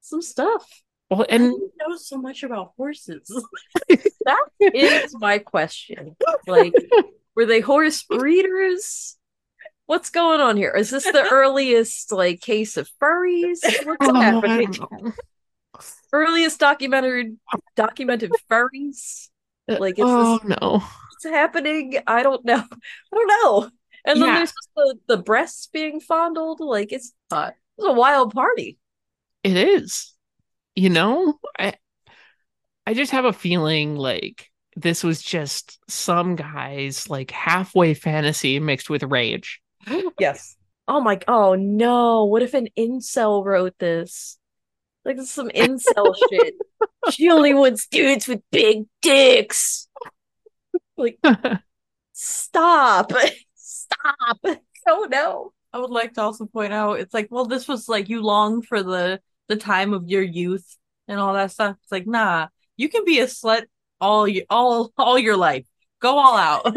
some 0.00 0.22
stuff. 0.22 0.66
Well, 1.10 1.26
And 1.28 1.44
and 1.44 1.52
you 1.52 1.70
know 1.78 1.96
so 1.96 2.18
much 2.18 2.42
about 2.42 2.72
horses. 2.76 3.30
That 4.24 4.46
is 4.58 5.14
my 5.18 5.38
question. 5.38 6.16
Like, 6.46 6.72
were 7.34 7.44
they 7.44 7.60
horse 7.60 8.02
breeders? 8.04 9.18
What's 9.86 10.10
going 10.10 10.40
on 10.40 10.56
here? 10.56 10.70
Is 10.72 10.90
this 10.90 11.10
the 11.10 11.22
earliest 11.30 12.12
like 12.12 12.40
case 12.40 12.76
of 12.76 12.88
furries? 13.00 13.60
What's 13.84 14.08
Oh, 14.08 14.14
happening? 14.14 14.74
Earliest 16.12 16.60
documented 16.60 17.38
documented 17.76 18.32
furries? 18.50 19.28
Like, 19.76 19.98
is 19.98 20.04
oh 20.06 20.38
this 20.38 20.44
no, 20.44 20.82
what's 21.10 21.24
happening? 21.24 21.98
I 22.06 22.22
don't 22.22 22.44
know. 22.44 22.56
I 23.12 23.14
don't 23.16 23.28
know. 23.28 23.70
And 24.06 24.20
then 24.20 24.34
there's 24.34 24.50
just 24.52 24.68
the, 24.76 24.98
the 25.08 25.16
breasts 25.16 25.66
being 25.68 26.00
fondled. 26.00 26.60
Like 26.60 26.92
it's 26.92 27.12
uh, 27.30 27.50
it's 27.78 27.86
a 27.86 27.92
wild 27.92 28.32
party. 28.34 28.78
it 29.42 29.56
is. 29.56 30.12
You 30.74 30.90
know, 30.90 31.38
I 31.58 31.74
I 32.86 32.94
just 32.94 33.12
have 33.12 33.24
a 33.24 33.32
feeling 33.32 33.96
like 33.96 34.50
this 34.76 35.04
was 35.04 35.22
just 35.22 35.78
some 35.90 36.36
guy's 36.36 37.08
like 37.08 37.30
halfway 37.30 37.94
fantasy 37.94 38.58
mixed 38.58 38.90
with 38.90 39.02
rage. 39.02 39.60
Yes. 40.18 40.56
Oh 40.86 41.00
my 41.00 41.18
oh 41.28 41.54
no. 41.54 42.24
What 42.24 42.42
if 42.42 42.54
an 42.54 42.68
incel 42.76 43.44
wrote 43.44 43.78
this? 43.78 44.38
Like 45.04 45.16
this 45.16 45.26
is 45.26 45.32
some 45.32 45.48
incel 45.50 46.14
shit. 46.30 46.54
She 47.10 47.30
only 47.30 47.54
wants 47.54 47.86
dudes 47.86 48.28
with 48.28 48.42
big 48.50 48.84
dicks. 49.02 49.88
Like 50.96 51.18
stop. 52.12 53.12
Stop. 53.56 54.38
Oh 54.86 55.08
no. 55.10 55.52
I 55.72 55.78
would 55.78 55.90
like 55.90 56.14
to 56.14 56.22
also 56.22 56.46
point 56.46 56.72
out 56.72 57.00
it's 57.00 57.14
like, 57.14 57.28
well, 57.30 57.46
this 57.46 57.66
was 57.66 57.88
like 57.88 58.08
you 58.08 58.22
long 58.22 58.62
for 58.62 58.82
the 58.82 59.20
the 59.48 59.56
time 59.56 59.92
of 59.92 60.08
your 60.08 60.22
youth 60.22 60.76
and 61.08 61.18
all 61.18 61.34
that 61.34 61.50
stuff. 61.50 61.76
It's 61.82 61.92
like, 61.92 62.06
nah, 62.06 62.48
you 62.76 62.88
can 62.88 63.04
be 63.04 63.18
a 63.20 63.26
slut 63.26 63.64
all 64.00 64.28
you 64.28 64.44
all 64.50 64.92
all 64.96 65.18
your 65.18 65.36
life. 65.36 65.66
Go 66.00 66.18
all 66.18 66.36
out. 66.36 66.76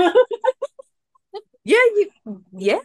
Yeah, 1.64 1.84
you 1.96 2.10
yeah. 2.54 2.80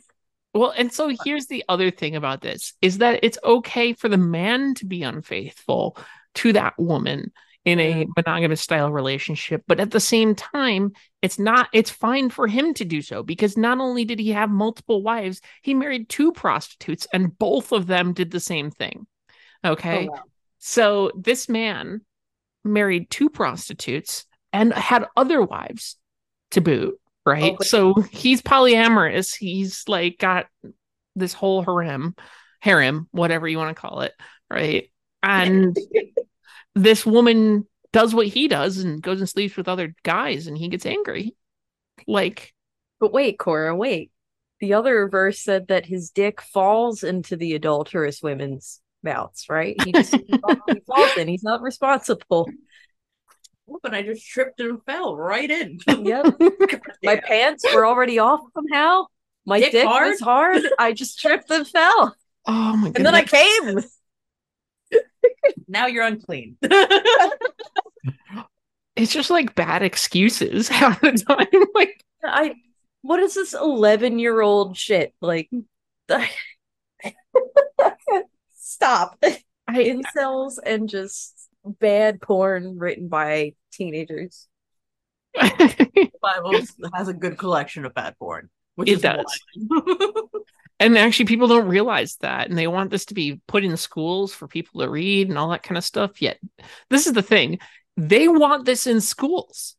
Well, 0.54 0.74
and 0.76 0.92
so 0.92 1.10
here's 1.24 1.46
the 1.46 1.64
other 1.68 1.90
thing 1.90 2.14
about 2.14 2.42
this 2.42 2.74
is 2.82 2.98
that 2.98 3.20
it's 3.22 3.38
okay 3.42 3.94
for 3.94 4.08
the 4.08 4.18
man 4.18 4.74
to 4.74 4.86
be 4.86 5.02
unfaithful 5.02 5.96
to 6.34 6.52
that 6.52 6.74
woman 6.78 7.32
in 7.64 7.78
a 7.78 7.92
mm-hmm. 7.92 8.10
monogamous 8.16 8.60
style 8.60 8.90
relationship 8.90 9.62
but 9.68 9.78
at 9.78 9.90
the 9.92 10.00
same 10.00 10.34
time 10.34 10.92
it's 11.20 11.38
not 11.38 11.68
it's 11.72 11.90
fine 11.90 12.28
for 12.28 12.48
him 12.48 12.74
to 12.74 12.84
do 12.84 13.00
so 13.00 13.22
because 13.22 13.56
not 13.56 13.78
only 13.78 14.04
did 14.04 14.18
he 14.18 14.30
have 14.30 14.50
multiple 14.50 15.02
wives 15.02 15.40
he 15.62 15.72
married 15.74 16.08
two 16.08 16.32
prostitutes 16.32 17.06
and 17.12 17.38
both 17.38 17.72
of 17.72 17.86
them 17.86 18.12
did 18.12 18.30
the 18.30 18.40
same 18.40 18.70
thing. 18.70 19.06
Okay? 19.64 20.08
Oh, 20.08 20.12
wow. 20.12 20.22
so 20.58 21.12
this 21.14 21.48
man 21.48 22.00
married 22.64 23.10
two 23.10 23.30
prostitutes 23.30 24.26
and 24.52 24.72
had 24.72 25.06
other 25.16 25.40
wives 25.40 25.96
to 26.50 26.60
boot 26.60 26.98
right 27.24 27.56
Oh, 27.58 27.62
so 27.62 27.94
he's 28.10 28.42
polyamorous 28.42 29.34
he's 29.34 29.84
like 29.88 30.18
got 30.18 30.46
this 31.14 31.32
whole 31.32 31.62
harem 31.62 32.14
harem 32.60 33.08
whatever 33.10 33.46
you 33.46 33.58
want 33.58 33.74
to 33.74 33.80
call 33.80 34.00
it 34.00 34.12
right 34.50 34.90
and 35.22 35.76
this 36.74 37.04
woman 37.06 37.66
does 37.92 38.14
what 38.14 38.26
he 38.26 38.48
does 38.48 38.78
and 38.78 39.02
goes 39.02 39.20
and 39.20 39.28
sleeps 39.28 39.56
with 39.56 39.68
other 39.68 39.94
guys 40.02 40.46
and 40.46 40.56
he 40.56 40.68
gets 40.68 40.86
angry 40.86 41.34
like 42.06 42.54
But 43.00 43.12
wait, 43.12 43.38
Cora, 43.38 43.74
wait. 43.76 44.10
The 44.60 44.74
other 44.74 45.08
verse 45.08 45.40
said 45.40 45.68
that 45.68 45.86
his 45.86 46.10
dick 46.10 46.40
falls 46.40 47.02
into 47.02 47.36
the 47.36 47.54
adulterous 47.54 48.22
women's 48.22 48.80
mouths, 49.02 49.46
right? 49.48 49.76
He 49.80 49.92
just 49.92 50.12
falls, 50.12 50.58
he 50.68 50.80
falls 50.86 51.16
in. 51.16 51.28
He's 51.28 51.42
not 51.42 51.62
responsible. 51.62 52.48
But 53.82 53.94
I 53.94 54.02
just 54.02 54.26
tripped 54.26 54.60
and 54.60 54.82
fell 54.84 55.16
right 55.16 55.50
in. 55.50 55.78
Yep. 55.88 56.36
My 57.04 57.16
pants 57.16 57.64
were 57.74 57.86
already 57.86 58.18
off 58.18 58.40
somehow. 58.54 59.06
My 59.46 59.60
Dick 59.60 59.72
dick, 59.72 59.86
hard? 59.86 60.08
was 60.10 60.20
hard. 60.20 60.62
I 60.78 60.92
just 60.92 61.18
tripped 61.20 61.50
and 61.50 61.66
fell. 61.66 62.14
oh 62.46 62.76
my 62.76 62.88
god 62.88 62.96
And 62.96 63.06
then 63.06 63.14
I 63.14 63.24
came. 63.24 63.80
now 65.68 65.86
you're 65.86 66.04
unclean. 66.04 66.56
it's 68.96 69.12
just 69.12 69.30
like 69.30 69.54
bad 69.54 69.82
excuses 69.82 70.68
half 70.68 71.00
the 71.00 71.12
time 71.12 71.64
like 71.74 72.04
I 72.24 72.54
what 73.00 73.18
is 73.20 73.34
this 73.34 73.52
11 73.52 74.18
year 74.20 74.40
old 74.40 74.76
shit? 74.76 75.12
Like 75.20 75.50
stop. 78.54 79.18
I, 79.22 79.42
Incels 79.84 80.58
and 80.64 80.88
just 80.88 81.48
bad 81.64 82.20
porn 82.20 82.78
written 82.78 83.08
by 83.08 83.54
teenagers. 83.72 84.48
Bible 85.40 86.60
has 86.94 87.08
a 87.08 87.14
good 87.14 87.38
collection 87.38 87.84
of 87.84 87.94
bad 87.94 88.18
porn. 88.18 88.50
Which 88.74 88.88
It 88.88 88.92
is 88.94 89.00
does. 89.02 89.24
and 90.80 90.96
actually 90.96 91.26
people 91.26 91.46
don't 91.48 91.68
realize 91.68 92.16
that 92.20 92.48
and 92.48 92.56
they 92.56 92.66
want 92.66 92.90
this 92.90 93.04
to 93.06 93.14
be 93.14 93.40
put 93.46 93.64
in 93.64 93.76
schools 93.76 94.32
for 94.32 94.48
people 94.48 94.80
to 94.80 94.88
read 94.88 95.28
and 95.28 95.36
all 95.36 95.50
that 95.50 95.62
kind 95.62 95.76
of 95.76 95.84
stuff 95.84 96.22
yet 96.22 96.38
this 96.88 97.06
is 97.06 97.12
the 97.12 97.20
thing 97.22 97.58
they 97.98 98.28
want 98.28 98.64
this 98.64 98.86
in 98.86 99.02
schools 99.02 99.76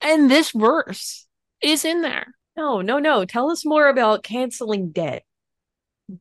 and 0.00 0.30
this 0.30 0.52
verse 0.52 1.26
is 1.60 1.84
in 1.84 2.00
there 2.00 2.34
No, 2.56 2.80
no, 2.80 2.98
no. 2.98 3.24
Tell 3.26 3.50
us 3.50 3.64
more 3.66 3.88
about 3.88 4.22
canceling 4.22 4.92
debt. 4.92 5.24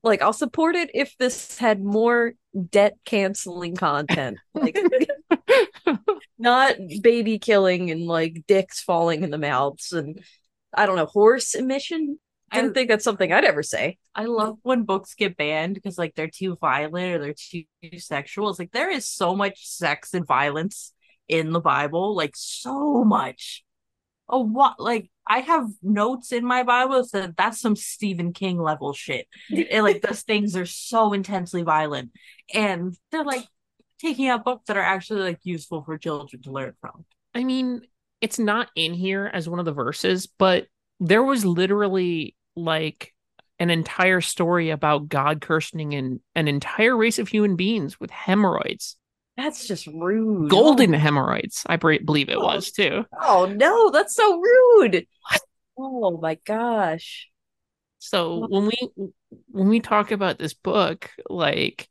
Like, 0.03 0.21
I'll 0.21 0.33
support 0.33 0.75
it 0.75 0.91
if 0.93 1.15
this 1.17 1.57
had 1.57 1.83
more 1.83 2.33
debt 2.69 2.97
canceling 3.05 3.75
content. 3.75 4.37
Like, 4.53 4.77
not 6.39 6.75
baby 7.01 7.39
killing 7.39 7.91
and 7.91 8.05
like 8.05 8.43
dicks 8.47 8.81
falling 8.81 9.23
in 9.23 9.29
the 9.29 9.37
mouths 9.37 9.91
and 9.91 10.21
I 10.73 10.85
don't 10.85 10.95
know, 10.95 11.05
horse 11.05 11.55
emission. 11.55 12.19
I 12.51 12.61
didn't 12.61 12.73
think 12.73 12.89
that's 12.89 13.03
something 13.03 13.31
I'd 13.31 13.45
ever 13.45 13.61
say. 13.61 13.99
I 14.15 14.25
love 14.25 14.57
when 14.63 14.83
books 14.83 15.13
get 15.13 15.37
banned 15.37 15.75
because 15.75 15.99
like 15.99 16.15
they're 16.15 16.29
too 16.29 16.57
violent 16.59 17.13
or 17.13 17.19
they're 17.19 17.33
too 17.33 17.65
sexual. 17.99 18.49
It's 18.49 18.57
like 18.57 18.71
there 18.71 18.89
is 18.89 19.07
so 19.07 19.35
much 19.35 19.67
sex 19.67 20.15
and 20.15 20.25
violence 20.25 20.91
in 21.27 21.51
the 21.51 21.59
Bible, 21.59 22.15
like 22.15 22.33
so 22.35 23.03
much. 23.03 23.63
Oh, 24.29 24.45
what? 24.45 24.79
Like 24.79 25.09
I 25.27 25.39
have 25.39 25.67
notes 25.81 26.31
in 26.31 26.45
my 26.45 26.63
Bible 26.63 26.97
that 26.97 27.09
said 27.09 27.35
that's 27.37 27.59
some 27.59 27.75
Stephen 27.75 28.33
King 28.33 28.61
level 28.61 28.93
shit. 28.93 29.27
And, 29.49 29.83
like 29.83 30.01
those 30.01 30.21
things 30.21 30.55
are 30.55 30.65
so 30.65 31.13
intensely 31.13 31.63
violent, 31.63 32.11
and 32.53 32.95
they're 33.11 33.23
like 33.23 33.45
taking 33.99 34.27
out 34.27 34.45
books 34.45 34.63
that 34.67 34.77
are 34.77 34.81
actually 34.81 35.21
like 35.21 35.39
useful 35.43 35.83
for 35.83 35.97
children 35.97 36.41
to 36.43 36.51
learn 36.51 36.73
from. 36.79 37.05
I 37.33 37.43
mean, 37.43 37.81
it's 38.21 38.39
not 38.39 38.69
in 38.75 38.93
here 38.93 39.29
as 39.31 39.47
one 39.49 39.59
of 39.59 39.65
the 39.65 39.71
verses, 39.71 40.27
but 40.27 40.67
there 40.99 41.23
was 41.23 41.45
literally 41.45 42.35
like 42.55 43.13
an 43.59 43.69
entire 43.69 44.21
story 44.21 44.69
about 44.69 45.09
God 45.09 45.41
cursing 45.41 45.93
an, 45.93 46.21
an 46.33 46.47
entire 46.47 46.95
race 46.95 47.19
of 47.19 47.27
human 47.27 47.55
beings 47.55 47.99
with 47.99 48.09
hemorrhoids, 48.09 48.95
That's 49.39 49.65
just 49.65 49.87
rude. 49.87 50.49
golden 50.49 50.93
oh. 50.93 50.97
hemorrhoids, 50.97 51.63
I 51.65 51.77
believe 51.77 52.27
it 52.27 52.41
was 52.41 52.71
too. 52.71 53.05
Oh, 53.21 53.45
no, 53.45 53.89
that's 53.89 54.13
so 54.13 54.37
rude. 54.37 55.07
Oh 55.77 56.19
my 56.21 56.37
gosh. 56.45 57.29
So 57.99 58.45
when 58.49 58.65
we 58.65 59.11
when 59.47 59.69
we 59.69 59.79
talk 59.79 60.11
about 60.11 60.39
this 60.39 60.53
book, 60.53 61.09
like, 61.29 61.87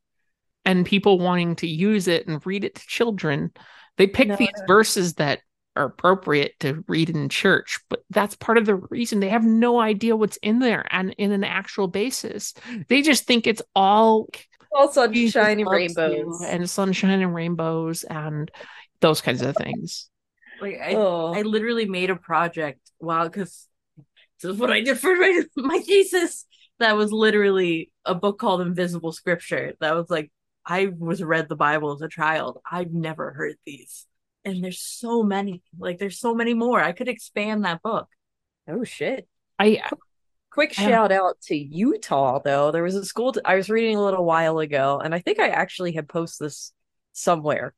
and 0.66 0.84
people 0.84 1.18
wanting 1.18 1.56
to 1.56 1.66
use 1.66 2.06
it 2.06 2.28
and 2.28 2.44
read 2.46 2.64
it 2.64 2.74
to 2.74 2.86
children, 2.86 3.50
they 3.96 4.06
pick 4.06 4.28
No, 4.28 4.36
these 4.36 4.62
verses 4.66 5.14
that 5.14 5.40
are 5.74 5.86
appropriate 5.86 6.52
to 6.60 6.84
read 6.86 7.08
in 7.08 7.30
church, 7.30 7.80
but 7.88 8.04
that's 8.10 8.36
part 8.36 8.58
of 8.58 8.66
the 8.66 8.74
reason 8.74 9.20
they 9.20 9.30
have 9.30 9.44
no 9.44 9.80
idea 9.80 10.16
what's 10.16 10.36
in 10.38 10.58
there 10.58 10.84
and 10.90 11.14
in 11.16 11.32
an 11.32 11.44
actual 11.44 11.88
basis. 11.88 12.52
They 12.88 13.00
just 13.00 13.24
think 13.24 13.46
it's 13.46 13.62
all 13.74 14.28
All 14.72 14.88
Jesus 14.88 15.32
sunshine 15.32 15.60
and 15.60 15.70
rainbows. 15.70 16.42
and 16.42 16.68
sunshine 16.68 17.22
and 17.22 17.34
rainbows 17.34 18.04
and 18.04 18.50
those 19.00 19.20
kinds 19.20 19.42
of 19.42 19.56
things. 19.56 20.10
Like 20.60 20.78
I, 20.82 20.94
oh. 20.94 21.32
I 21.34 21.42
literally 21.42 21.86
made 21.86 22.10
a 22.10 22.16
project 22.16 22.80
wow 23.00 23.24
because 23.24 23.68
this 24.42 24.52
is 24.52 24.58
what 24.58 24.70
I 24.70 24.80
did 24.80 24.98
for 24.98 25.14
my, 25.14 25.42
my 25.56 25.78
thesis. 25.78 26.46
That 26.80 26.96
was 26.96 27.10
literally 27.12 27.90
a 28.04 28.14
book 28.14 28.38
called 28.38 28.60
Invisible 28.60 29.12
Scripture. 29.12 29.74
That 29.80 29.96
was 29.96 30.10
like 30.10 30.30
I 30.64 30.92
was 30.96 31.22
read 31.22 31.48
the 31.48 31.56
Bible 31.56 31.92
as 31.92 32.02
a 32.02 32.08
child. 32.08 32.60
I've 32.70 32.92
never 32.92 33.32
heard 33.32 33.56
these. 33.64 34.06
And 34.44 34.62
there's 34.62 34.80
so 34.80 35.22
many. 35.22 35.62
Like 35.78 35.98
there's 35.98 36.20
so 36.20 36.34
many 36.34 36.54
more. 36.54 36.80
I 36.80 36.92
could 36.92 37.08
expand 37.08 37.64
that 37.64 37.82
book. 37.82 38.08
oh 38.68 38.84
shit. 38.84 39.26
I 39.58 39.82
Quick 40.50 40.72
shout 40.72 41.12
out 41.12 41.40
to 41.42 41.56
Utah 41.56 42.40
though. 42.42 42.70
There 42.72 42.82
was 42.82 42.94
a 42.94 43.04
school 43.04 43.34
I 43.44 43.54
was 43.54 43.70
reading 43.70 43.96
a 43.96 44.02
little 44.02 44.24
while 44.24 44.58
ago, 44.58 45.00
and 45.02 45.14
I 45.14 45.20
think 45.20 45.38
I 45.38 45.48
actually 45.48 45.92
had 45.92 46.08
posted 46.08 46.46
this 46.46 46.72
somewhere 47.12 47.74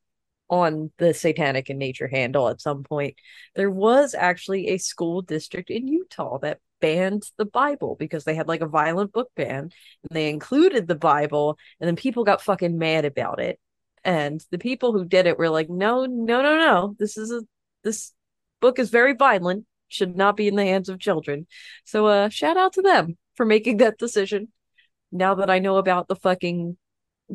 on 0.49 0.91
the 0.97 1.13
Satanic 1.13 1.69
in 1.69 1.77
Nature 1.77 2.07
handle 2.07 2.49
at 2.49 2.61
some 2.61 2.83
point. 2.83 3.15
There 3.55 3.71
was 3.71 4.13
actually 4.13 4.67
a 4.69 4.77
school 4.77 5.21
district 5.21 5.69
in 5.69 5.87
Utah 5.87 6.39
that 6.39 6.59
banned 6.81 7.23
the 7.37 7.45
Bible 7.45 7.95
because 7.97 8.23
they 8.23 8.35
had 8.35 8.47
like 8.47 8.61
a 8.61 8.67
violent 8.67 9.13
book 9.13 9.29
ban 9.35 9.59
and 9.59 9.71
they 10.11 10.29
included 10.29 10.87
the 10.87 10.95
Bible, 10.95 11.57
and 11.79 11.87
then 11.87 11.95
people 11.95 12.23
got 12.23 12.41
fucking 12.41 12.77
mad 12.77 13.05
about 13.05 13.39
it. 13.39 13.59
And 14.03 14.43
the 14.49 14.57
people 14.57 14.93
who 14.93 15.05
did 15.05 15.27
it 15.27 15.37
were 15.37 15.49
like, 15.49 15.69
no, 15.69 16.05
no, 16.05 16.41
no, 16.41 16.57
no. 16.57 16.95
This 16.99 17.17
is 17.17 17.31
a 17.31 17.41
this 17.83 18.13
book 18.59 18.79
is 18.79 18.89
very 18.89 19.13
violent, 19.13 19.65
should 19.91 20.15
not 20.15 20.37
be 20.37 20.47
in 20.47 20.55
the 20.55 20.65
hands 20.65 20.89
of 20.89 20.99
children. 20.99 21.47
So 21.85 22.07
uh 22.07 22.29
shout 22.29 22.57
out 22.57 22.73
to 22.73 22.81
them 22.81 23.17
for 23.35 23.45
making 23.45 23.77
that 23.77 23.97
decision. 23.97 24.49
Now 25.11 25.35
that 25.35 25.49
I 25.49 25.59
know 25.59 25.77
about 25.77 26.07
the 26.07 26.15
fucking 26.15 26.77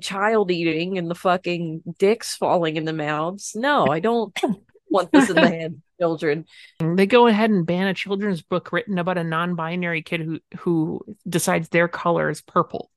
child 0.00 0.50
eating 0.50 0.98
and 0.98 1.10
the 1.10 1.14
fucking 1.14 1.82
dicks 1.98 2.36
falling 2.36 2.76
in 2.76 2.84
the 2.84 2.92
mouths. 2.92 3.52
No, 3.54 3.86
I 3.86 4.00
don't 4.00 4.36
want 4.88 5.10
this 5.12 5.30
in 5.30 5.36
the 5.36 5.48
hands 5.48 5.76
of 5.76 5.82
children. 6.00 6.44
They 6.80 7.06
go 7.06 7.26
ahead 7.26 7.50
and 7.50 7.66
ban 7.66 7.86
a 7.86 7.94
children's 7.94 8.42
book 8.42 8.72
written 8.72 8.98
about 8.98 9.18
a 9.18 9.24
non-binary 9.24 10.02
kid 10.02 10.20
who 10.20 10.40
who 10.58 11.00
decides 11.28 11.68
their 11.68 11.88
color 11.88 12.30
is 12.30 12.42
purple. 12.42 12.90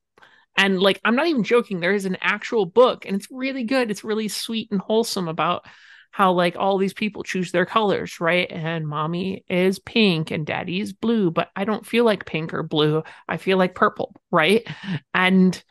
And 0.56 0.80
like 0.80 1.00
I'm 1.04 1.16
not 1.16 1.28
even 1.28 1.44
joking, 1.44 1.80
there 1.80 1.94
is 1.94 2.06
an 2.06 2.18
actual 2.20 2.66
book 2.66 3.06
and 3.06 3.16
it's 3.16 3.28
really 3.30 3.64
good. 3.64 3.90
It's 3.90 4.04
really 4.04 4.28
sweet 4.28 4.70
and 4.70 4.80
wholesome 4.80 5.28
about 5.28 5.64
how 6.10 6.32
like 6.32 6.56
all 6.56 6.78
these 6.78 6.92
people 6.92 7.22
choose 7.22 7.52
their 7.52 7.66
colors, 7.66 8.20
right? 8.20 8.50
And 8.50 8.86
mommy 8.86 9.44
is 9.48 9.78
pink 9.78 10.30
and 10.30 10.44
daddy 10.46 10.80
is 10.80 10.92
blue, 10.92 11.30
but 11.30 11.50
I 11.54 11.64
don't 11.64 11.86
feel 11.86 12.04
like 12.04 12.26
pink 12.26 12.52
or 12.52 12.62
blue. 12.62 13.02
I 13.28 13.36
feel 13.36 13.58
like 13.58 13.74
purple, 13.74 14.14
right? 14.30 14.66
And 15.14 15.62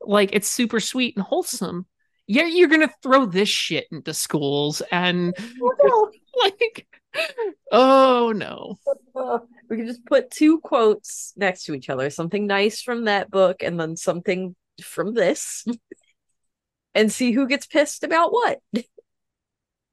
like 0.00 0.30
it's 0.32 0.48
super 0.48 0.80
sweet 0.80 1.16
and 1.16 1.24
wholesome. 1.24 1.86
Yeah, 2.26 2.46
you're 2.46 2.68
gonna 2.68 2.90
throw 3.02 3.26
this 3.26 3.48
shit 3.48 3.86
into 3.92 4.14
schools 4.14 4.82
and 4.90 5.34
like 6.36 6.86
oh 7.70 8.32
no 8.34 8.76
we 9.68 9.76
can 9.76 9.86
just 9.86 10.04
put 10.04 10.30
two 10.30 10.58
quotes 10.60 11.32
next 11.36 11.64
to 11.64 11.74
each 11.74 11.88
other, 11.88 12.10
something 12.10 12.46
nice 12.46 12.82
from 12.82 13.04
that 13.04 13.30
book 13.30 13.62
and 13.62 13.78
then 13.78 13.96
something 13.96 14.54
from 14.82 15.14
this. 15.14 15.64
and 16.94 17.12
see 17.12 17.32
who 17.32 17.46
gets 17.46 17.66
pissed 17.66 18.04
about 18.04 18.32
what. 18.32 18.60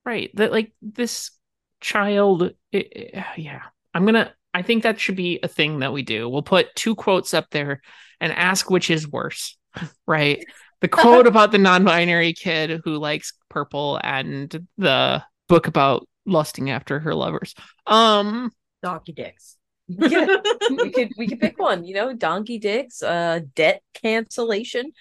Right 0.05 0.31
that 0.35 0.51
like 0.51 0.71
this 0.81 1.31
child 1.79 2.51
i- 2.73 2.85
i- 3.15 3.25
yeah 3.37 3.61
i'm 3.93 4.05
gonna 4.05 4.33
i 4.53 4.61
think 4.61 4.83
that 4.83 4.99
should 4.99 5.15
be 5.15 5.39
a 5.43 5.47
thing 5.47 5.79
that 5.79 5.93
we 5.93 6.01
do 6.03 6.27
we'll 6.29 6.41
put 6.43 6.73
two 6.75 6.95
quotes 6.95 7.33
up 7.33 7.47
there 7.51 7.81
and 8.19 8.31
ask 8.33 8.69
which 8.69 8.89
is 8.89 9.07
worse 9.07 9.57
right 10.07 10.45
the 10.81 10.87
quote 10.99 11.27
about 11.27 11.51
the 11.51 11.57
non-binary 11.57 12.33
kid 12.33 12.81
who 12.83 12.97
likes 12.97 13.33
purple 13.49 13.99
and 14.03 14.67
the 14.77 15.23
book 15.47 15.67
about 15.67 16.07
lusting 16.25 16.69
after 16.69 16.99
her 16.99 17.13
lovers. 17.13 17.53
Um 17.85 18.51
Donkey 18.81 19.11
dicks. 19.13 19.57
Yeah. 19.87 20.37
we 20.69 20.89
could 20.91 21.09
we 21.17 21.27
could 21.27 21.39
pick 21.39 21.59
one, 21.59 21.83
you 21.83 21.93
know, 21.93 22.13
donkey 22.13 22.57
dicks, 22.57 23.03
uh 23.03 23.41
debt 23.55 23.83
cancellation, 23.93 24.91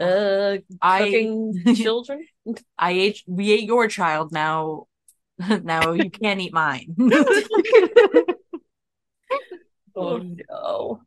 uh 0.00 0.58
I- 0.80 1.04
cooking 1.04 1.54
children. 1.74 2.26
I 2.78 2.92
ate 2.92 3.22
we 3.26 3.52
ate 3.52 3.64
your 3.64 3.88
child 3.88 4.32
now. 4.32 4.86
now 5.62 5.92
you 5.92 6.10
can't 6.10 6.40
eat 6.40 6.52
mine. 6.52 6.96
Oh 9.96 10.18
no. 10.18 10.46
All 10.50 11.00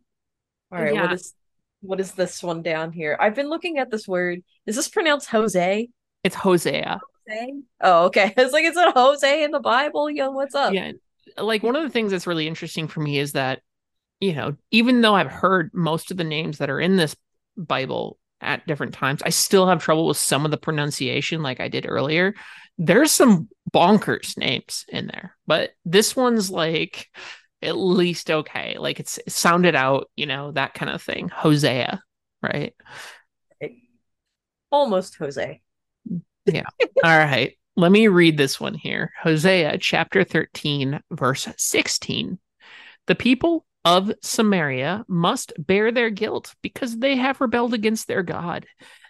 right, 0.71 0.93
Yeah. 0.93 1.03
what 1.03 1.13
is 1.13 1.33
what 1.81 1.99
is 1.99 2.11
this 2.11 2.43
one 2.43 2.61
down 2.61 2.91
here? 2.91 3.17
I've 3.19 3.35
been 3.35 3.49
looking 3.49 3.77
at 3.77 3.89
this 3.89 4.07
word. 4.07 4.43
Is 4.65 4.75
this 4.75 4.87
pronounced 4.89 5.29
Jose? 5.29 5.89
it's 6.23 6.35
Hosea. 6.35 6.99
Jose? 7.27 7.53
Oh, 7.81 8.05
okay. 8.05 8.33
It's 8.37 8.53
like 8.53 8.65
it's 8.65 8.77
a 8.77 8.91
Jose 8.91 9.43
in 9.43 9.51
the 9.51 9.59
Bible. 9.59 10.09
Yo, 10.09 10.29
what's 10.31 10.53
up? 10.53 10.73
Yeah. 10.73 10.91
Like 11.37 11.63
one 11.63 11.75
of 11.75 11.83
the 11.83 11.89
things 11.89 12.11
that's 12.11 12.27
really 12.27 12.47
interesting 12.47 12.87
for 12.87 12.99
me 12.99 13.17
is 13.17 13.31
that, 13.31 13.61
you 14.19 14.35
know, 14.35 14.55
even 14.69 15.01
though 15.01 15.15
I've 15.15 15.31
heard 15.31 15.71
most 15.73 16.11
of 16.11 16.17
the 16.17 16.23
names 16.23 16.59
that 16.59 16.69
are 16.69 16.79
in 16.79 16.97
this 16.97 17.15
Bible 17.57 18.17
at 18.41 18.65
different 18.67 18.93
times, 18.93 19.21
I 19.23 19.29
still 19.29 19.67
have 19.67 19.83
trouble 19.83 20.07
with 20.07 20.17
some 20.17 20.45
of 20.45 20.51
the 20.51 20.57
pronunciation, 20.57 21.41
like 21.41 21.59
I 21.59 21.67
did 21.67 21.85
earlier. 21.87 22.33
There's 22.77 23.11
some 23.11 23.49
bonkers 23.73 24.37
names 24.37 24.85
in 24.87 25.07
there, 25.07 25.35
but 25.45 25.71
this 25.85 26.15
one's 26.15 26.49
like 26.49 27.07
at 27.61 27.77
least 27.77 28.31
okay. 28.31 28.77
Like 28.77 28.99
it's 28.99 29.17
it 29.19 29.31
sounded 29.31 29.75
out, 29.75 30.09
you 30.15 30.25
know, 30.25 30.51
that 30.51 30.73
kind 30.73 30.91
of 30.91 31.01
thing. 31.01 31.29
Hosea, 31.29 32.01
right? 32.41 32.73
Almost 34.71 35.15
Jose. 35.17 35.61
Yeah. 36.45 36.63
All 37.03 37.17
right. 37.17 37.57
Let 37.75 37.91
me 37.91 38.07
read 38.07 38.37
this 38.37 38.59
one 38.59 38.73
here. 38.73 39.11
Hosea 39.21 39.77
chapter 39.77 40.23
13, 40.23 40.99
verse 41.11 41.47
16. 41.57 42.39
The 43.07 43.15
people 43.15 43.65
of 43.83 44.11
Samaria 44.21 45.05
must 45.07 45.53
bear 45.57 45.91
their 45.91 46.09
guilt 46.09 46.53
because 46.61 46.97
they 46.97 47.15
have 47.15 47.41
rebelled 47.41 47.73
against 47.73 48.07
their 48.07 48.23
God. 48.23 48.65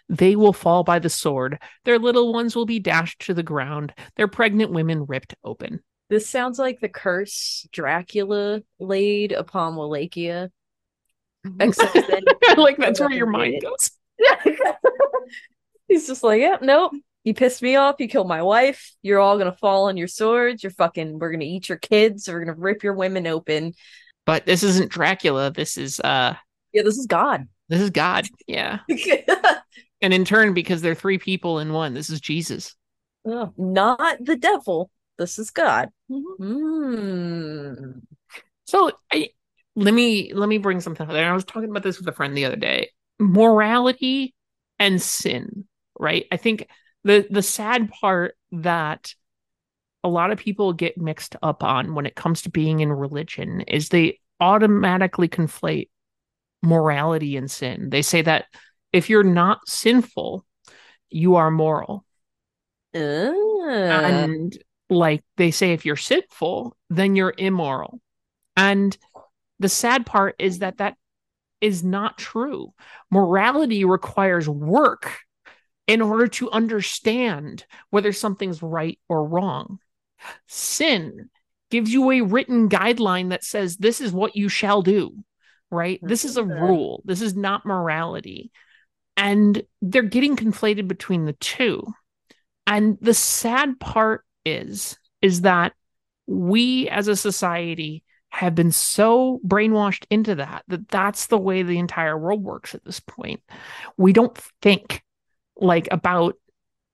They 0.08 0.36
will 0.36 0.52
fall 0.52 0.84
by 0.84 0.98
the 0.98 1.08
sword. 1.08 1.58
Their 1.84 1.98
little 1.98 2.32
ones 2.32 2.56
will 2.56 2.66
be 2.66 2.80
dashed 2.80 3.20
to 3.22 3.34
the 3.34 3.42
ground, 3.42 3.94
their 4.16 4.28
pregnant 4.28 4.70
women 4.70 5.04
ripped 5.06 5.34
open. 5.44 5.80
This 6.08 6.28
sounds 6.28 6.58
like 6.58 6.80
the 6.80 6.88
curse 6.88 7.66
Dracula 7.72 8.60
laid 8.78 9.32
upon 9.32 9.76
Wallachia. 9.76 10.50
Except 11.60 11.94
then 11.94 12.56
like 12.56 12.76
that's 12.76 13.00
where 13.00 13.10
your 13.10 13.26
mind 13.26 13.62
goes. 13.62 13.90
He's 15.88 16.06
just 16.06 16.22
like, 16.22 16.40
yeah, 16.40 16.58
nope. 16.60 16.92
You 17.24 17.34
pissed 17.34 17.62
me 17.62 17.76
off. 17.76 17.96
You 17.98 18.08
killed 18.08 18.28
my 18.28 18.42
wife. 18.42 18.92
You're 19.02 19.20
all 19.20 19.38
gonna 19.38 19.56
fall 19.56 19.88
on 19.88 19.96
your 19.96 20.08
swords. 20.08 20.62
You're 20.62 20.72
fucking. 20.72 21.18
We're 21.18 21.32
gonna 21.32 21.44
eat 21.44 21.68
your 21.68 21.78
kids. 21.78 22.28
We're 22.28 22.44
gonna 22.44 22.58
rip 22.58 22.82
your 22.82 22.94
women 22.94 23.26
open. 23.26 23.74
But 24.26 24.46
this 24.46 24.62
isn't 24.62 24.90
Dracula. 24.90 25.50
This 25.50 25.76
is 25.76 26.00
uh 26.00 26.34
Yeah, 26.72 26.82
this 26.82 26.98
is 26.98 27.06
God. 27.06 27.48
this 27.68 27.80
is 27.80 27.90
God. 27.90 28.26
Yeah. 28.46 28.80
And 30.02 30.12
in 30.12 30.24
turn, 30.24 30.52
because 30.52 30.82
they're 30.82 30.96
three 30.96 31.18
people 31.18 31.60
in 31.60 31.72
one, 31.72 31.94
this 31.94 32.10
is 32.10 32.20
Jesus. 32.20 32.74
Oh, 33.24 33.52
not 33.56 34.18
the 34.20 34.34
devil. 34.34 34.90
This 35.16 35.38
is 35.38 35.50
God. 35.50 35.90
Hmm. 36.10 38.00
So 38.66 38.90
I 39.12 39.28
let 39.76 39.94
me 39.94 40.32
let 40.34 40.48
me 40.48 40.58
bring 40.58 40.80
something 40.80 41.06
up 41.06 41.12
there. 41.12 41.30
I 41.30 41.34
was 41.34 41.44
talking 41.44 41.70
about 41.70 41.84
this 41.84 41.98
with 41.98 42.08
a 42.08 42.12
friend 42.12 42.36
the 42.36 42.46
other 42.46 42.56
day. 42.56 42.90
Morality 43.20 44.34
and 44.80 45.00
sin, 45.00 45.66
right? 45.98 46.26
I 46.32 46.36
think 46.36 46.68
the 47.04 47.26
the 47.30 47.42
sad 47.42 47.90
part 47.90 48.34
that 48.50 49.14
a 50.04 50.08
lot 50.08 50.32
of 50.32 50.38
people 50.38 50.72
get 50.72 50.98
mixed 50.98 51.36
up 51.42 51.62
on 51.62 51.94
when 51.94 52.06
it 52.06 52.16
comes 52.16 52.42
to 52.42 52.50
being 52.50 52.80
in 52.80 52.92
religion 52.92 53.62
is 53.62 53.88
they 53.88 54.18
automatically 54.40 55.28
conflate 55.28 55.88
morality 56.62 57.36
and 57.36 57.50
sin. 57.50 57.90
They 57.90 58.02
say 58.02 58.22
that 58.22 58.46
if 58.92 59.08
you're 59.10 59.22
not 59.22 59.68
sinful, 59.68 60.44
you 61.10 61.36
are 61.36 61.50
moral. 61.50 62.04
And 63.88 64.56
like 64.88 65.22
they 65.36 65.50
say 65.50 65.72
if 65.72 65.86
you're 65.86 65.96
sinful 65.96 66.76
then 66.90 67.16
you're 67.16 67.34
immoral 67.38 68.00
and 68.56 68.96
the 69.58 69.68
sad 69.68 70.04
part 70.04 70.34
is 70.38 70.58
that 70.58 70.78
that 70.78 70.96
is 71.60 71.82
not 71.82 72.18
true 72.18 72.74
morality 73.10 73.84
requires 73.84 74.48
work 74.48 75.20
in 75.86 76.02
order 76.02 76.28
to 76.28 76.50
understand 76.50 77.64
whether 77.90 78.12
something's 78.12 78.62
right 78.62 78.98
or 79.08 79.26
wrong 79.26 79.78
sin 80.46 81.30
gives 81.70 81.92
you 81.92 82.10
a 82.10 82.20
written 82.20 82.68
guideline 82.68 83.30
that 83.30 83.44
says 83.44 83.76
this 83.76 84.00
is 84.00 84.12
what 84.12 84.36
you 84.36 84.48
shall 84.48 84.82
do 84.82 85.24
right? 85.72 85.96
Mm-hmm. 85.98 86.06
This 86.06 86.24
is 86.24 86.36
a 86.36 86.44
rule. 86.44 87.02
This 87.04 87.22
is 87.22 87.34
not 87.34 87.66
morality. 87.66 88.52
And 89.16 89.62
they're 89.80 90.02
getting 90.02 90.36
conflated 90.36 90.86
between 90.86 91.24
the 91.24 91.32
two. 91.32 91.84
And 92.66 92.98
the 93.00 93.14
sad 93.14 93.80
part 93.80 94.24
is 94.44 94.96
is 95.20 95.42
that 95.42 95.72
we 96.26 96.88
as 96.88 97.08
a 97.08 97.16
society 97.16 98.04
have 98.28 98.54
been 98.54 98.72
so 98.72 99.40
brainwashed 99.46 100.04
into 100.10 100.36
that 100.36 100.64
that 100.68 100.88
that's 100.88 101.26
the 101.26 101.38
way 101.38 101.62
the 101.62 101.78
entire 101.78 102.18
world 102.18 102.42
works 102.42 102.74
at 102.74 102.84
this 102.84 103.00
point. 103.00 103.40
We 103.96 104.12
don't 104.12 104.36
think 104.60 105.02
like 105.56 105.88
about 105.90 106.36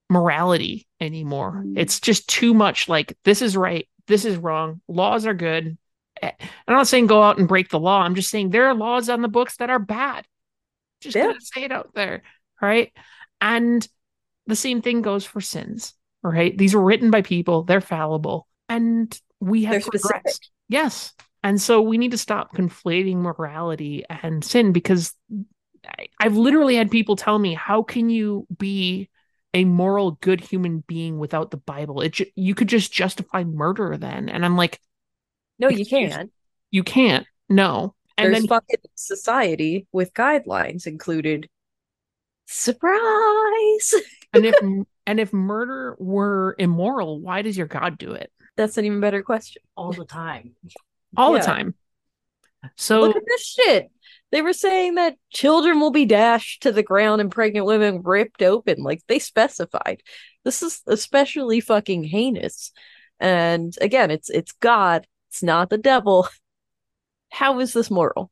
morality 0.09 0.87
anymore. 1.01 1.65
It's 1.77 2.01
just 2.01 2.29
too 2.29 2.55
much 2.55 2.89
like 2.89 3.17
this 3.25 3.43
is 3.43 3.57
right, 3.57 3.89
this 4.07 4.25
is 4.25 4.37
wrong, 4.37 4.81
laws 4.89 5.27
are 5.27 5.35
good. 5.35 5.77
Eh, 6.23 6.33
I'm 6.41 6.75
not 6.75 6.89
saying 6.89 7.07
go 7.07 7.23
out 7.23 7.39
and 7.39 7.47
break 7.49 7.69
the 7.69 7.79
law. 7.79 8.01
I'm 8.03 8.15
just 8.15 8.31
saying 8.31 8.51
there 8.51 8.67
are 8.69 8.75
laws 8.75 9.09
on 9.09 9.23
the 9.23 9.29
books 9.29 9.57
that 9.59 9.71
are 9.71 9.79
bad. 9.79 10.27
Just 11.01 11.17
Yeah. 11.17 11.27
gonna 11.27 11.41
say 11.41 11.65
it 11.65 11.73
out 11.73 11.91
there, 11.95 12.23
right? 12.61 12.93
And 13.41 13.87
the 14.47 14.57
same 14.57 14.83
thing 14.83 15.03
goes 15.03 15.25
for 15.25 15.41
sins, 15.41 15.95
right? 16.23 16.57
These 16.57 16.75
were 16.75 16.83
written 16.83 17.11
by 17.11 17.23
people, 17.23 17.63
they're 17.65 17.81
fallible, 17.81 18.49
and 18.69 19.17
we 19.41 19.65
have 19.65 19.73
They're 19.73 19.81
specific. 19.83 20.23
progressed. 20.23 20.51
Yes. 20.69 21.15
And 21.45 21.61
so 21.61 21.83
we 21.83 21.99
need 21.99 22.11
to 22.11 22.19
stop 22.19 22.57
conflating 22.57 23.17
morality 23.17 24.05
and 24.09 24.43
sin 24.45 24.73
because 24.73 25.15
I, 25.87 26.09
I've 26.19 26.37
literally 26.37 26.75
had 26.75 26.91
people 26.91 27.15
tell 27.15 27.39
me, 27.39 27.55
how 27.55 27.83
can 27.83 28.11
you 28.11 28.47
be 28.59 29.09
a 29.55 29.65
moral, 29.65 30.13
good 30.21 30.41
human 30.41 30.85
being 30.87 31.19
without 31.19 31.51
the 31.51 31.57
Bible? 31.57 32.01
It 32.01 32.13
ju- 32.13 32.27
you 32.35 32.55
could 32.55 32.69
just 32.69 32.93
justify 32.93 33.45
murder 33.45 33.97
then. 33.97 34.29
And 34.29 34.45
I'm 34.45 34.57
like, 34.57 34.81
no, 35.59 35.69
you 35.69 35.85
can't. 35.87 36.31
you 36.71 36.83
can't. 36.83 37.27
No. 37.49 37.95
And 38.17 38.33
There's 38.33 38.43
then 38.43 38.49
fucking 38.49 38.77
society 38.95 39.87
with 39.93 40.13
guidelines 40.15 40.87
included. 40.87 41.49
Surprise! 42.47 43.95
and 44.33 44.45
if 44.47 44.55
and 45.07 45.21
if 45.21 45.33
murder 45.33 45.97
were 45.99 46.55
immoral, 46.59 47.21
why 47.21 47.43
does 47.43 47.57
your 47.57 47.67
God 47.67 47.99
do 47.99 48.13
it 48.13 48.31
That's 48.57 48.77
an 48.79 48.85
even 48.85 49.01
better 49.01 49.23
question. 49.23 49.63
all 49.77 49.93
the 49.93 50.05
time. 50.05 50.55
all 51.17 51.33
Yeah. 51.35 51.41
the 51.41 51.47
time? 51.47 51.75
So 52.77 53.01
Look 53.03 53.17
at 53.17 53.23
this 53.27 53.45
shit. 53.47 53.91
They 54.31 54.43
were 54.43 54.53
saying 54.53 54.97
that 54.97 55.17
children 55.31 55.81
will 55.81 55.91
be 55.91 56.05
dashed 56.05 56.63
to 56.63 56.73
the 56.73 56.83
ground 56.83 57.21
and 57.21 57.31
pregnant 57.31 57.67
women 57.67 58.03
ripped 58.03 58.43
open. 58.43 58.83
Like 58.83 59.03
they 59.07 59.19
specified. 59.19 60.03
This 60.45 60.63
is 60.63 60.83
especially 60.87 61.61
fucking 61.61 62.05
heinous. 62.05 62.73
And 63.19 63.75
again, 63.81 64.11
it's 64.11 64.31
it's 64.31 64.53
God. 64.53 65.07
It's 65.31 65.43
not 65.43 65.71
the 65.71 65.79
devil. 65.79 66.29
How 67.31 67.59
is 67.61 67.73
this 67.73 67.91
moral? 67.91 68.31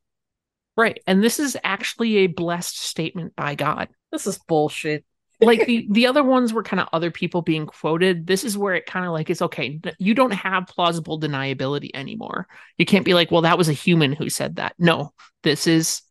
right, 0.76 1.00
and 1.06 1.22
this 1.22 1.40
is 1.40 1.56
actually 1.64 2.18
a 2.18 2.26
blessed 2.26 2.78
statement 2.78 3.34
by 3.34 3.54
God. 3.54 3.88
This 4.12 4.26
is 4.26 4.38
bullshit. 4.46 5.04
Like 5.40 5.66
the 5.66 5.86
the 5.90 6.06
other 6.06 6.22
ones 6.22 6.52
were 6.52 6.62
kind 6.62 6.80
of 6.80 6.88
other 6.92 7.10
people 7.10 7.42
being 7.42 7.66
quoted 7.66 8.26
this 8.26 8.44
is 8.44 8.56
where 8.56 8.74
it 8.74 8.86
kind 8.86 9.04
of 9.04 9.12
like 9.12 9.28
is 9.28 9.42
okay 9.42 9.78
you 9.98 10.14
don't 10.14 10.32
have 10.32 10.66
plausible 10.66 11.20
deniability 11.20 11.90
anymore 11.94 12.46
you 12.78 12.86
can't 12.86 13.04
be 13.04 13.14
like 13.14 13.30
well 13.30 13.42
that 13.42 13.58
was 13.58 13.68
a 13.68 13.74
human 13.74 14.12
who 14.12 14.30
said 14.30 14.56
that 14.56 14.74
no 14.78 15.12
this 15.42 15.66
is 15.66 16.02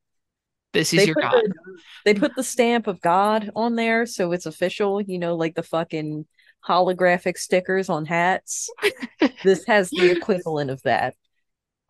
this 0.73 0.93
is 0.93 0.99
They 0.99 1.05
your 1.05 1.15
god 1.15 1.31
the, 1.31 1.79
they 2.05 2.13
put 2.13 2.35
the 2.35 2.43
stamp 2.43 2.87
of 2.87 3.01
God 3.01 3.49
on 3.55 3.75
there, 3.75 4.05
so 4.05 4.31
it's 4.31 4.45
official. 4.45 5.01
You 5.01 5.17
know, 5.17 5.35
like 5.35 5.55
the 5.55 5.63
fucking 5.63 6.25
holographic 6.65 7.37
stickers 7.37 7.89
on 7.89 8.05
hats. 8.05 8.69
this 9.43 9.65
has 9.65 9.89
the 9.89 10.11
equivalent 10.11 10.69
of 10.69 10.81
that. 10.83 11.15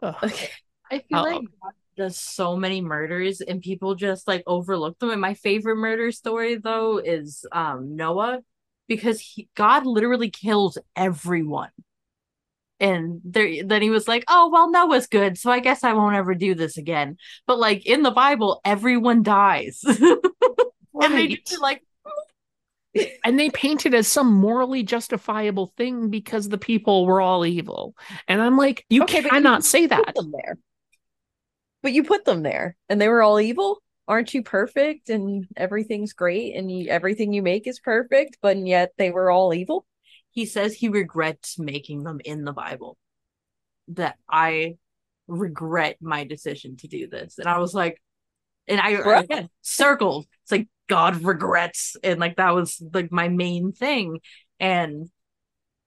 Ugh. 0.02 0.16
Okay. 0.24 0.50
I 0.90 1.00
feel 1.00 1.20
Uh-oh. 1.20 1.24
like 1.24 1.42
God 1.62 1.74
does 1.96 2.20
so 2.20 2.56
many 2.56 2.82
murders 2.82 3.42
and 3.42 3.62
people 3.62 3.96
just 3.96 4.28
like 4.28 4.44
overlook 4.48 5.00
them. 5.00 5.10
And 5.12 5.22
my 5.22 5.34
favorite 5.34 5.78
murder 5.78 6.12
story 6.12 6.56
though 6.56 6.98
is 6.98 7.46
um 7.52 7.96
Noah 7.96 8.42
because 8.88 9.20
he, 9.20 9.50
God 9.56 9.86
literally 9.86 10.30
kills 10.30 10.78
everyone. 10.96 11.70
And 12.80 13.22
there 13.24 13.64
then 13.64 13.82
he 13.82 13.90
was 13.90 14.08
like, 14.08 14.26
"Oh, 14.28 14.50
well 14.52 14.70
Noah's 14.70 15.08
good, 15.08 15.38
so 15.38 15.50
I 15.50 15.60
guess 15.60 15.84
I 15.84 15.94
won't 15.94 16.16
ever 16.16 16.36
do 16.36 16.56
this 16.56 16.78
again." 16.78 17.18
But 17.48 17.58
like 17.58 17.86
in 17.86 18.04
the 18.04 18.12
Bible, 18.12 18.60
everyone 18.66 19.24
dies. 19.24 19.82
and 21.02 21.14
they 21.14 21.28
just 21.28 21.62
like 21.62 21.82
and 23.24 23.40
they 23.40 23.50
paint 23.50 23.86
it 23.86 23.94
as 23.94 24.08
some 24.08 24.32
morally 24.32 24.84
justifiable 24.84 25.74
thing 25.78 26.10
because 26.10 26.50
the 26.50 26.58
people 26.58 27.06
were 27.06 27.22
all 27.22 27.46
evil. 27.46 27.96
And 28.28 28.42
I'm 28.42 28.58
like, 28.58 28.86
you 28.90 29.04
Okay, 29.04 29.22
but 29.22 29.26
you 29.26 29.30
cannot 29.32 29.64
say 29.64 29.88
that. 29.88 30.16
there. 30.16 30.58
But 31.86 31.94
you 31.94 32.04
put 32.04 32.26
them 32.26 32.42
there 32.42 32.76
and 32.90 33.00
they 33.00 33.08
were 33.08 33.22
all 33.22 33.40
evil. 33.40 33.78
Aren't 34.08 34.34
you 34.34 34.42
perfect 34.42 35.12
and 35.12 35.46
everything's 35.56 36.14
great 36.14 36.56
and 36.56 36.72
you, 36.72 36.90
everything 36.90 37.32
you 37.32 37.44
make 37.44 37.68
is 37.68 37.80
perfect, 37.80 38.40
but 38.42 38.58
yet 38.58 38.94
they 38.98 39.12
were 39.12 39.30
all 39.30 39.54
evil? 39.54 39.86
He 40.32 40.48
says 40.48 40.74
he 40.74 40.90
regrets 40.90 41.60
making 41.60 42.02
them 42.02 42.22
in 42.26 42.44
the 42.44 42.54
Bible. 42.54 42.98
That 43.90 44.16
I 44.28 44.78
regret 45.28 45.98
my 46.02 46.24
decision 46.24 46.76
to 46.78 46.88
do 46.88 47.06
this. 47.06 47.38
And 47.38 47.48
I 47.48 47.60
was 47.60 47.76
like, 47.76 48.02
and 48.68 48.82
I 48.82 48.96
Bruh. 48.96 49.24
again 49.26 49.50
circled. 49.62 50.26
It's 50.42 50.52
like 50.52 50.68
God 50.90 51.22
regrets. 51.22 51.96
And 52.04 52.20
like 52.20 52.38
that 52.38 52.56
was 52.56 52.82
like 52.96 53.12
my 53.12 53.28
main 53.28 53.74
thing. 53.74 54.22
And 54.60 55.08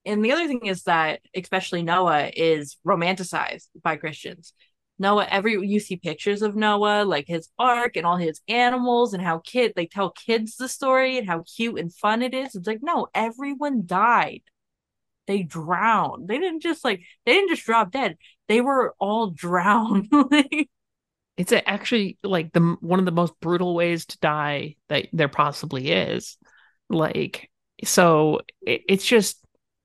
and 0.05 0.25
the 0.25 0.31
other 0.31 0.47
thing 0.47 0.67
is 0.67 0.85
that 0.85 1.23
especially 1.35 1.83
Noah 1.83 2.31
is 2.33 2.77
romanticized 2.87 3.67
by 3.83 3.97
Christians. 3.97 4.53
Noah, 4.99 5.27
every 5.31 5.53
you 5.67 5.81
see 5.81 5.97
pictures 5.97 6.43
of 6.43 6.57
Noah, 6.57 7.05
like 7.05 7.27
his 7.29 7.49
ark 7.59 7.97
and 7.97 8.05
all 8.07 8.17
his 8.17 8.41
animals, 8.49 9.15
and 9.15 9.23
how 9.23 9.39
kid 9.39 9.73
they 9.77 9.87
tell 9.87 10.11
kids 10.11 10.57
the 10.57 10.69
story 10.69 11.19
and 11.19 11.27
how 11.29 11.45
cute 11.57 11.79
and 11.79 11.95
fun 11.95 12.23
it 12.23 12.35
is. 12.35 12.55
It's 12.55 12.67
like, 12.67 12.83
no, 12.83 13.07
everyone 13.15 13.85
died. 13.87 14.43
They 15.27 15.43
drowned. 15.43 16.27
They 16.27 16.39
didn't 16.39 16.63
just 16.63 16.85
like 16.85 17.03
they 17.27 17.33
didn't 17.35 17.51
just 17.51 17.65
drop 17.65 17.93
dead. 17.93 18.17
They 18.49 18.61
were 18.61 18.95
all 18.99 19.31
drowned. 19.31 20.09
It's 21.37 21.53
actually 21.53 22.19
like 22.25 22.53
the 22.53 22.77
one 22.81 22.99
of 22.99 23.05
the 23.05 23.13
most 23.13 23.39
brutal 23.41 23.75
ways 23.75 24.07
to 24.07 24.19
die 24.19 24.77
that 24.89 25.09
there 25.13 25.29
possibly 25.29 25.91
is. 25.93 26.37
Like, 26.89 27.51
so 27.85 28.41
it, 28.63 28.83
it's 28.89 29.07
just 29.07 29.39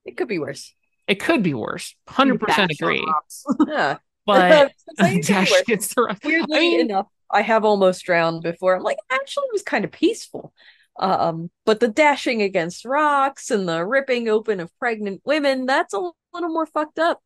It 0.06 0.18
could 0.18 0.28
be 0.30 0.40
worse. 0.40 0.74
it 1.08 1.20
could 1.20 1.44
be 1.44 1.54
worse. 1.54 1.96
Hundred 2.08 2.40
percent 2.40 2.72
agree. 2.72 3.06
Yeah. 3.68 3.98
But 4.26 4.72
It's 4.88 5.00
like, 5.00 5.18
it 5.18 5.26
Dash 5.28 5.64
gets 5.66 5.94
the. 5.94 6.18
Weirdly 6.24 6.58
I 6.58 6.60
mean, 6.60 6.80
enough, 6.82 7.08
I 7.30 7.42
have 7.42 7.66
almost 7.66 8.06
drowned 8.06 8.44
before. 8.44 8.76
I'm 8.76 8.84
like, 8.84 9.00
actually, 9.10 9.46
it 9.46 9.54
was 9.54 9.64
kind 9.64 9.86
of 9.86 9.92
peaceful. 9.92 10.54
Um, 11.00 11.50
but 11.66 11.80
the 11.80 11.88
dashing 11.88 12.42
against 12.42 12.86
rocks 12.86 13.50
and 13.50 13.68
the 13.68 13.84
ripping 13.86 14.30
open 14.30 14.60
of 14.60 14.78
pregnant 14.78 15.22
women, 15.26 15.66
that's 15.66 15.94
a 15.94 16.12
little 16.34 16.50
more 16.50 16.68
fucked 16.68 17.00
up. 17.00 17.22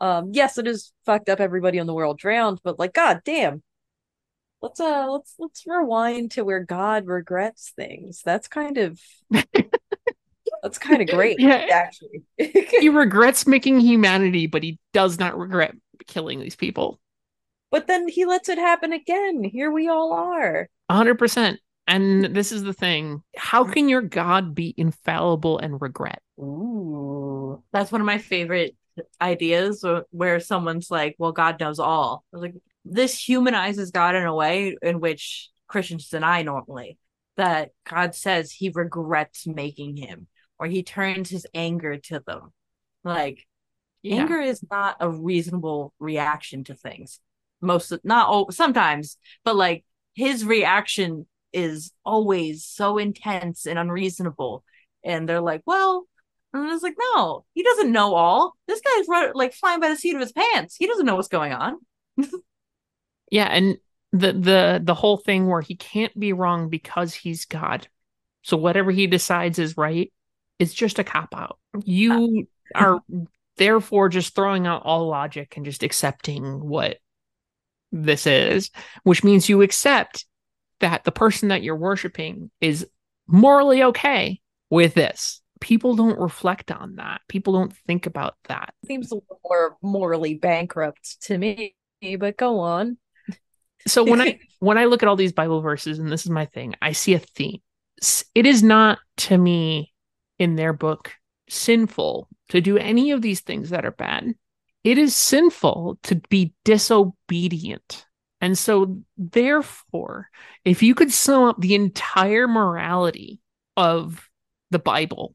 Um, 0.00 0.30
yes, 0.32 0.58
it 0.58 0.68
is 0.68 0.92
fucked 1.04 1.28
up 1.28 1.40
everybody 1.40 1.78
in 1.78 1.88
the 1.88 1.94
world 1.94 2.18
drowned, 2.18 2.60
but 2.62 2.78
like, 2.78 2.94
god 2.94 3.22
damn. 3.24 3.62
Let's 4.60 4.80
uh 4.80 5.06
let's 5.08 5.34
let's 5.38 5.64
rewind 5.66 6.32
to 6.32 6.44
where 6.44 6.64
God 6.64 7.06
regrets 7.06 7.72
things. 7.76 8.22
That's 8.24 8.48
kind 8.48 8.76
of 8.76 9.00
that's 10.62 10.78
kind 10.78 11.00
of 11.02 11.08
great, 11.08 11.38
Yeah. 11.40 11.66
actually. 11.70 12.22
he 12.36 12.88
regrets 12.88 13.46
making 13.46 13.80
humanity, 13.80 14.46
but 14.46 14.62
he 14.62 14.78
does 14.92 15.18
not 15.18 15.38
regret 15.38 15.74
killing 16.06 16.40
these 16.40 16.56
people. 16.56 16.98
but 17.70 17.86
then 17.86 18.08
he 18.08 18.24
lets 18.24 18.48
it 18.48 18.58
happen 18.58 18.92
again. 18.92 19.44
Here 19.44 19.70
we 19.70 19.88
all 19.88 20.12
are. 20.12 20.68
hundred 20.90 21.16
percent. 21.18 21.60
And 21.86 22.34
this 22.36 22.52
is 22.52 22.62
the 22.64 22.74
thing: 22.74 23.22
how 23.36 23.64
can 23.64 23.88
your 23.88 24.02
God 24.02 24.54
be 24.54 24.74
infallible 24.76 25.58
and 25.58 25.80
regret? 25.80 26.20
Ooh. 26.38 27.62
That's 27.72 27.90
one 27.90 28.00
of 28.00 28.06
my 28.06 28.18
favorite 28.18 28.76
ideas 29.20 29.84
where 30.10 30.40
someone's 30.40 30.90
like, 30.90 31.14
well, 31.18 31.32
God 31.32 31.60
knows 31.60 31.78
all. 31.78 32.24
Like, 32.32 32.54
this 32.84 33.18
humanizes 33.18 33.90
God 33.90 34.14
in 34.16 34.24
a 34.24 34.34
way 34.34 34.76
in 34.82 35.00
which 35.00 35.50
Christians 35.66 36.08
deny 36.08 36.42
normally. 36.42 36.98
That 37.36 37.70
God 37.88 38.14
says 38.14 38.50
he 38.50 38.70
regrets 38.70 39.46
making 39.46 39.96
him 39.96 40.26
or 40.58 40.66
he 40.66 40.82
turns 40.82 41.30
his 41.30 41.46
anger 41.54 41.96
to 41.96 42.20
them. 42.20 42.52
Like, 43.04 43.46
Yeah. 44.02 44.16
anger 44.20 44.40
is 44.40 44.62
not 44.70 44.96
a 45.00 45.08
reasonable 45.10 45.92
reaction 45.98 46.64
to 46.64 46.74
things. 46.74 47.20
Most, 47.60 47.92
not 48.04 48.28
all, 48.28 48.50
sometimes, 48.50 49.16
but 49.44 49.56
like 49.56 49.84
his 50.14 50.44
reaction 50.44 51.26
is 51.52 51.92
always 52.04 52.64
so 52.64 52.98
intense 52.98 53.66
and 53.66 53.78
unreasonable. 53.78 54.64
And 55.04 55.28
they're 55.28 55.40
like, 55.40 55.62
well, 55.66 56.06
and 56.52 56.62
I 56.62 56.72
was 56.72 56.82
like, 56.82 56.96
no, 56.98 57.44
he 57.54 57.62
doesn't 57.62 57.92
know 57.92 58.14
all. 58.14 58.54
This 58.66 58.80
guy's 58.80 59.32
like 59.34 59.52
flying 59.52 59.80
by 59.80 59.88
the 59.88 59.96
seat 59.96 60.14
of 60.14 60.20
his 60.20 60.32
pants. 60.32 60.76
He 60.76 60.86
doesn't 60.86 61.06
know 61.06 61.16
what's 61.16 61.28
going 61.28 61.52
on. 61.52 61.76
Yeah, 63.30 63.44
and 63.46 63.76
the 64.12 64.32
the 64.32 64.80
the 64.82 64.94
whole 64.94 65.18
thing 65.18 65.46
where 65.46 65.60
he 65.60 65.76
can't 65.76 66.18
be 66.18 66.32
wrong 66.32 66.70
because 66.70 67.14
he's 67.14 67.44
God. 67.44 67.86
So 68.42 68.56
whatever 68.56 68.90
he 68.90 69.06
decides 69.06 69.58
is 69.58 69.76
right 69.76 70.12
is 70.58 70.74
just 70.74 70.98
a 70.98 71.04
cop 71.04 71.34
out. 71.34 71.58
You 71.84 72.46
are 72.74 73.00
therefore 73.56 74.08
just 74.08 74.34
throwing 74.34 74.66
out 74.66 74.82
all 74.84 75.08
logic 75.08 75.56
and 75.56 75.64
just 75.64 75.82
accepting 75.82 76.60
what 76.60 76.98
this 77.92 78.26
is, 78.26 78.70
which 79.02 79.24
means 79.24 79.48
you 79.48 79.62
accept 79.62 80.26
that 80.80 81.04
the 81.04 81.12
person 81.12 81.48
that 81.48 81.62
you're 81.62 81.76
worshiping 81.76 82.50
is 82.60 82.86
morally 83.26 83.82
okay 83.82 84.40
with 84.70 84.94
this. 84.94 85.40
People 85.60 85.96
don't 85.96 86.18
reflect 86.18 86.70
on 86.70 86.96
that. 86.96 87.20
People 87.28 87.52
don't 87.52 87.74
think 87.86 88.06
about 88.06 88.36
that. 88.48 88.72
seems 88.86 89.10
a 89.10 89.16
little 89.16 89.40
more 89.44 89.76
morally 89.82 90.34
bankrupt 90.34 91.20
to 91.22 91.36
me, 91.36 91.74
but 92.18 92.36
go 92.36 92.60
on. 92.60 92.96
so 93.86 94.04
when 94.04 94.20
i 94.20 94.38
when 94.60 94.78
i 94.78 94.84
look 94.84 95.02
at 95.02 95.08
all 95.08 95.16
these 95.16 95.32
bible 95.32 95.60
verses 95.60 95.98
and 95.98 96.10
this 96.10 96.24
is 96.24 96.30
my 96.30 96.44
thing 96.46 96.74
i 96.82 96.92
see 96.92 97.14
a 97.14 97.18
theme 97.18 97.60
it 98.34 98.46
is 98.46 98.62
not 98.62 98.98
to 99.16 99.36
me 99.38 99.92
in 100.38 100.56
their 100.56 100.72
book 100.72 101.12
sinful 101.48 102.28
to 102.48 102.60
do 102.60 102.76
any 102.76 103.10
of 103.10 103.22
these 103.22 103.40
things 103.40 103.70
that 103.70 103.84
are 103.84 103.90
bad 103.90 104.34
it 104.84 104.96
is 104.96 105.14
sinful 105.14 105.98
to 106.04 106.14
be 106.30 106.54
disobedient. 106.64 108.06
And 108.40 108.56
so 108.56 109.02
therefore 109.16 110.30
if 110.64 110.82
you 110.82 110.94
could 110.94 111.12
sum 111.12 111.44
up 111.44 111.60
the 111.60 111.74
entire 111.74 112.46
morality 112.46 113.40
of 113.76 114.28
the 114.70 114.78
bible 114.78 115.34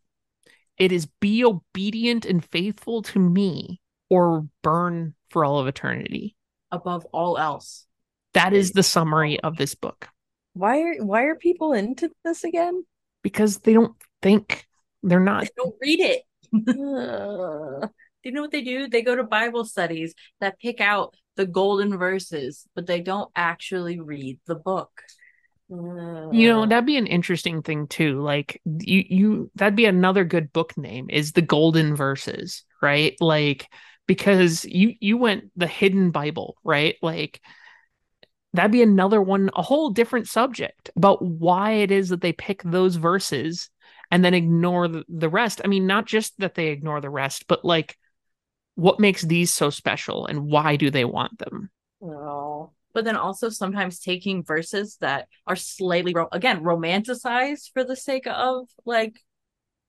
it 0.77 0.91
is 0.91 1.07
be 1.19 1.43
obedient 1.43 2.25
and 2.25 2.43
faithful 2.43 3.01
to 3.03 3.19
me 3.19 3.79
or 4.09 4.47
burn 4.61 5.13
for 5.29 5.45
all 5.45 5.59
of 5.59 5.67
eternity. 5.67 6.35
Above 6.71 7.05
all 7.11 7.37
else, 7.37 7.85
that 8.33 8.53
is 8.53 8.71
the 8.71 8.81
summary 8.81 9.39
of 9.41 9.57
this 9.57 9.75
book. 9.75 10.09
Why 10.53 10.81
are 10.81 10.95
why 11.03 11.23
are 11.23 11.35
people 11.35 11.73
into 11.73 12.09
this 12.23 12.43
again? 12.43 12.83
because 13.23 13.59
they 13.59 13.73
don't 13.73 13.95
think 14.21 14.67
they're 15.03 15.19
not 15.19 15.43
they 15.43 15.49
don't 15.57 15.75
read 15.81 15.99
it. 15.99 16.23
Do 18.23 18.29
you 18.29 18.31
know 18.31 18.41
what 18.41 18.51
they 18.51 18.61
do? 18.63 18.87
They 18.87 19.01
go 19.01 19.15
to 19.15 19.23
Bible 19.23 19.65
studies 19.65 20.13
that 20.39 20.59
pick 20.59 20.79
out 20.79 21.15
the 21.35 21.45
golden 21.45 21.97
verses, 21.97 22.67
but 22.75 22.87
they 22.87 23.01
don't 23.01 23.29
actually 23.35 23.99
read 23.99 24.39
the 24.47 24.55
book. 24.55 24.91
you 25.69 26.47
know 26.47 26.65
that'd 26.65 26.85
be 26.85 26.97
an 26.97 27.07
interesting 27.07 27.61
thing 27.63 27.87
too 27.87 28.21
like 28.21 28.61
you 28.65 29.03
you 29.09 29.51
that'd 29.55 29.75
be 29.75 29.85
another 29.85 30.23
good 30.23 30.51
book 30.53 30.77
name 30.77 31.07
is 31.09 31.31
the 31.31 31.41
golden 31.41 31.95
verses 31.95 32.63
right 32.81 33.15
like 33.19 33.67
because 34.05 34.65
you 34.65 34.93
you 34.99 35.17
went 35.17 35.45
the 35.55 35.65
hidden 35.65 36.11
bible 36.11 36.57
right 36.63 36.95
like 37.01 37.41
that'd 38.53 38.71
be 38.71 38.83
another 38.83 39.21
one 39.21 39.49
a 39.55 39.61
whole 39.63 39.89
different 39.89 40.27
subject 40.27 40.91
about 40.95 41.23
why 41.23 41.71
it 41.71 41.91
is 41.91 42.09
that 42.09 42.21
they 42.21 42.33
pick 42.33 42.61
those 42.63 42.95
verses 42.97 43.69
and 44.13 44.23
then 44.23 44.35
ignore 44.35 44.87
the, 44.87 45.03
the 45.09 45.27
rest. 45.27 45.59
I 45.65 45.67
mean 45.67 45.87
not 45.87 46.05
just 46.05 46.37
that 46.37 46.53
they 46.53 46.67
ignore 46.67 47.01
the 47.01 47.09
rest 47.09 47.47
but 47.47 47.65
like 47.65 47.97
what 48.75 48.99
makes 48.99 49.23
these 49.23 49.51
so 49.51 49.71
special 49.71 50.27
and 50.27 50.45
why 50.45 50.75
do 50.75 50.91
they 50.91 51.03
want 51.03 51.39
them? 51.39 51.71
Oh. 51.99 52.71
but 52.93 53.05
then 53.05 53.15
also 53.15 53.49
sometimes 53.49 53.99
taking 53.99 54.43
verses 54.43 54.97
that 55.01 55.29
are 55.47 55.55
slightly 55.55 56.13
again 56.31 56.61
romanticized 56.61 57.71
for 57.73 57.83
the 57.83 57.95
sake 57.95 58.27
of 58.27 58.67
like 58.85 59.19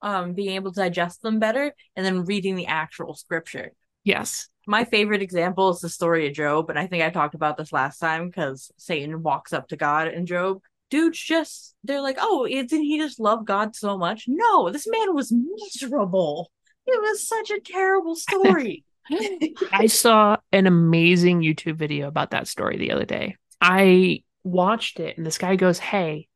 um 0.00 0.32
being 0.32 0.54
able 0.54 0.72
to 0.72 0.80
digest 0.80 1.20
them 1.20 1.38
better 1.38 1.74
and 1.94 2.06
then 2.06 2.24
reading 2.24 2.56
the 2.56 2.66
actual 2.66 3.14
scripture. 3.14 3.72
Yes. 4.04 4.48
My 4.66 4.84
favorite 4.84 5.20
example 5.20 5.68
is 5.68 5.80
the 5.80 5.90
story 5.90 6.26
of 6.26 6.32
job 6.32 6.70
and 6.70 6.78
i 6.78 6.86
think 6.86 7.02
i 7.02 7.10
talked 7.10 7.34
about 7.34 7.58
this 7.58 7.74
last 7.74 7.98
time 7.98 8.28
because 8.28 8.72
satan 8.78 9.22
walks 9.22 9.52
up 9.52 9.68
to 9.68 9.76
god 9.76 10.08
and 10.08 10.26
job 10.26 10.62
dude's 10.90 11.18
just 11.18 11.74
they're 11.84 12.00
like 12.00 12.18
oh 12.20 12.46
didn't 12.46 12.82
he 12.82 12.98
just 12.98 13.20
love 13.20 13.44
god 13.44 13.74
so 13.74 13.98
much? 13.98 14.24
No 14.26 14.70
this 14.70 14.86
man 14.86 15.14
was 15.14 15.32
miserable. 15.32 16.50
It 16.86 17.00
was 17.00 17.26
such 17.26 17.50
a 17.50 17.60
terrible 17.60 18.14
story. 18.14 18.84
I 19.72 19.86
saw 19.86 20.36
an 20.52 20.66
amazing 20.66 21.42
YouTube 21.42 21.76
video 21.76 22.08
about 22.08 22.30
that 22.30 22.48
story 22.48 22.78
the 22.78 22.92
other 22.92 23.04
day. 23.04 23.36
I 23.60 24.22
watched 24.42 25.00
it, 25.00 25.16
and 25.16 25.26
this 25.26 25.38
guy 25.38 25.56
goes, 25.56 25.78
Hey, 25.78 26.28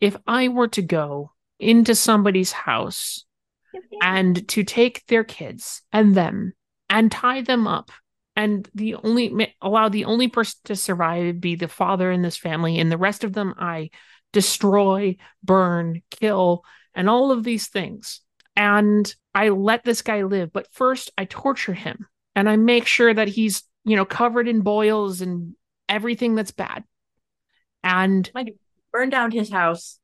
if 0.00 0.16
I 0.26 0.48
were 0.48 0.68
to 0.68 0.82
go 0.82 1.32
into 1.58 1.94
somebody's 1.94 2.52
house 2.52 3.24
and 4.02 4.46
to 4.48 4.62
take 4.62 5.04
their 5.06 5.24
kids 5.24 5.82
and 5.92 6.14
them 6.14 6.54
and 6.88 7.10
tie 7.10 7.42
them 7.42 7.66
up, 7.66 7.90
and 8.38 8.70
the 8.72 8.94
only 8.94 9.52
allow 9.60 9.88
the 9.88 10.04
only 10.04 10.28
person 10.28 10.60
to 10.66 10.76
survive 10.76 11.40
be 11.40 11.56
the 11.56 11.66
father 11.66 12.12
in 12.12 12.22
this 12.22 12.36
family, 12.36 12.78
and 12.78 12.90
the 12.90 12.96
rest 12.96 13.24
of 13.24 13.32
them 13.32 13.52
I 13.58 13.90
destroy, 14.32 15.16
burn, 15.42 16.02
kill, 16.12 16.62
and 16.94 17.10
all 17.10 17.32
of 17.32 17.42
these 17.42 17.66
things. 17.66 18.20
And 18.54 19.12
I 19.34 19.48
let 19.48 19.82
this 19.82 20.02
guy 20.02 20.22
live, 20.22 20.52
but 20.52 20.72
first 20.72 21.10
I 21.18 21.24
torture 21.24 21.74
him 21.74 22.06
and 22.36 22.48
I 22.48 22.54
make 22.54 22.86
sure 22.86 23.12
that 23.12 23.26
he's, 23.26 23.64
you 23.84 23.96
know, 23.96 24.04
covered 24.04 24.46
in 24.46 24.60
boils 24.60 25.20
and 25.20 25.56
everything 25.88 26.36
that's 26.36 26.52
bad. 26.52 26.84
And 27.82 28.30
Burned 28.92 29.10
down 29.10 29.32
his 29.32 29.50
house, 29.50 29.98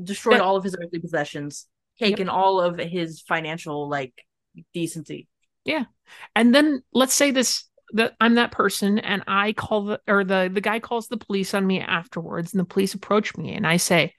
destroyed 0.00 0.40
all 0.40 0.56
of 0.56 0.62
his 0.62 0.76
earthly 0.80 1.00
possessions, 1.00 1.66
taken 1.98 2.28
all 2.28 2.60
of 2.60 2.78
his 2.78 3.22
financial 3.22 3.88
like 3.88 4.14
decency. 4.72 5.26
And 6.34 6.54
then 6.54 6.82
let's 6.92 7.14
say 7.14 7.30
this 7.30 7.64
that 7.92 8.14
I'm 8.20 8.34
that 8.34 8.52
person 8.52 8.98
and 8.98 9.22
I 9.26 9.52
call 9.52 9.84
the 9.84 10.00
or 10.08 10.24
the 10.24 10.50
the 10.52 10.60
guy 10.60 10.80
calls 10.80 11.08
the 11.08 11.16
police 11.16 11.54
on 11.54 11.66
me 11.66 11.80
afterwards 11.80 12.52
and 12.52 12.60
the 12.60 12.64
police 12.64 12.94
approach 12.94 13.36
me 13.36 13.54
and 13.54 13.66
I 13.66 13.76
say 13.76 14.14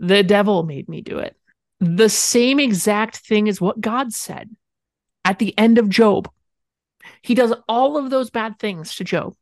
the 0.00 0.22
devil 0.22 0.64
made 0.64 0.88
me 0.88 1.00
do 1.00 1.18
it. 1.18 1.36
The 1.80 2.08
same 2.08 2.58
exact 2.58 3.18
thing 3.18 3.46
is 3.46 3.60
what 3.60 3.80
God 3.80 4.12
said 4.12 4.50
at 5.24 5.38
the 5.38 5.56
end 5.58 5.78
of 5.78 5.88
Job. 5.88 6.30
He 7.22 7.34
does 7.34 7.54
all 7.68 7.96
of 7.96 8.10
those 8.10 8.30
bad 8.30 8.58
things 8.58 8.96
to 8.96 9.04
Job. 9.04 9.34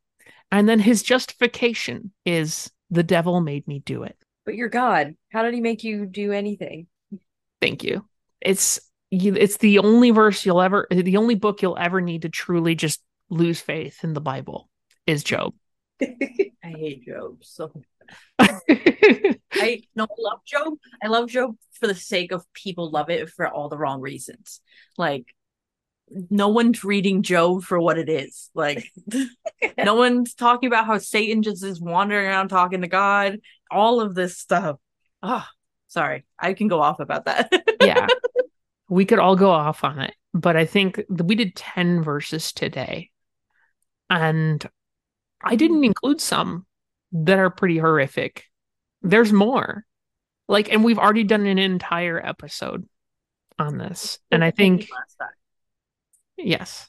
And 0.51 0.67
then 0.67 0.79
his 0.79 1.01
justification 1.01 2.11
is 2.25 2.71
the 2.89 3.03
devil 3.03 3.39
made 3.41 3.67
me 3.67 3.79
do 3.79 4.03
it. 4.03 4.17
But 4.45 4.55
you're 4.55 4.69
God. 4.69 5.15
How 5.31 5.43
did 5.43 5.53
he 5.53 5.61
make 5.61 5.83
you 5.83 6.05
do 6.05 6.31
anything? 6.31 6.87
Thank 7.61 7.83
you. 7.83 8.05
It's 8.41 8.81
you, 9.11 9.35
it's 9.35 9.57
the 9.57 9.79
only 9.79 10.11
verse 10.11 10.45
you'll 10.45 10.61
ever 10.61 10.87
the 10.89 11.17
only 11.17 11.35
book 11.35 11.61
you'll 11.61 11.77
ever 11.77 12.01
need 12.01 12.23
to 12.23 12.29
truly 12.29 12.75
just 12.75 13.01
lose 13.29 13.59
faith 13.59 14.03
in 14.03 14.13
the 14.13 14.21
Bible 14.21 14.69
is 15.05 15.23
Job. 15.23 15.53
I 16.01 16.07
hate 16.63 17.05
Job 17.05 17.37
so 17.41 17.71
I 18.39 18.59
no, 19.95 20.05
I 20.05 20.15
love 20.17 20.39
Job. 20.45 20.73
I 21.03 21.07
love 21.07 21.29
Job 21.29 21.55
for 21.73 21.87
the 21.87 21.95
sake 21.95 22.31
of 22.31 22.45
people 22.53 22.89
love 22.89 23.09
it 23.09 23.29
for 23.29 23.47
all 23.47 23.69
the 23.69 23.77
wrong 23.77 24.01
reasons. 24.01 24.61
Like 24.97 25.25
no 26.29 26.49
one's 26.49 26.83
reading 26.83 27.21
Job 27.21 27.63
for 27.63 27.79
what 27.79 27.97
it 27.97 28.09
is. 28.09 28.49
Like 28.53 28.91
no 29.77 29.95
one's 29.95 30.33
talking 30.33 30.67
about 30.67 30.85
how 30.85 30.97
Satan 30.97 31.43
just 31.43 31.63
is 31.63 31.81
wandering 31.81 32.27
around 32.27 32.47
talking 32.47 32.81
to 32.81 32.87
God. 32.87 33.39
All 33.69 33.99
of 33.99 34.15
this 34.15 34.37
stuff. 34.37 34.77
Oh, 35.21 35.45
sorry. 35.87 36.25
I 36.39 36.53
can 36.53 36.69
go 36.69 36.81
off 36.81 36.99
about 36.99 37.25
that. 37.25 37.51
yeah. 37.81 38.07
We 38.91 39.05
could 39.05 39.19
all 39.19 39.37
go 39.37 39.49
off 39.49 39.85
on 39.85 39.99
it, 39.99 40.13
but 40.33 40.57
I 40.57 40.65
think 40.65 41.01
we 41.09 41.35
did 41.35 41.55
10 41.55 42.03
verses 42.03 42.51
today. 42.51 43.09
And 44.09 44.63
I 45.41 45.55
didn't 45.55 45.85
include 45.85 46.19
some 46.19 46.65
that 47.13 47.39
are 47.39 47.49
pretty 47.49 47.77
horrific. 47.77 48.43
There's 49.01 49.31
more. 49.31 49.85
Like, 50.49 50.69
and 50.73 50.83
we've 50.83 50.99
already 50.99 51.23
done 51.23 51.45
an 51.45 51.57
entire 51.57 52.19
episode 52.23 52.85
on 53.57 53.77
this. 53.77 54.19
And 54.29 54.43
I 54.43 54.51
think, 54.51 54.89
yes, 56.37 56.85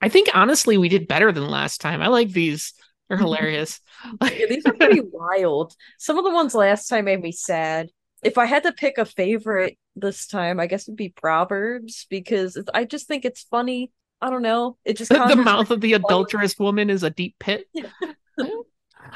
I 0.00 0.08
think 0.08 0.30
honestly, 0.32 0.78
we 0.78 0.88
did 0.88 1.06
better 1.06 1.32
than 1.32 1.50
last 1.50 1.82
time. 1.82 2.00
I 2.00 2.08
like 2.08 2.30
these. 2.30 2.72
They're 3.08 3.18
hilarious. 3.18 3.80
Yeah, 4.22 4.46
these 4.48 4.64
are 4.64 4.72
pretty 4.72 5.02
wild. 5.02 5.74
Some 5.98 6.16
of 6.16 6.24
the 6.24 6.30
ones 6.30 6.54
last 6.54 6.88
time 6.88 7.04
made 7.04 7.20
me 7.20 7.32
sad. 7.32 7.90
If 8.26 8.38
I 8.38 8.46
had 8.46 8.64
to 8.64 8.72
pick 8.72 8.98
a 8.98 9.04
favorite 9.04 9.78
this 9.94 10.26
time, 10.26 10.60
I 10.60 10.66
guess 10.66 10.84
it'd 10.88 10.96
be 10.96 11.08
Proverbs 11.10 12.06
because 12.10 12.56
it's, 12.56 12.68
I 12.74 12.84
just 12.84 13.06
think 13.06 13.24
it's 13.24 13.42
funny. 13.42 13.92
I 14.20 14.30
don't 14.30 14.42
know. 14.42 14.76
It 14.84 14.96
just 14.96 15.10
the 15.10 15.16
conjures- 15.16 15.44
mouth 15.44 15.70
of 15.70 15.80
the 15.80 15.92
adulterous 16.00 16.58
woman 16.58 16.90
is 16.90 17.02
a 17.02 17.10
deep 17.10 17.36
pit. 17.38 17.66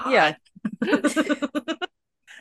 yeah, 0.09 0.35
it's 0.83 1.15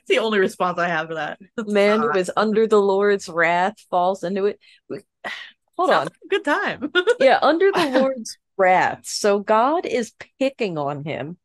the 0.08 0.20
only 0.20 0.40
response 0.40 0.78
I 0.80 0.88
have 0.88 1.10
to 1.10 1.16
that. 1.16 1.40
man 1.68 2.02
who 2.02 2.12
Ah, 2.14 2.24
under 2.38 2.68
the 2.68 2.82
Lord's 2.82 3.28
wrath 3.30 3.76
falls 3.90 4.24
into 4.24 4.46
it. 4.46 4.60
Hold 5.78 5.92
on. 5.92 6.06
like 6.06 6.14
a 6.26 6.28
good 6.28 6.44
time. 6.44 6.92
Yeah, 7.20 7.40
under 7.42 7.72
the 7.72 8.00
Lord's 8.00 8.38
wrath. 8.58 9.02
So 9.06 9.40
God 9.40 9.86
is 9.86 10.12
picking 10.38 10.78
on 10.78 11.06
him. 11.06 11.38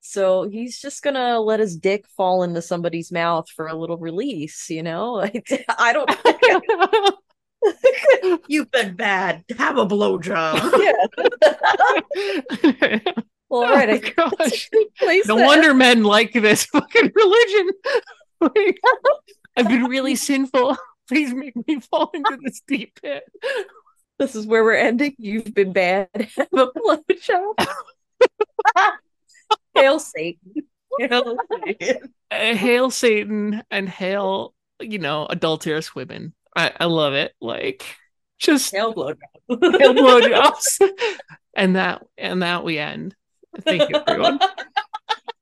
So 0.00 0.48
he's 0.48 0.80
just 0.80 1.02
gonna 1.02 1.40
let 1.40 1.60
his 1.60 1.76
dick 1.76 2.06
fall 2.16 2.42
into 2.42 2.62
somebody's 2.62 3.12
mouth 3.12 3.48
for 3.50 3.66
a 3.66 3.74
little 3.74 3.98
release, 3.98 4.70
you 4.70 4.82
know? 4.82 5.12
Like, 5.20 5.66
I 5.78 5.92
don't 5.92 6.10
You've 8.48 8.70
been 8.70 8.96
bad. 8.96 9.44
Have 9.58 9.76
a 9.76 9.86
blowjob. 9.86 10.72
yeah. 12.72 12.98
Well, 13.50 13.64
all 13.64 13.74
right, 13.74 13.90
I 13.90 14.00
Oh 14.18 14.30
gosh. 14.30 14.32
that's 14.38 14.66
a 14.66 14.70
good 14.70 14.94
place 14.96 15.26
No 15.26 15.36
wonder 15.36 15.74
men 15.74 16.04
like 16.04 16.32
this 16.32 16.64
fucking 16.66 17.12
religion. 17.14 17.70
Like, 18.40 18.80
I've 19.56 19.68
been 19.68 19.84
really 19.84 20.14
sinful. 20.14 20.76
Please 21.08 21.34
make 21.34 21.54
me 21.66 21.80
fall 21.80 22.10
into 22.14 22.38
this 22.42 22.62
deep 22.66 22.98
pit. 23.02 23.24
This 24.18 24.34
is 24.36 24.46
where 24.46 24.62
we're 24.62 24.76
ending. 24.76 25.14
You've 25.18 25.52
been 25.52 25.72
bad. 25.72 26.08
Have 26.14 26.48
a 26.52 26.68
blowjob. 26.68 27.66
Hail 29.74 29.98
Satan. 29.98 30.52
Uh, 31.00 31.34
hail 32.30 32.90
Satan 32.90 33.62
and 33.70 33.88
hail, 33.88 34.54
you 34.80 34.98
know, 34.98 35.26
adulterous 35.26 35.94
women. 35.94 36.34
I, 36.54 36.72
I 36.78 36.84
love 36.86 37.14
it. 37.14 37.32
Like, 37.40 37.84
just 38.38 38.72
Hail 38.72 38.94
blowjob. 38.94 39.18
hail 39.48 39.94
blowjobs. 39.94 40.90
and 41.54 41.76
that 41.76 42.02
and 42.18 42.42
that 42.42 42.64
we 42.64 42.78
end. 42.78 43.14
Thank 43.62 43.90
you, 43.90 43.96
everyone. 44.06 44.38